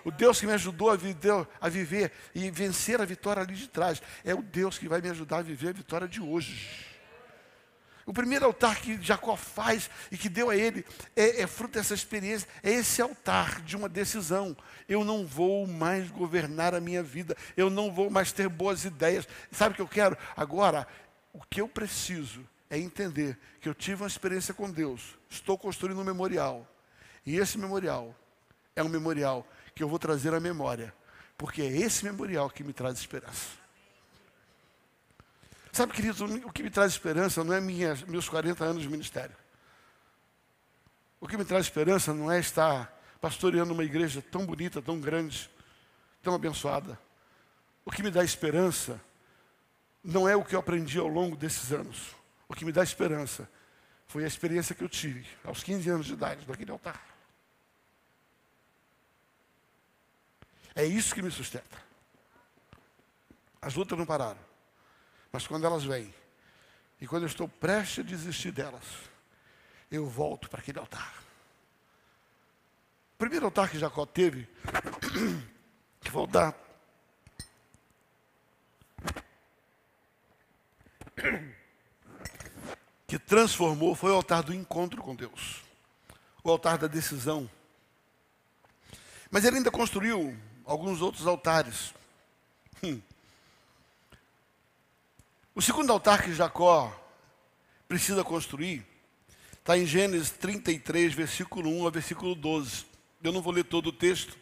O 0.04 0.10
Deus 0.10 0.38
que 0.38 0.46
me 0.46 0.52
ajudou 0.52 0.90
a 0.90 0.96
viver, 0.96 1.48
a 1.60 1.68
viver 1.68 2.12
e 2.34 2.50
vencer 2.50 3.00
a 3.00 3.04
vitória 3.04 3.42
ali 3.42 3.54
de 3.54 3.68
trás 3.68 4.02
é 4.22 4.34
o 4.34 4.42
Deus 4.42 4.78
que 4.78 4.88
vai 4.88 5.00
me 5.00 5.08
ajudar 5.08 5.38
a 5.38 5.42
viver 5.42 5.70
a 5.70 5.72
vitória 5.72 6.06
de 6.06 6.20
hoje. 6.20 6.94
O 8.06 8.12
primeiro 8.12 8.44
altar 8.44 8.80
que 8.80 9.00
Jacó 9.00 9.34
faz 9.34 9.88
e 10.12 10.18
que 10.18 10.28
deu 10.28 10.50
a 10.50 10.56
ele 10.56 10.84
é, 11.16 11.40
é, 11.40 11.46
fruto 11.46 11.78
dessa 11.78 11.94
experiência, 11.94 12.46
é 12.62 12.70
esse 12.70 13.00
altar 13.00 13.62
de 13.62 13.76
uma 13.76 13.88
decisão. 13.88 14.54
Eu 14.86 15.04
não 15.04 15.26
vou 15.26 15.66
mais 15.66 16.10
governar 16.10 16.74
a 16.74 16.80
minha 16.80 17.02
vida, 17.02 17.34
eu 17.56 17.70
não 17.70 17.90
vou 17.90 18.10
mais 18.10 18.30
ter 18.30 18.46
boas 18.46 18.84
ideias. 18.84 19.26
Sabe 19.50 19.72
o 19.72 19.76
que 19.76 19.82
eu 19.82 19.88
quero? 19.88 20.18
Agora, 20.36 20.86
o 21.32 21.40
que 21.40 21.62
eu 21.62 21.68
preciso 21.68 22.46
é 22.68 22.78
entender 22.78 23.38
que 23.58 23.68
eu 23.68 23.74
tive 23.74 24.02
uma 24.02 24.08
experiência 24.08 24.52
com 24.52 24.70
Deus, 24.70 25.16
estou 25.30 25.56
construindo 25.56 26.00
um 26.00 26.04
memorial, 26.04 26.68
e 27.24 27.36
esse 27.36 27.56
memorial 27.56 28.14
é 28.76 28.82
um 28.82 28.88
memorial 28.88 29.46
que 29.74 29.82
eu 29.82 29.88
vou 29.88 29.98
trazer 29.98 30.32
à 30.32 30.40
memória, 30.40 30.94
porque 31.36 31.62
é 31.62 31.66
esse 31.66 32.04
memorial 32.04 32.48
que 32.48 32.62
me 32.62 32.72
traz 32.72 32.98
esperança. 32.98 33.64
Sabe, 35.72 35.92
queridos, 35.92 36.20
o 36.20 36.52
que 36.52 36.62
me 36.62 36.70
traz 36.70 36.92
esperança 36.92 37.42
não 37.42 37.52
é 37.52 37.60
minha, 37.60 37.96
meus 38.06 38.28
40 38.28 38.64
anos 38.64 38.82
de 38.82 38.88
ministério. 38.88 39.34
O 41.20 41.26
que 41.26 41.36
me 41.36 41.44
traz 41.44 41.66
esperança 41.66 42.14
não 42.14 42.30
é 42.30 42.38
estar 42.38 42.96
pastoreando 43.20 43.72
uma 43.72 43.82
igreja 43.82 44.22
tão 44.22 44.46
bonita, 44.46 44.80
tão 44.80 45.00
grande, 45.00 45.50
tão 46.22 46.34
abençoada. 46.34 46.96
O 47.84 47.90
que 47.90 48.02
me 48.02 48.10
dá 48.10 48.22
esperança 48.22 49.00
não 50.02 50.28
é 50.28 50.36
o 50.36 50.44
que 50.44 50.54
eu 50.54 50.60
aprendi 50.60 50.98
ao 50.98 51.08
longo 51.08 51.34
desses 51.34 51.72
anos. 51.72 52.14
O 52.46 52.54
que 52.54 52.64
me 52.64 52.70
dá 52.70 52.82
esperança 52.82 53.48
foi 54.06 54.22
a 54.22 54.28
experiência 54.28 54.74
que 54.74 54.84
eu 54.84 54.88
tive 54.88 55.26
aos 55.42 55.62
15 55.62 55.90
anos 55.90 56.06
de 56.06 56.12
idade 56.12 56.46
naquele 56.46 56.70
altar. 56.70 57.13
É 60.74 60.84
isso 60.84 61.14
que 61.14 61.22
me 61.22 61.30
sustenta. 61.30 61.82
As 63.62 63.74
lutas 63.74 63.96
não 63.96 64.04
pararam. 64.04 64.40
Mas 65.32 65.46
quando 65.46 65.66
elas 65.66 65.84
vêm, 65.84 66.12
e 67.00 67.06
quando 67.06 67.22
eu 67.22 67.28
estou 67.28 67.48
prestes 67.48 68.04
a 68.04 68.08
desistir 68.08 68.52
delas, 68.52 68.84
eu 69.90 70.06
volto 70.06 70.48
para 70.48 70.60
aquele 70.60 70.78
altar. 70.78 71.14
O 73.14 73.18
primeiro 73.18 73.46
altar 73.46 73.70
que 73.70 73.78
Jacó 73.78 74.04
teve, 74.06 74.48
que 76.00 76.16
altar. 76.16 76.54
Que 83.06 83.18
transformou 83.18 83.94
foi 83.94 84.10
o 84.10 84.14
altar 84.14 84.42
do 84.42 84.52
encontro 84.52 85.00
com 85.00 85.14
Deus, 85.14 85.62
o 86.42 86.50
altar 86.50 86.78
da 86.78 86.88
decisão. 86.88 87.48
Mas 89.30 89.44
ele 89.44 89.58
ainda 89.58 89.70
construiu 89.70 90.36
alguns 90.64 91.00
outros 91.00 91.26
altares. 91.26 91.94
Hum. 92.82 93.00
O 95.54 95.62
segundo 95.62 95.92
altar 95.92 96.22
que 96.22 96.34
Jacó 96.34 96.92
precisa 97.86 98.24
construir 98.24 98.84
está 99.52 99.78
em 99.78 99.86
Gênesis 99.86 100.30
33, 100.30 101.14
versículo 101.14 101.70
1 101.70 101.86
a 101.86 101.90
versículo 101.90 102.34
12. 102.34 102.84
Eu 103.22 103.32
não 103.32 103.40
vou 103.40 103.52
ler 103.52 103.64
todo 103.64 103.86
o 103.86 103.92
texto, 103.92 104.36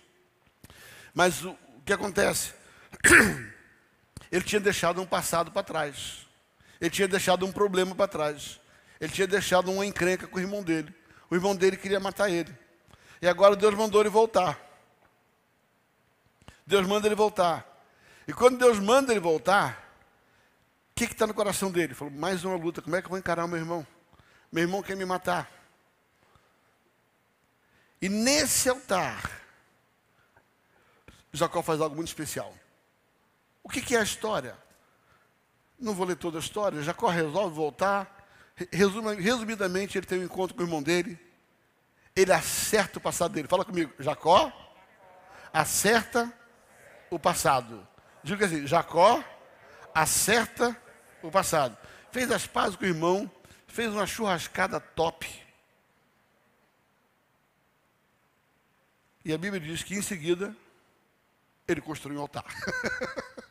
mas 1.15 1.45
o, 1.45 1.57
que 1.85 1.93
acontece? 1.93 2.55
Ele 4.33 4.43
tinha 4.43 4.61
deixado 4.61 5.01
um 5.01 5.07
passado 5.07 5.53
para 5.53 5.63
trás, 5.63 6.27
ele 6.81 6.89
tinha 6.89 7.07
deixado 7.07 7.45
um 7.45 7.53
problema 7.53 7.95
para 7.95 8.09
trás, 8.09 8.59
ele 8.99 9.13
tinha 9.13 9.27
deixado 9.27 9.71
uma 9.71 9.85
encrenca 9.85 10.27
com 10.27 10.39
o 10.39 10.41
irmão 10.41 10.63
dele. 10.63 10.93
O 11.29 11.35
irmão 11.35 11.55
dele 11.55 11.77
queria 11.77 12.01
matar 12.01 12.31
ele, 12.31 12.51
e 13.21 13.29
agora 13.29 13.55
Deus 13.55 13.75
mandou 13.75 14.01
ele 14.01 14.09
voltar. 14.09 14.72
Deus 16.67 16.87
manda 16.87 17.07
ele 17.07 17.15
voltar. 17.15 17.67
E 18.27 18.33
quando 18.33 18.59
Deus 18.59 18.79
manda 18.79 19.13
ele 19.13 19.21
voltar, 19.21 19.79
o 20.91 20.95
que 20.95 21.05
está 21.05 21.27
no 21.27 21.35
coração 21.35 21.71
dele? 21.71 21.87
Ele 21.87 21.95
falou, 21.95 22.13
mais 22.15 22.45
uma 22.45 22.57
luta, 22.57 22.81
como 22.81 22.95
é 22.95 23.01
que 23.01 23.07
eu 23.07 23.11
vou 23.11 23.19
encarar 23.19 23.45
o 23.45 23.49
meu 23.49 23.59
irmão? 23.59 23.87
Meu 24.51 24.63
irmão 24.63 24.83
quer 24.83 24.97
me 24.97 25.05
matar. 25.05 25.51
E 28.01 28.09
nesse 28.09 28.69
altar, 28.69 29.31
Jacó 31.33 31.63
faz 31.63 31.81
algo 31.81 31.97
muito 31.97 32.09
especial. 32.09 32.53
O 33.63 33.69
que, 33.69 33.81
que 33.81 33.95
é 33.95 34.01
a 34.01 34.03
história? 34.03 34.57
Não 35.79 35.95
vou 35.95 36.07
ler 36.07 36.17
toda 36.17 36.39
a 36.39 36.41
história. 36.41 36.83
Jacó 36.83 37.09
resolve 37.09 37.55
voltar. 37.55 38.27
resumidamente, 39.19 39.97
ele 39.97 40.07
tem 40.07 40.19
um 40.19 40.25
encontro 40.25 40.55
com 40.55 40.63
o 40.63 40.67
irmão 40.67 40.83
dele. 40.83 41.19
Ele 42.15 42.33
acerta 42.33 42.99
o 42.99 43.03
passado 43.03 43.33
dele. 43.33 43.49
Fala 43.49 43.65
comigo, 43.65 43.93
Jacó 43.99 44.53
acerta 45.53 46.33
o 47.15 47.19
passado. 47.19 47.87
Diga 48.25 48.47
assim, 48.47 48.67
Jacó 48.67 49.23
acerta 49.95 50.75
o 51.23 51.31
passado. 51.31 51.77
Fez 52.11 52.31
as 52.31 52.47
pazes 52.47 52.75
com 52.75 52.85
o 52.85 52.89
irmão, 52.89 53.31
fez 53.67 53.93
uma 53.93 54.07
churrascada 54.07 54.81
top. 54.81 55.29
E 59.25 59.33
a 59.33 59.39
Bíblia 59.39 59.61
diz 59.61 59.83
que 59.83 59.95
em 59.95 60.03
seguida 60.03 60.57
ele 61.69 61.83
construiu 61.83 62.19
um 62.19 62.23
altar. 62.23 62.45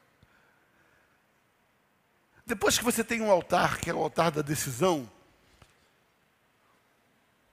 Depois 2.46 2.78
que 2.78 2.84
você 2.84 3.04
tem 3.04 3.22
um 3.22 3.32
altar, 3.32 3.78
que 3.78 3.90
é 3.90 3.94
o 3.94 4.00
altar 4.00 4.32
da 4.32 4.42
decisão, 4.42 5.10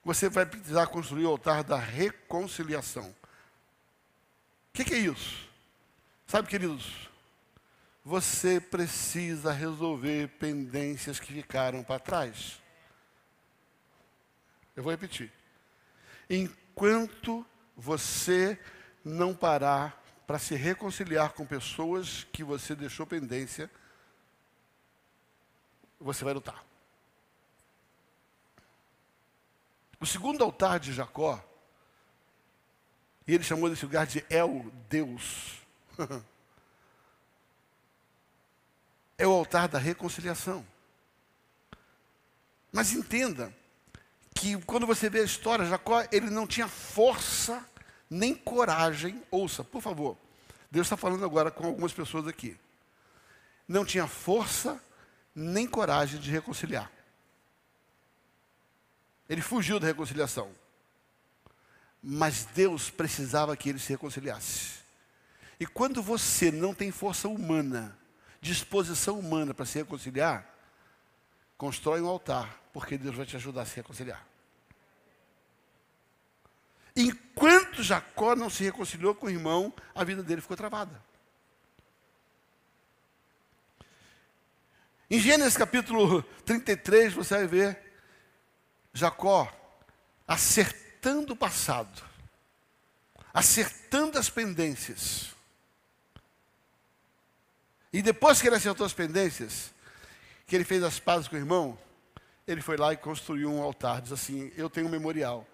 você 0.03 0.27
vai 0.27 0.45
precisar 0.45 0.87
construir 0.87 1.25
o 1.25 1.29
altar 1.29 1.63
da 1.63 1.77
reconciliação. 1.77 3.09
O 3.09 4.73
que, 4.73 4.83
que 4.83 4.95
é 4.95 4.97
isso? 4.97 5.48
Sabe, 6.29 6.47
queridos, 6.47 7.09
você 8.05 8.61
precisa 8.61 9.51
resolver 9.51 10.27
pendências 10.37 11.19
que 11.19 11.33
ficaram 11.33 11.83
para 11.83 11.99
trás. 11.99 12.61
Eu 14.75 14.83
vou 14.83 14.91
repetir. 14.91 15.33
Enquanto 16.29 17.43
você 17.75 18.59
não 19.03 19.33
parar 19.33 20.03
para 20.27 20.37
se 20.37 20.53
reconciliar 20.53 21.33
com 21.33 21.47
pessoas 21.47 22.27
que 22.31 22.43
você 22.43 22.75
deixou 22.75 23.07
pendência, 23.07 23.67
você 25.99 26.23
vai 26.23 26.35
lutar. 26.35 26.63
O 29.99 30.05
segundo 30.05 30.43
altar 30.43 30.79
de 30.79 30.93
Jacó, 30.93 31.43
e 33.25 33.33
ele 33.33 33.43
chamou 33.43 33.67
desse 33.67 33.83
lugar 33.83 34.05
de 34.05 34.23
El 34.29 34.71
Deus. 34.87 35.58
É 39.17 39.27
o 39.27 39.31
altar 39.31 39.67
da 39.67 39.77
reconciliação. 39.77 40.65
Mas 42.71 42.93
entenda 42.93 43.53
que 44.33 44.59
quando 44.61 44.87
você 44.87 45.09
vê 45.09 45.19
a 45.19 45.25
história, 45.25 45.65
Jacó, 45.65 46.01
ele 46.11 46.29
não 46.29 46.47
tinha 46.47 46.67
força 46.67 47.65
nem 48.09 48.33
coragem. 48.33 49.21
Ouça, 49.29 49.63
por 49.63 49.81
favor. 49.81 50.17
Deus 50.71 50.85
está 50.85 50.95
falando 50.95 51.25
agora 51.25 51.51
com 51.51 51.65
algumas 51.65 51.91
pessoas 51.91 52.27
aqui. 52.27 52.57
Não 53.67 53.83
tinha 53.83 54.07
força 54.07 54.81
nem 55.35 55.67
coragem 55.67 56.19
de 56.19 56.31
reconciliar. 56.31 56.89
Ele 59.27 59.41
fugiu 59.41 59.79
da 59.79 59.87
reconciliação. 59.87 60.49
Mas 62.01 62.45
Deus 62.45 62.89
precisava 62.89 63.55
que 63.57 63.69
ele 63.69 63.79
se 63.79 63.89
reconciliasse. 63.89 64.78
E 65.59 65.65
quando 65.65 66.01
você 66.01 66.51
não 66.51 66.73
tem 66.73 66.91
força 66.91 67.27
humana 67.27 67.99
disposição 68.41 69.19
humana 69.19 69.53
para 69.53 69.65
se 69.65 69.77
reconciliar, 69.77 70.45
constrói 71.57 72.01
um 72.01 72.07
altar, 72.07 72.61
porque 72.71 72.97
Deus 72.97 73.15
vai 73.15 73.25
te 73.25 73.35
ajudar 73.35 73.63
a 73.63 73.65
se 73.65 73.75
reconciliar. 73.75 74.25
Enquanto 76.95 77.83
Jacó 77.83 78.35
não 78.35 78.49
se 78.49 78.63
reconciliou 78.63 79.13
com 79.13 79.27
o 79.27 79.29
irmão, 79.29 79.73
a 79.93 80.03
vida 80.03 80.23
dele 80.23 80.41
ficou 80.41 80.57
travada. 80.57 81.01
Em 85.09 85.19
Gênesis 85.19 85.57
capítulo 85.57 86.21
33, 86.45 87.13
você 87.13 87.35
vai 87.35 87.47
ver 87.47 87.93
Jacó 88.93 89.51
acertando 90.27 91.33
o 91.33 91.37
passado, 91.37 92.03
acertando 93.33 94.19
as 94.19 94.29
pendências. 94.29 95.38
E 97.91 98.01
depois 98.01 98.41
que 98.41 98.47
ele 98.47 98.55
acertou 98.55 98.85
as 98.85 98.93
pendências, 98.93 99.71
que 100.45 100.55
ele 100.55 100.63
fez 100.63 100.83
as 100.83 100.99
pazes 100.99 101.27
com 101.27 101.35
o 101.35 101.39
irmão, 101.39 101.77
ele 102.47 102.61
foi 102.61 102.77
lá 102.77 102.93
e 102.93 102.97
construiu 102.97 103.51
um 103.51 103.61
altar. 103.61 104.01
Diz 104.01 104.11
assim: 104.11 104.51
Eu 104.55 104.69
tenho 104.69 104.87
um 104.87 104.89
memorial. 104.89 105.47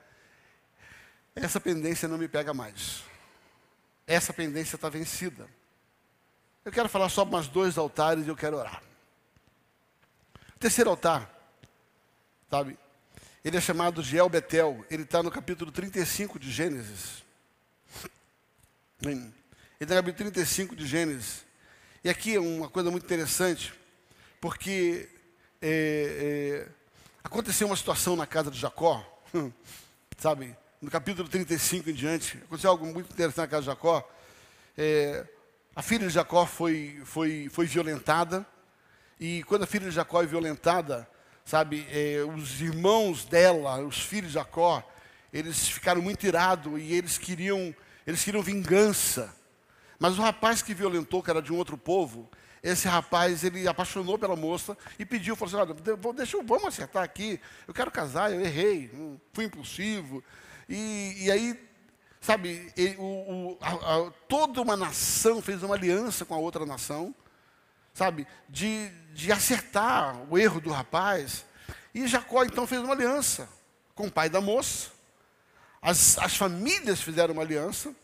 essa 1.36 1.60
pendência 1.60 2.08
não 2.08 2.18
me 2.18 2.28
pega 2.28 2.54
mais. 2.54 3.04
Essa 4.08 4.32
pendência 4.34 4.76
está 4.76 4.90
vencida. 4.90 5.48
Eu 6.64 6.72
quero 6.72 6.90
falar 6.90 7.10
só 7.10 7.24
mais 7.26 7.48
dois 7.48 7.78
altares 7.78 8.26
e 8.26 8.30
eu 8.30 8.36
quero 8.36 8.58
orar. 8.58 8.82
O 10.56 10.60
terceiro 10.60 10.90
altar, 10.90 11.30
sabe? 12.50 12.78
Ele 13.44 13.58
é 13.58 13.62
chamado 13.62 14.02
de 14.02 14.18
El 14.18 14.30
Betel. 14.30 14.84
Ele 14.90 15.04
está 15.04 15.22
no 15.22 15.30
capítulo 15.30 15.72
35 15.72 16.40
de 16.40 16.52
Gênesis. 16.52 17.24
Ele 19.04 19.32
está 19.80 19.96
no 19.96 20.02
capítulo 20.02 20.32
35 20.32 20.76
de 20.76 20.88
Gênesis. 20.88 21.46
E 22.06 22.10
aqui 22.12 22.36
é 22.36 22.40
uma 22.40 22.70
coisa 22.70 22.92
muito 22.92 23.04
interessante, 23.04 23.74
porque 24.40 25.10
é, 25.60 26.68
é, 26.70 26.72
aconteceu 27.24 27.66
uma 27.66 27.76
situação 27.76 28.16
na 28.16 28.28
casa 28.28 28.52
de 28.52 28.60
Jacó, 28.60 29.04
sabe? 30.16 30.56
No 30.80 30.92
capítulo 30.92 31.28
35 31.28 31.90
em 31.90 31.94
diante, 31.94 32.38
aconteceu 32.38 32.70
algo 32.70 32.86
muito 32.86 33.12
interessante 33.12 33.46
na 33.46 33.48
casa 33.48 33.62
de 33.64 33.66
Jacó. 33.66 34.08
É, 34.78 35.26
a 35.76 35.82
filha 35.82 36.06
de 36.06 36.14
Jacó 36.14 36.46
foi, 36.46 37.02
foi, 37.06 37.50
foi 37.50 37.66
violentada, 37.66 38.46
e 39.20 39.42
quando 39.46 39.64
a 39.64 39.66
filha 39.66 39.90
de 39.90 39.96
Jacó 39.96 40.22
é 40.22 40.28
violentada, 40.28 41.10
sabe, 41.44 41.88
é, 41.90 42.24
os 42.24 42.62
irmãos 42.62 43.26
dela, 43.26 43.80
os 43.80 44.00
filhos 44.00 44.28
de 44.28 44.36
Jacó, 44.36 44.88
eles 45.34 45.68
ficaram 45.68 46.04
muito 46.04 46.24
irados 46.28 46.80
e 46.80 46.94
eles 46.94 47.18
queriam, 47.18 47.74
eles 48.06 48.24
queriam 48.24 48.44
vingança. 48.44 49.36
Mas 50.00 50.18
o 50.18 50.22
rapaz 50.22 50.62
que 50.62 50.74
violentou, 50.74 51.24
que 51.24 51.30
era 51.30 51.42
de 51.42 51.54
um 51.54 51.58
outro 51.58 51.78
povo, 51.78 52.30
esse 52.62 52.88
rapaz, 52.88 53.44
ele 53.44 53.68
apaixonou 53.68 54.18
pela 54.18 54.36
moça 54.36 54.78
e 54.98 55.06
pediu, 55.06 55.36
falou 55.36 55.62
assim, 55.64 55.74
olha, 55.74 56.14
deixa, 56.14 56.42
vamos 56.44 56.66
acertar 56.66 57.04
aqui, 57.04 57.40
eu 57.68 57.74
quero 57.74 57.92
casar, 57.92 58.32
eu 58.32 58.42
errei, 58.42 58.92
fui 59.34 59.46
impulsivo. 59.46 60.24
E, 60.68 61.26
e 61.26 61.32
aí 61.32 61.60
Sabe, 62.26 62.74
ele, 62.76 62.96
o, 62.98 63.04
o, 63.04 63.58
a, 63.62 64.08
a, 64.08 64.12
toda 64.28 64.60
uma 64.60 64.76
nação 64.76 65.44
fez 65.44 65.62
uma 65.62 65.76
aliança 65.76 66.26
com 66.26 66.34
a 66.34 66.40
outra 66.40 66.66
nação, 66.66 67.14
sabe, 67.94 68.26
de, 68.50 68.90
de 69.14 69.32
acertar 69.32 70.20
o 70.28 70.36
erro 70.36 70.60
do 70.60 70.72
rapaz. 70.72 71.46
E 71.94 72.08
Jacó 72.08 72.44
então 72.44 72.66
fez 72.66 72.82
uma 72.82 72.96
aliança 72.96 73.48
com 73.94 74.08
o 74.08 74.12
pai 74.12 74.28
da 74.28 74.42
moça. 74.42 74.90
As, 75.80 76.18
as 76.18 76.36
famílias 76.36 77.00
fizeram 77.00 77.32
uma 77.32 77.44
aliança. 77.44 77.96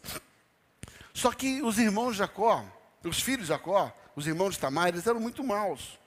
Só 1.14 1.32
que 1.32 1.62
os 1.62 1.78
irmãos 1.78 2.14
de 2.14 2.20
Jacó, 2.20 2.66
os 3.04 3.22
filhos 3.22 3.42
de 3.42 3.48
Jacó, 3.48 3.96
os 4.16 4.28
irmãos 4.28 4.52
de 4.52 4.60
Tamar, 4.60 4.90
eles 4.90 5.06
eram 5.06 5.20
muito 5.20 5.44
maus. 5.44 6.00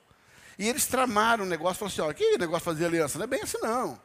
E 0.57 0.67
eles 0.67 0.85
tramaram 0.85 1.43
o 1.43 1.47
negócio, 1.47 1.79
falaram 1.79 1.93
assim, 1.93 2.01
ó, 2.01 2.13
que 2.13 2.37
negócio 2.37 2.59
de 2.59 2.65
fazer 2.65 2.85
aliança? 2.85 3.17
Não 3.17 3.25
é 3.25 3.27
bem 3.27 3.41
assim 3.41 3.57
não. 3.61 3.99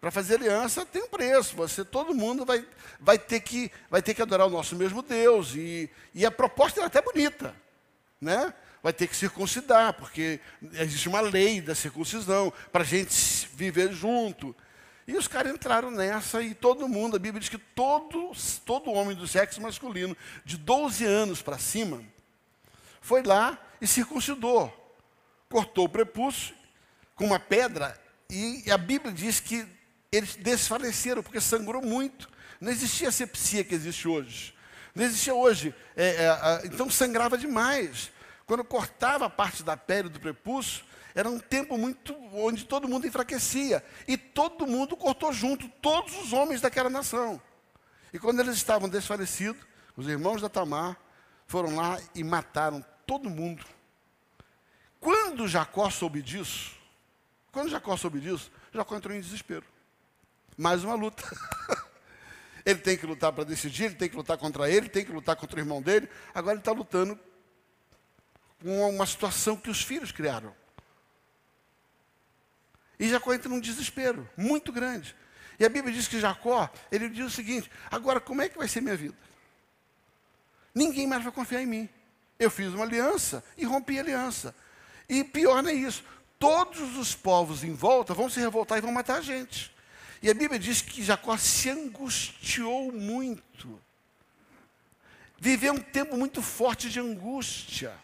Para 0.00 0.10
fazer 0.10 0.34
aliança 0.34 0.84
tem 0.84 1.02
um 1.02 1.08
preço. 1.08 1.54
Você, 1.54 1.84
todo 1.84 2.12
mundo 2.12 2.44
vai, 2.44 2.66
vai, 2.98 3.18
ter, 3.18 3.38
que, 3.40 3.70
vai 3.88 4.02
ter 4.02 4.14
que 4.14 4.22
adorar 4.22 4.48
o 4.48 4.50
nosso 4.50 4.74
mesmo 4.74 5.00
Deus. 5.00 5.54
E, 5.54 5.88
e 6.12 6.26
a 6.26 6.30
proposta 6.30 6.80
é 6.80 6.84
até 6.84 7.00
bonita. 7.00 7.54
Né? 8.20 8.52
Vai 8.82 8.92
ter 8.92 9.06
que 9.06 9.14
circuncidar, 9.14 9.94
porque 9.94 10.40
existe 10.72 11.08
uma 11.08 11.20
lei 11.20 11.60
da 11.60 11.72
circuncisão 11.72 12.52
para 12.72 12.82
a 12.82 12.84
gente 12.84 13.48
viver 13.54 13.92
junto. 13.92 14.56
E 15.06 15.16
os 15.16 15.26
caras 15.26 15.52
entraram 15.52 15.90
nessa 15.90 16.40
e 16.42 16.54
todo 16.54 16.88
mundo, 16.88 17.16
a 17.16 17.18
Bíblia 17.18 17.40
diz 17.40 17.48
que 17.48 17.58
todo, 17.58 18.32
todo 18.64 18.92
homem 18.92 19.16
do 19.16 19.26
sexo 19.26 19.60
masculino, 19.60 20.16
de 20.44 20.56
12 20.56 21.04
anos 21.04 21.42
para 21.42 21.58
cima, 21.58 22.02
foi 23.00 23.22
lá 23.22 23.58
e 23.80 23.86
circuncidou. 23.86 24.72
Cortou 25.48 25.86
o 25.86 25.88
prepúcio 25.88 26.54
com 27.16 27.26
uma 27.26 27.40
pedra 27.40 28.00
e 28.30 28.64
a 28.70 28.78
Bíblia 28.78 29.12
diz 29.12 29.40
que 29.40 29.66
eles 30.10 30.36
desfaleceram 30.36 31.22
porque 31.22 31.40
sangrou 31.40 31.82
muito. 31.82 32.30
Não 32.60 32.70
existia 32.70 33.08
a 33.08 33.12
sepsia 33.12 33.64
que 33.64 33.74
existe 33.74 34.06
hoje. 34.06 34.54
Não 34.94 35.04
existia 35.04 35.34
hoje. 35.34 35.74
É, 35.96 36.06
é, 36.06 36.66
então 36.66 36.88
sangrava 36.88 37.36
demais. 37.36 38.12
Quando 38.46 38.62
cortava 38.62 39.26
a 39.26 39.30
parte 39.30 39.62
da 39.62 39.76
pele 39.76 40.08
do 40.08 40.20
prepúcio, 40.20 40.84
era 41.14 41.28
um 41.28 41.38
tempo 41.38 41.76
muito 41.76 42.14
onde 42.32 42.64
todo 42.64 42.88
mundo 42.88 43.06
enfraquecia. 43.06 43.84
E 44.06 44.16
todo 44.16 44.66
mundo 44.66 44.96
cortou 44.96 45.32
junto, 45.32 45.68
todos 45.80 46.16
os 46.22 46.32
homens 46.32 46.60
daquela 46.60 46.90
nação. 46.90 47.40
E 48.12 48.18
quando 48.18 48.40
eles 48.40 48.56
estavam 48.56 48.88
desfalecidos, 48.88 49.62
os 49.96 50.08
irmãos 50.08 50.40
da 50.40 50.48
Tamar 50.48 50.96
foram 51.46 51.76
lá 51.76 52.00
e 52.14 52.24
mataram 52.24 52.84
todo 53.06 53.28
mundo. 53.28 53.64
Quando 55.00 55.48
Jacó 55.48 55.90
soube 55.90 56.22
disso, 56.22 56.72
quando 57.50 57.70
Jacó 57.70 57.96
soube 57.96 58.20
disso, 58.20 58.50
Jacó 58.72 58.96
entrou 58.96 59.14
em 59.14 59.20
desespero 59.20 59.72
mais 60.56 60.84
uma 60.84 60.94
luta. 60.94 61.22
ele 62.64 62.78
tem 62.78 62.96
que 62.96 63.06
lutar 63.06 63.32
para 63.32 63.44
decidir, 63.44 63.84
ele 63.84 63.94
tem 63.94 64.08
que 64.08 64.16
lutar 64.16 64.36
contra 64.36 64.70
ele, 64.70 64.88
tem 64.88 65.04
que 65.04 65.12
lutar 65.12 65.36
contra 65.36 65.56
o 65.56 65.60
irmão 65.60 65.82
dele. 65.82 66.08
Agora 66.34 66.54
ele 66.54 66.60
está 66.60 66.72
lutando 66.72 67.18
com 68.60 68.90
uma 68.90 69.06
situação 69.06 69.56
que 69.56 69.70
os 69.70 69.82
filhos 69.82 70.12
criaram. 70.12 70.54
E 73.02 73.08
Jacó 73.08 73.34
entra 73.34 73.48
num 73.48 73.58
desespero 73.58 74.30
muito 74.36 74.70
grande. 74.70 75.16
E 75.58 75.64
a 75.64 75.68
Bíblia 75.68 75.92
diz 75.92 76.06
que 76.06 76.20
Jacó, 76.20 76.70
ele 76.88 77.08
diz 77.08 77.26
o 77.26 77.30
seguinte: 77.30 77.68
agora 77.90 78.20
como 78.20 78.40
é 78.40 78.48
que 78.48 78.56
vai 78.56 78.68
ser 78.68 78.80
minha 78.80 78.96
vida? 78.96 79.16
Ninguém 80.72 81.08
mais 81.08 81.24
vai 81.24 81.32
confiar 81.32 81.62
em 81.62 81.66
mim. 81.66 81.88
Eu 82.38 82.48
fiz 82.48 82.72
uma 82.72 82.84
aliança 82.84 83.42
e 83.58 83.64
rompi 83.64 83.98
a 83.98 84.02
aliança. 84.02 84.54
E 85.08 85.24
pior 85.24 85.64
não 85.64 85.70
é 85.70 85.74
isso: 85.74 86.04
todos 86.38 86.96
os 86.96 87.12
povos 87.12 87.64
em 87.64 87.74
volta 87.74 88.14
vão 88.14 88.30
se 88.30 88.38
revoltar 88.38 88.78
e 88.78 88.82
vão 88.82 88.92
matar 88.92 89.18
a 89.18 89.20
gente. 89.20 89.74
E 90.22 90.30
a 90.30 90.34
Bíblia 90.34 90.60
diz 90.60 90.80
que 90.80 91.02
Jacó 91.02 91.36
se 91.36 91.70
angustiou 91.70 92.92
muito. 92.92 93.82
Viveu 95.40 95.72
um 95.72 95.80
tempo 95.80 96.16
muito 96.16 96.40
forte 96.40 96.88
de 96.88 97.00
angústia. 97.00 97.98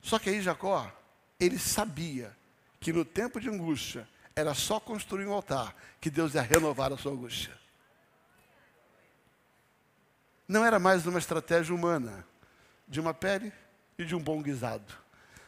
Só 0.00 0.20
que 0.20 0.30
aí 0.30 0.40
Jacó, 0.40 0.88
ele 1.40 1.58
sabia 1.58 2.38
que 2.80 2.92
no 2.92 3.04
tempo 3.04 3.38
de 3.38 3.48
angústia 3.48 4.08
era 4.34 4.54
só 4.54 4.80
construir 4.80 5.26
um 5.26 5.32
altar 5.32 5.76
que 6.00 6.10
Deus 6.10 6.34
ia 6.34 6.40
renovar 6.40 6.92
a 6.92 6.96
sua 6.96 7.12
angústia. 7.12 7.52
Não 10.48 10.64
era 10.64 10.78
mais 10.78 11.06
uma 11.06 11.18
estratégia 11.18 11.74
humana 11.74 12.26
de 12.88 12.98
uma 12.98 13.12
pele 13.12 13.52
e 13.98 14.04
de 14.04 14.16
um 14.16 14.20
bom 14.20 14.42
guisado. 14.42 14.92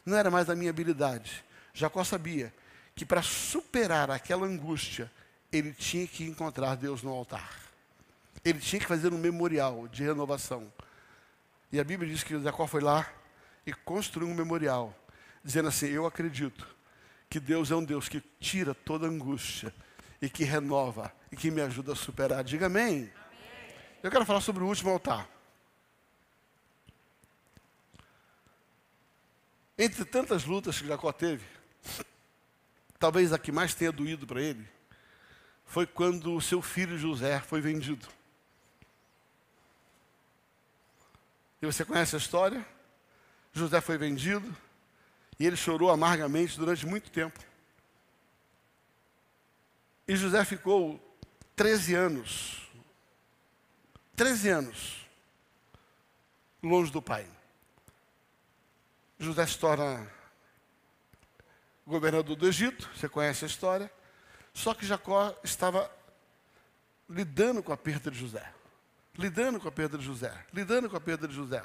Não 0.05 0.17
era 0.17 0.31
mais 0.31 0.51
a 0.51 0.55
minha 0.55 0.71
habilidade. 0.71 1.43
Jacó 1.73 2.05
sabia 2.05 2.55
que 2.95 3.05
para 3.05 3.23
superar 3.23 4.11
aquela 4.11 4.47
angústia, 4.47 5.11
ele 5.51 5.73
tinha 5.73 6.07
que 6.07 6.25
encontrar 6.25 6.77
Deus 6.77 7.03
no 7.03 7.11
altar. 7.11 7.59
Ele 8.45 8.59
tinha 8.59 8.79
que 8.79 8.87
fazer 8.87 9.13
um 9.13 9.19
memorial 9.19 9.89
de 9.89 10.03
renovação. 10.03 10.71
E 11.73 11.81
a 11.81 11.85
Bíblia 11.85 12.13
diz 12.13 12.23
que 12.23 12.39
Jacó 12.41 12.67
foi 12.67 12.83
lá 12.83 13.11
e 13.67 13.73
construiu 13.73 14.29
um 14.29 14.35
memorial, 14.35 14.95
dizendo 15.43 15.69
assim: 15.69 15.87
Eu 15.87 16.07
acredito 16.07 16.67
que 17.33 17.41
Deus 17.41 17.71
é 17.71 17.75
um 17.75 17.83
Deus 17.83 18.11
que 18.11 18.21
tira 18.39 18.75
toda 18.75 19.07
angústia 19.07 19.75
e 20.21 20.29
que 20.29 20.45
renova 20.45 21.11
e 21.31 21.37
que 21.37 21.51
me 21.51 21.63
ajuda 21.63 21.95
a 21.95 21.97
superar. 21.97 22.45
Diga 22.45 22.67
amém. 22.67 22.95
amém. 22.95 23.13
Eu 24.03 24.11
quero 24.11 24.27
falar 24.27 24.43
sobre 24.43 24.63
o 24.63 24.67
último 24.67 24.91
altar. 24.91 25.27
Entre 29.79 30.05
tantas 30.05 30.45
lutas 30.45 30.79
que 30.79 30.87
Jacó 30.87 31.11
teve, 31.11 31.47
talvez 32.99 33.33
a 33.33 33.39
que 33.39 33.51
mais 33.51 33.75
tenha 33.75 33.91
doído 33.91 34.27
para 34.27 34.43
ele, 34.43 34.69
foi 35.65 35.87
quando 35.87 36.35
o 36.35 36.41
seu 36.43 36.61
filho 36.61 36.99
José 36.99 37.41
foi 37.41 37.63
vendido. 37.63 38.07
E 41.63 41.65
você 41.65 41.83
conhece 41.83 42.15
a 42.15 42.19
história? 42.19 42.63
José 43.55 43.81
foi 43.81 43.97
vendido 43.97 44.55
e 45.39 45.47
ele 45.47 45.57
chorou 45.57 45.91
amargamente 45.91 46.59
durante 46.59 46.87
muito 46.87 47.11
tempo. 47.11 47.39
E 50.07 50.17
José 50.17 50.45
ficou 50.45 51.01
13 51.57 51.95
anos, 51.95 52.69
13 54.17 54.49
anos, 54.49 55.07
longe 56.63 56.91
do 56.91 57.01
pai. 57.01 57.27
José 59.19 59.47
se 59.47 59.59
torna 59.59 60.11
governador 61.87 62.37
do 62.37 62.49
Egito, 62.49 62.91
você 62.95 63.09
conhece 63.09 63.45
a 63.45 63.49
história. 63.49 63.91
Só 64.53 64.75
que 64.75 64.87
Jacó 64.87 65.35
estava 65.43 65.91
lidando 67.09 67.63
com 67.63 67.73
a 67.73 67.77
perda 67.77 68.11
de 68.11 68.19
José. 68.19 68.53
Lidando 69.17 69.61
com 69.61 69.69
a 69.69 69.73
perda 69.73 69.99
de 69.99 70.05
José. 70.05 70.33
Lidando 70.53 70.89
com 70.89 70.97
a 70.97 71.01
perda 71.01 71.29
de 71.29 71.35
José. 71.35 71.63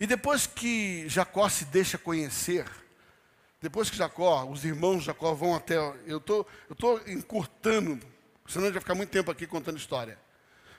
E 0.00 0.06
depois 0.06 0.46
que 0.46 1.08
Jacó 1.08 1.48
se 1.48 1.64
deixa 1.64 1.98
conhecer, 1.98 2.64
depois 3.60 3.90
que 3.90 3.96
Jacó, 3.96 4.44
os 4.44 4.64
irmãos 4.64 5.00
de 5.00 5.06
Jacó 5.06 5.34
vão 5.34 5.54
até. 5.54 5.76
Eu 6.06 6.20
tô, 6.20 6.46
estou 6.70 7.00
encurtando, 7.08 7.98
senão 8.46 8.64
a 8.64 8.68
gente 8.68 8.74
vai 8.74 8.80
ficar 8.80 8.94
muito 8.94 9.10
tempo 9.10 9.30
aqui 9.30 9.46
contando 9.46 9.76
história. 9.76 10.18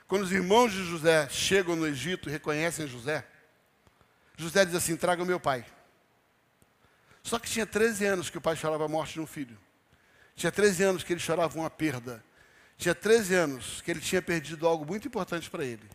Quando 0.08 0.24
os 0.24 0.32
irmãos 0.32 0.72
de 0.72 0.84
José 0.86 1.28
chegam 1.30 1.76
no 1.76 1.86
Egito 1.86 2.30
e 2.30 2.32
reconhecem 2.32 2.88
José, 2.88 3.26
José 4.38 4.66
diz 4.66 4.76
assim: 4.76 4.96
traga 4.96 5.22
o 5.22 5.26
meu 5.26 5.40
pai. 5.40 5.66
Só 7.22 7.38
que 7.38 7.50
tinha 7.50 7.66
13 7.66 8.06
anos 8.06 8.30
que 8.30 8.38
o 8.38 8.42
pai 8.42 8.56
chorava 8.56 8.86
a 8.86 8.88
morte 8.88 9.14
de 9.14 9.20
um 9.20 9.28
filho. 9.28 9.58
Tinha 10.36 10.52
13 10.52 10.84
anos 10.84 11.04
que 11.04 11.12
ele 11.12 11.20
chorava 11.20 11.60
uma 11.60 11.70
perda. 11.70 12.24
tinha 12.78 12.96
13 12.96 13.36
anos, 13.36 13.82
que 13.82 13.92
ele 13.92 14.00
tinha 14.00 14.22
perdido 14.22 14.66
algo 14.66 14.86
muito 14.86 15.06
importante 15.06 15.50
para 15.50 15.66
ele. 15.66 15.88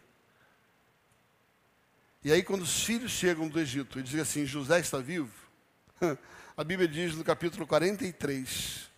E 2.24 2.32
aí, 2.32 2.42
quando 2.42 2.62
os 2.62 2.82
filhos 2.82 3.12
chegam 3.12 3.46
do 3.46 3.60
Egito 3.60 4.00
e 4.00 4.02
dizem 4.02 4.22
assim: 4.22 4.46
José 4.46 4.80
está 4.80 4.96
vivo, 4.96 5.30
a 6.56 6.64
Bíblia 6.64 6.88
diz 6.88 7.14
no 7.14 7.22
capítulo 7.22 7.66
43, 7.66 8.88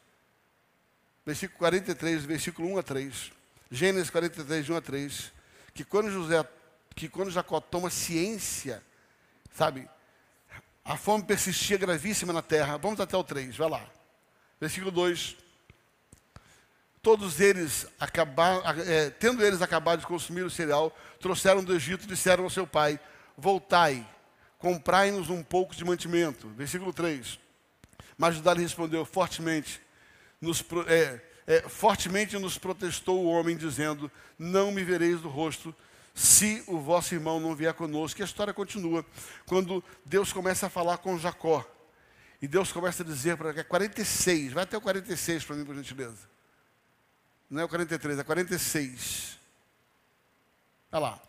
versículo 1.24 1.58
43, 1.58 2.24
versículo 2.24 2.68
1 2.68 2.78
a 2.78 2.82
3, 2.84 3.32
Gênesis 3.68 4.10
43, 4.10 4.64
de 4.64 4.72
1 4.72 4.76
a 4.76 4.80
3, 4.80 5.32
que 5.74 5.84
quando 5.84 6.08
José, 6.08 6.48
que 6.94 7.08
quando 7.08 7.32
Jacó 7.32 7.60
toma 7.60 7.90
ciência, 7.90 8.80
sabe, 9.52 9.90
a 10.84 10.96
fome 10.96 11.24
persistia 11.24 11.76
gravíssima 11.76 12.32
na 12.32 12.42
terra. 12.42 12.78
Vamos 12.78 13.00
até 13.00 13.16
o 13.16 13.24
3, 13.24 13.56
vai 13.56 13.68
lá. 13.68 13.84
Versículo 14.60 14.92
2. 14.92 15.36
Todos 17.02 17.40
eles, 17.40 17.86
acabar, 17.98 18.78
é, 18.86 19.10
tendo 19.10 19.44
eles 19.44 19.62
acabado 19.62 20.00
de 20.00 20.06
consumir 20.06 20.42
o 20.42 20.50
cereal, 20.50 20.96
trouxeram 21.20 21.62
do 21.62 21.74
Egito 21.74 22.04
e 22.04 22.06
disseram 22.06 22.44
ao 22.44 22.50
seu 22.50 22.66
pai: 22.66 23.00
Voltai, 23.36 24.06
comprai-nos 24.58 25.30
um 25.30 25.42
pouco 25.42 25.74
de 25.74 25.84
mantimento. 25.84 26.48
Versículo 26.50 26.92
3. 26.92 27.38
Mas 28.16 28.36
Judá 28.36 28.54
lhe 28.54 28.62
respondeu 28.62 29.04
fortemente: 29.04 29.80
nos, 30.40 30.64
é, 30.86 31.20
é, 31.46 31.68
fortemente 31.68 32.38
nos 32.38 32.58
protestou 32.58 33.24
o 33.24 33.28
homem, 33.28 33.56
dizendo: 33.56 34.10
Não 34.38 34.70
me 34.70 34.82
vereis 34.82 35.20
do 35.20 35.28
rosto, 35.28 35.74
se 36.14 36.64
o 36.66 36.78
vosso 36.78 37.14
irmão 37.14 37.38
não 37.38 37.54
vier 37.54 37.74
conosco. 37.74 38.20
E 38.20 38.22
a 38.22 38.26
história 38.26 38.54
continua. 38.54 39.04
Quando 39.44 39.84
Deus 40.04 40.32
começa 40.32 40.66
a 40.66 40.70
falar 40.70 40.98
com 40.98 41.18
Jacó, 41.18 41.64
e 42.40 42.48
Deus 42.48 42.72
começa 42.72 43.02
a 43.02 43.06
dizer 43.06 43.36
para 43.36 43.50
é 43.58 43.62
46, 43.62 44.52
vai 44.52 44.64
até 44.64 44.76
o 44.76 44.80
46 44.80 45.44
para 45.44 45.56
mim, 45.56 45.64
por 45.64 45.74
gentileza. 45.74 46.28
Não 47.48 47.62
é 47.62 47.64
o 47.64 47.68
43, 47.68 48.18
é 48.18 48.24
46. 48.24 49.38
Olha 50.92 51.00
lá. 51.00 51.22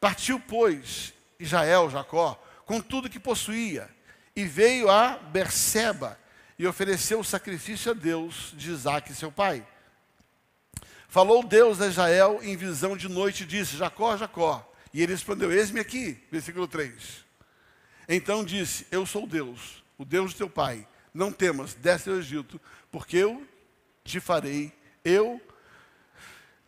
Partiu, 0.00 0.38
pois, 0.40 1.14
Israel, 1.44 1.90
Jacó, 1.90 2.42
com 2.64 2.80
tudo 2.80 3.10
que 3.10 3.20
possuía, 3.20 3.88
e 4.34 4.44
veio 4.44 4.90
a 4.90 5.16
Berseba, 5.16 6.18
e 6.58 6.66
ofereceu 6.66 7.20
o 7.20 7.24
sacrifício 7.24 7.90
a 7.90 7.94
Deus 7.94 8.52
de 8.56 8.70
Isaac, 8.70 9.12
seu 9.14 9.30
pai. 9.30 9.66
Falou 11.08 11.44
Deus 11.44 11.80
a 11.80 11.86
Israel 11.86 12.40
em 12.42 12.56
visão 12.56 12.96
de 12.96 13.08
noite 13.08 13.44
e 13.44 13.46
disse: 13.46 13.76
Jacó, 13.76 14.16
Jacó. 14.16 14.68
E 14.92 15.02
ele 15.02 15.12
respondeu: 15.12 15.52
Eis-me 15.52 15.80
aqui, 15.80 16.20
versículo 16.30 16.66
3. 16.66 17.24
Então 18.08 18.44
disse: 18.44 18.86
Eu 18.90 19.06
sou 19.06 19.26
Deus, 19.26 19.84
o 19.96 20.04
Deus 20.04 20.32
de 20.32 20.38
teu 20.38 20.50
pai. 20.50 20.86
Não 21.12 21.30
temas, 21.30 21.74
desce 21.74 22.10
ao 22.10 22.16
Egito, 22.16 22.60
porque 22.90 23.18
eu 23.18 23.46
te 24.02 24.18
farei, 24.18 24.72
eu, 25.04 25.40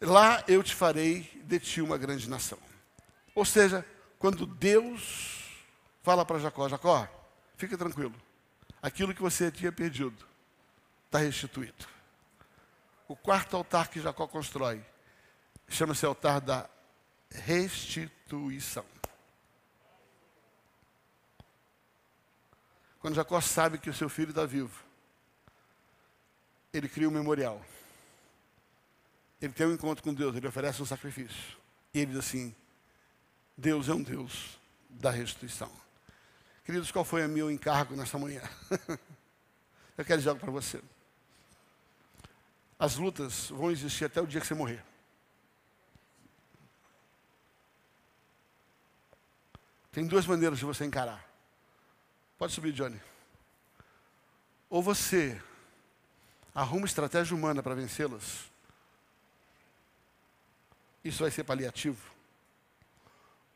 lá 0.00 0.44
eu 0.46 0.62
te 0.62 0.74
farei 0.74 1.28
de 1.44 1.58
ti 1.58 1.80
uma 1.80 1.98
grande 1.98 2.28
nação. 2.30 2.58
Ou 3.34 3.44
seja, 3.44 3.84
quando 4.18 4.46
Deus 4.46 5.44
fala 6.02 6.24
para 6.24 6.38
Jacó: 6.38 6.68
Jacó, 6.68 7.08
fica 7.56 7.76
tranquilo, 7.76 8.14
aquilo 8.80 9.14
que 9.14 9.22
você 9.22 9.50
tinha 9.50 9.72
perdido 9.72 10.24
está 11.06 11.18
restituído. 11.18 11.86
O 13.08 13.14
quarto 13.14 13.56
altar 13.56 13.88
que 13.88 14.00
Jacó 14.00 14.26
constrói 14.26 14.84
chama-se 15.68 16.04
altar 16.04 16.40
da 16.40 16.68
restituição. 17.30 18.84
Quando 22.98 23.14
Jacó 23.14 23.40
sabe 23.40 23.78
que 23.78 23.90
o 23.90 23.94
seu 23.94 24.08
filho 24.08 24.30
está 24.30 24.44
vivo, 24.44 24.84
ele 26.72 26.88
cria 26.88 27.08
um 27.08 27.12
memorial. 27.12 27.64
Ele 29.40 29.52
tem 29.52 29.66
um 29.66 29.74
encontro 29.74 30.02
com 30.02 30.12
Deus, 30.12 30.34
ele 30.34 30.48
oferece 30.48 30.82
um 30.82 30.86
sacrifício. 30.86 31.56
E 31.94 32.00
ele 32.00 32.12
diz 32.12 32.18
assim: 32.18 32.54
Deus 33.56 33.88
é 33.88 33.94
um 33.94 34.02
Deus 34.02 34.58
da 34.88 35.10
restituição. 35.10 35.70
Queridos, 36.64 36.90
qual 36.90 37.04
foi 37.04 37.24
o 37.24 37.28
meu 37.28 37.50
encargo 37.50 37.94
nessa 37.96 38.18
manhã? 38.18 38.42
Eu 39.96 40.04
quero 40.04 40.18
dizer 40.18 40.30
algo 40.30 40.40
para 40.40 40.50
você. 40.50 40.82
As 42.78 42.96
lutas 42.96 43.48
vão 43.48 43.70
existir 43.70 44.04
até 44.04 44.20
o 44.20 44.26
dia 44.26 44.40
que 44.40 44.46
você 44.46 44.54
morrer. 44.54 44.84
Tem 49.90 50.06
duas 50.06 50.26
maneiras 50.26 50.58
de 50.58 50.64
você 50.66 50.84
encarar. 50.84 51.26
Pode 52.36 52.52
subir, 52.52 52.72
Johnny. 52.72 53.00
Ou 54.68 54.82
você 54.82 55.40
arruma 56.54 56.84
estratégia 56.84 57.34
humana 57.34 57.62
para 57.62 57.74
vencê-las. 57.74 58.50
Isso 61.02 61.22
vai 61.22 61.30
ser 61.30 61.44
paliativo. 61.44 62.15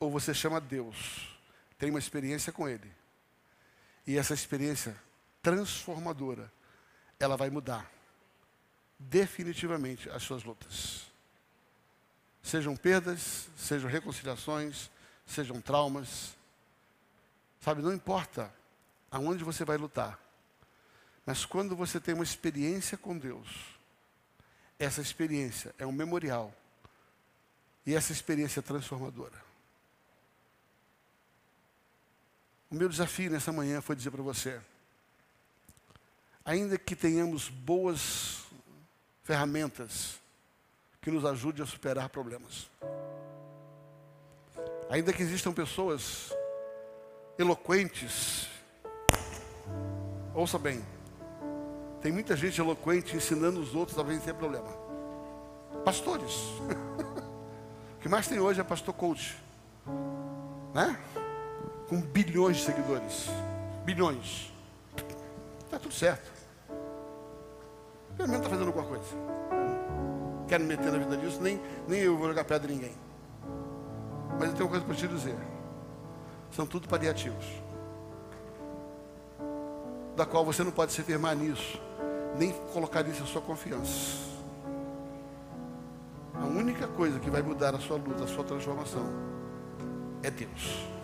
Ou 0.01 0.11
você 0.11 0.35
chama 0.35 0.61
Deus, 0.61 1.29
tem 1.79 1.91
uma 1.91 1.99
experiência 2.01 2.53
com 2.53 2.69
Ele 2.69 2.91
e 4.07 4.19
essa 4.19 4.35
experiência 4.35 4.97
transformadora, 5.41 6.53
ela 7.19 7.37
vai 7.37 7.49
mudar 7.49 7.89
definitivamente 8.99 10.11
as 10.11 10.23
suas 10.23 10.43
lutas. 10.43 11.07
Sejam 12.43 12.77
perdas, 12.77 13.49
sejam 13.57 13.89
reconciliações, 13.89 14.91
sejam 15.25 15.61
traumas. 15.61 16.37
Sabe, 17.61 17.83
não 17.83 17.93
importa 17.93 18.53
aonde 19.11 19.45
você 19.45 19.65
vai 19.65 19.77
lutar. 19.77 20.19
Mas 21.25 21.45
quando 21.45 21.77
você 21.77 22.01
tem 22.01 22.15
uma 22.15 22.25
experiência 22.25 22.99
com 22.99 23.17
Deus, 23.17 23.49
essa 24.77 25.01
experiência 25.01 25.75
é 25.79 25.87
um 25.87 25.93
memorial. 25.93 26.53
E 27.87 27.95
essa 27.95 28.13
experiência 28.13 28.59
é 28.59 28.63
transformadora. 28.63 29.50
O 32.71 32.75
meu 32.77 32.89
desafio 32.89 33.31
nessa 33.31 33.53
manhã 33.53 33.81
foi 33.81 33.97
dizer 33.97 34.13
para 34.13 34.23
você: 34.23 34.61
ainda 36.45 36.79
que 36.79 36.95
tenhamos 36.95 37.49
boas 37.49 38.45
ferramentas 39.25 40.21
que 41.03 41.11
nos 41.11 41.25
ajudem 41.25 41.65
a 41.65 41.67
superar 41.67 42.09
problemas, 42.09 42.71
ainda 44.89 45.13
que 45.13 45.23
existam 45.23 45.53
pessoas 45.53 46.33
eloquentes, 47.37 48.49
ouça 50.33 50.59
bem, 50.59 50.85
tem 52.01 52.13
muita 52.13 52.37
gente 52.37 52.61
eloquente 52.61 53.17
ensinando 53.17 53.61
os 53.61 53.75
outros 53.75 53.99
a 53.99 54.03
vencer 54.05 54.35
problema. 54.35 54.69
Pastores. 55.85 56.35
o 57.97 57.99
que 58.01 58.09
mais 58.09 58.29
tem 58.29 58.39
hoje 58.39 58.61
é 58.61 58.65
pastor 58.65 58.95
coach. 58.95 59.37
Né? 60.73 60.99
Com 61.91 62.01
bilhões 62.01 62.59
de 62.59 62.63
seguidores. 62.63 63.27
Bilhões. 63.85 64.53
Está 65.65 65.77
tudo 65.77 65.93
certo. 65.93 66.31
Pelo 68.17 68.29
menos 68.29 68.37
está 68.37 68.49
fazendo 68.49 68.69
alguma 68.69 68.87
coisa. 68.87 69.05
quero 70.47 70.63
me 70.63 70.77
meter 70.77 70.93
na 70.93 70.99
vida 70.99 71.17
disso, 71.17 71.41
nem, 71.43 71.61
nem 71.89 72.01
eu 72.01 72.17
vou 72.17 72.29
jogar 72.29 72.45
pedra 72.45 72.71
em 72.71 72.77
ninguém. 72.77 72.95
Mas 74.39 74.51
eu 74.51 74.55
tenho 74.55 74.65
uma 74.67 74.71
coisa 74.71 74.85
para 74.85 74.95
te 74.95 75.09
dizer. 75.09 75.37
São 76.53 76.65
tudo 76.65 76.89
paliativos. 76.89 77.45
Da 80.17 80.25
qual 80.25 80.45
você 80.45 80.63
não 80.63 80.71
pode 80.71 80.93
se 80.93 81.03
firmar 81.03 81.35
nisso, 81.35 81.81
nem 82.37 82.53
colocar 82.73 83.03
nisso 83.03 83.25
a 83.25 83.27
sua 83.27 83.43
confiança. 83.43 84.31
A 86.35 86.47
única 86.47 86.87
coisa 86.87 87.19
que 87.19 87.31
vai 87.31 87.43
mudar 87.43 87.75
a 87.75 87.81
sua 87.81 87.97
luta, 87.97 88.25
a 88.25 88.29
sua 88.29 88.45
transformação, 88.45 89.07
é 90.23 90.31
Deus 90.31 91.00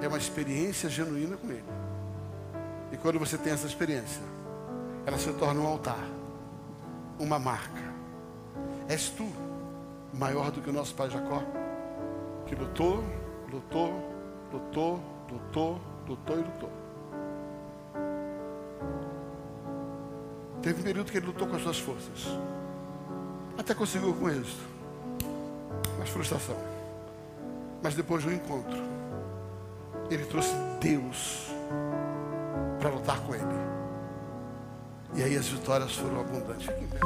é 0.00 0.08
uma 0.08 0.18
experiência 0.18 0.88
genuína 0.88 1.36
com 1.36 1.50
Ele. 1.50 1.64
E 2.92 2.96
quando 2.96 3.18
você 3.18 3.38
tem 3.38 3.52
essa 3.52 3.66
experiência, 3.66 4.22
ela 5.06 5.18
se 5.18 5.32
torna 5.34 5.60
um 5.60 5.66
altar, 5.66 6.04
uma 7.18 7.38
marca. 7.38 7.90
És 8.88 9.08
tu 9.10 9.30
maior 10.12 10.50
do 10.50 10.60
que 10.60 10.70
o 10.70 10.72
nosso 10.72 10.94
pai 10.94 11.08
Jacó, 11.08 11.42
que 12.46 12.54
lutou, 12.54 13.04
lutou, 13.50 13.92
lutou, 14.52 15.00
lutou, 15.30 15.80
lutou 16.08 16.38
e 16.38 16.42
lutou. 16.42 16.70
Teve 20.62 20.80
um 20.80 20.82
período 20.82 21.10
que 21.10 21.18
ele 21.18 21.26
lutou 21.26 21.46
com 21.46 21.56
as 21.56 21.62
suas 21.62 21.78
forças. 21.78 22.26
Até 23.56 23.74
conseguiu 23.74 24.12
com 24.14 24.28
êxito. 24.28 24.62
Mas 25.98 26.10
frustração. 26.10 26.56
Mas 27.82 27.94
depois 27.94 28.24
do 28.24 28.32
encontro, 28.32 28.78
ele 30.10 30.24
trouxe 30.26 30.54
Deus 30.80 31.46
para 32.80 32.90
lutar 32.90 33.20
com 33.20 33.34
ele. 33.34 33.44
E 35.14 35.22
aí 35.22 35.36
as 35.36 35.46
vitórias 35.46 35.94
foram 35.94 36.20
abundantes. 36.20 36.66
Fique 36.66 36.84
em 36.84 36.88
pé. 36.88 36.98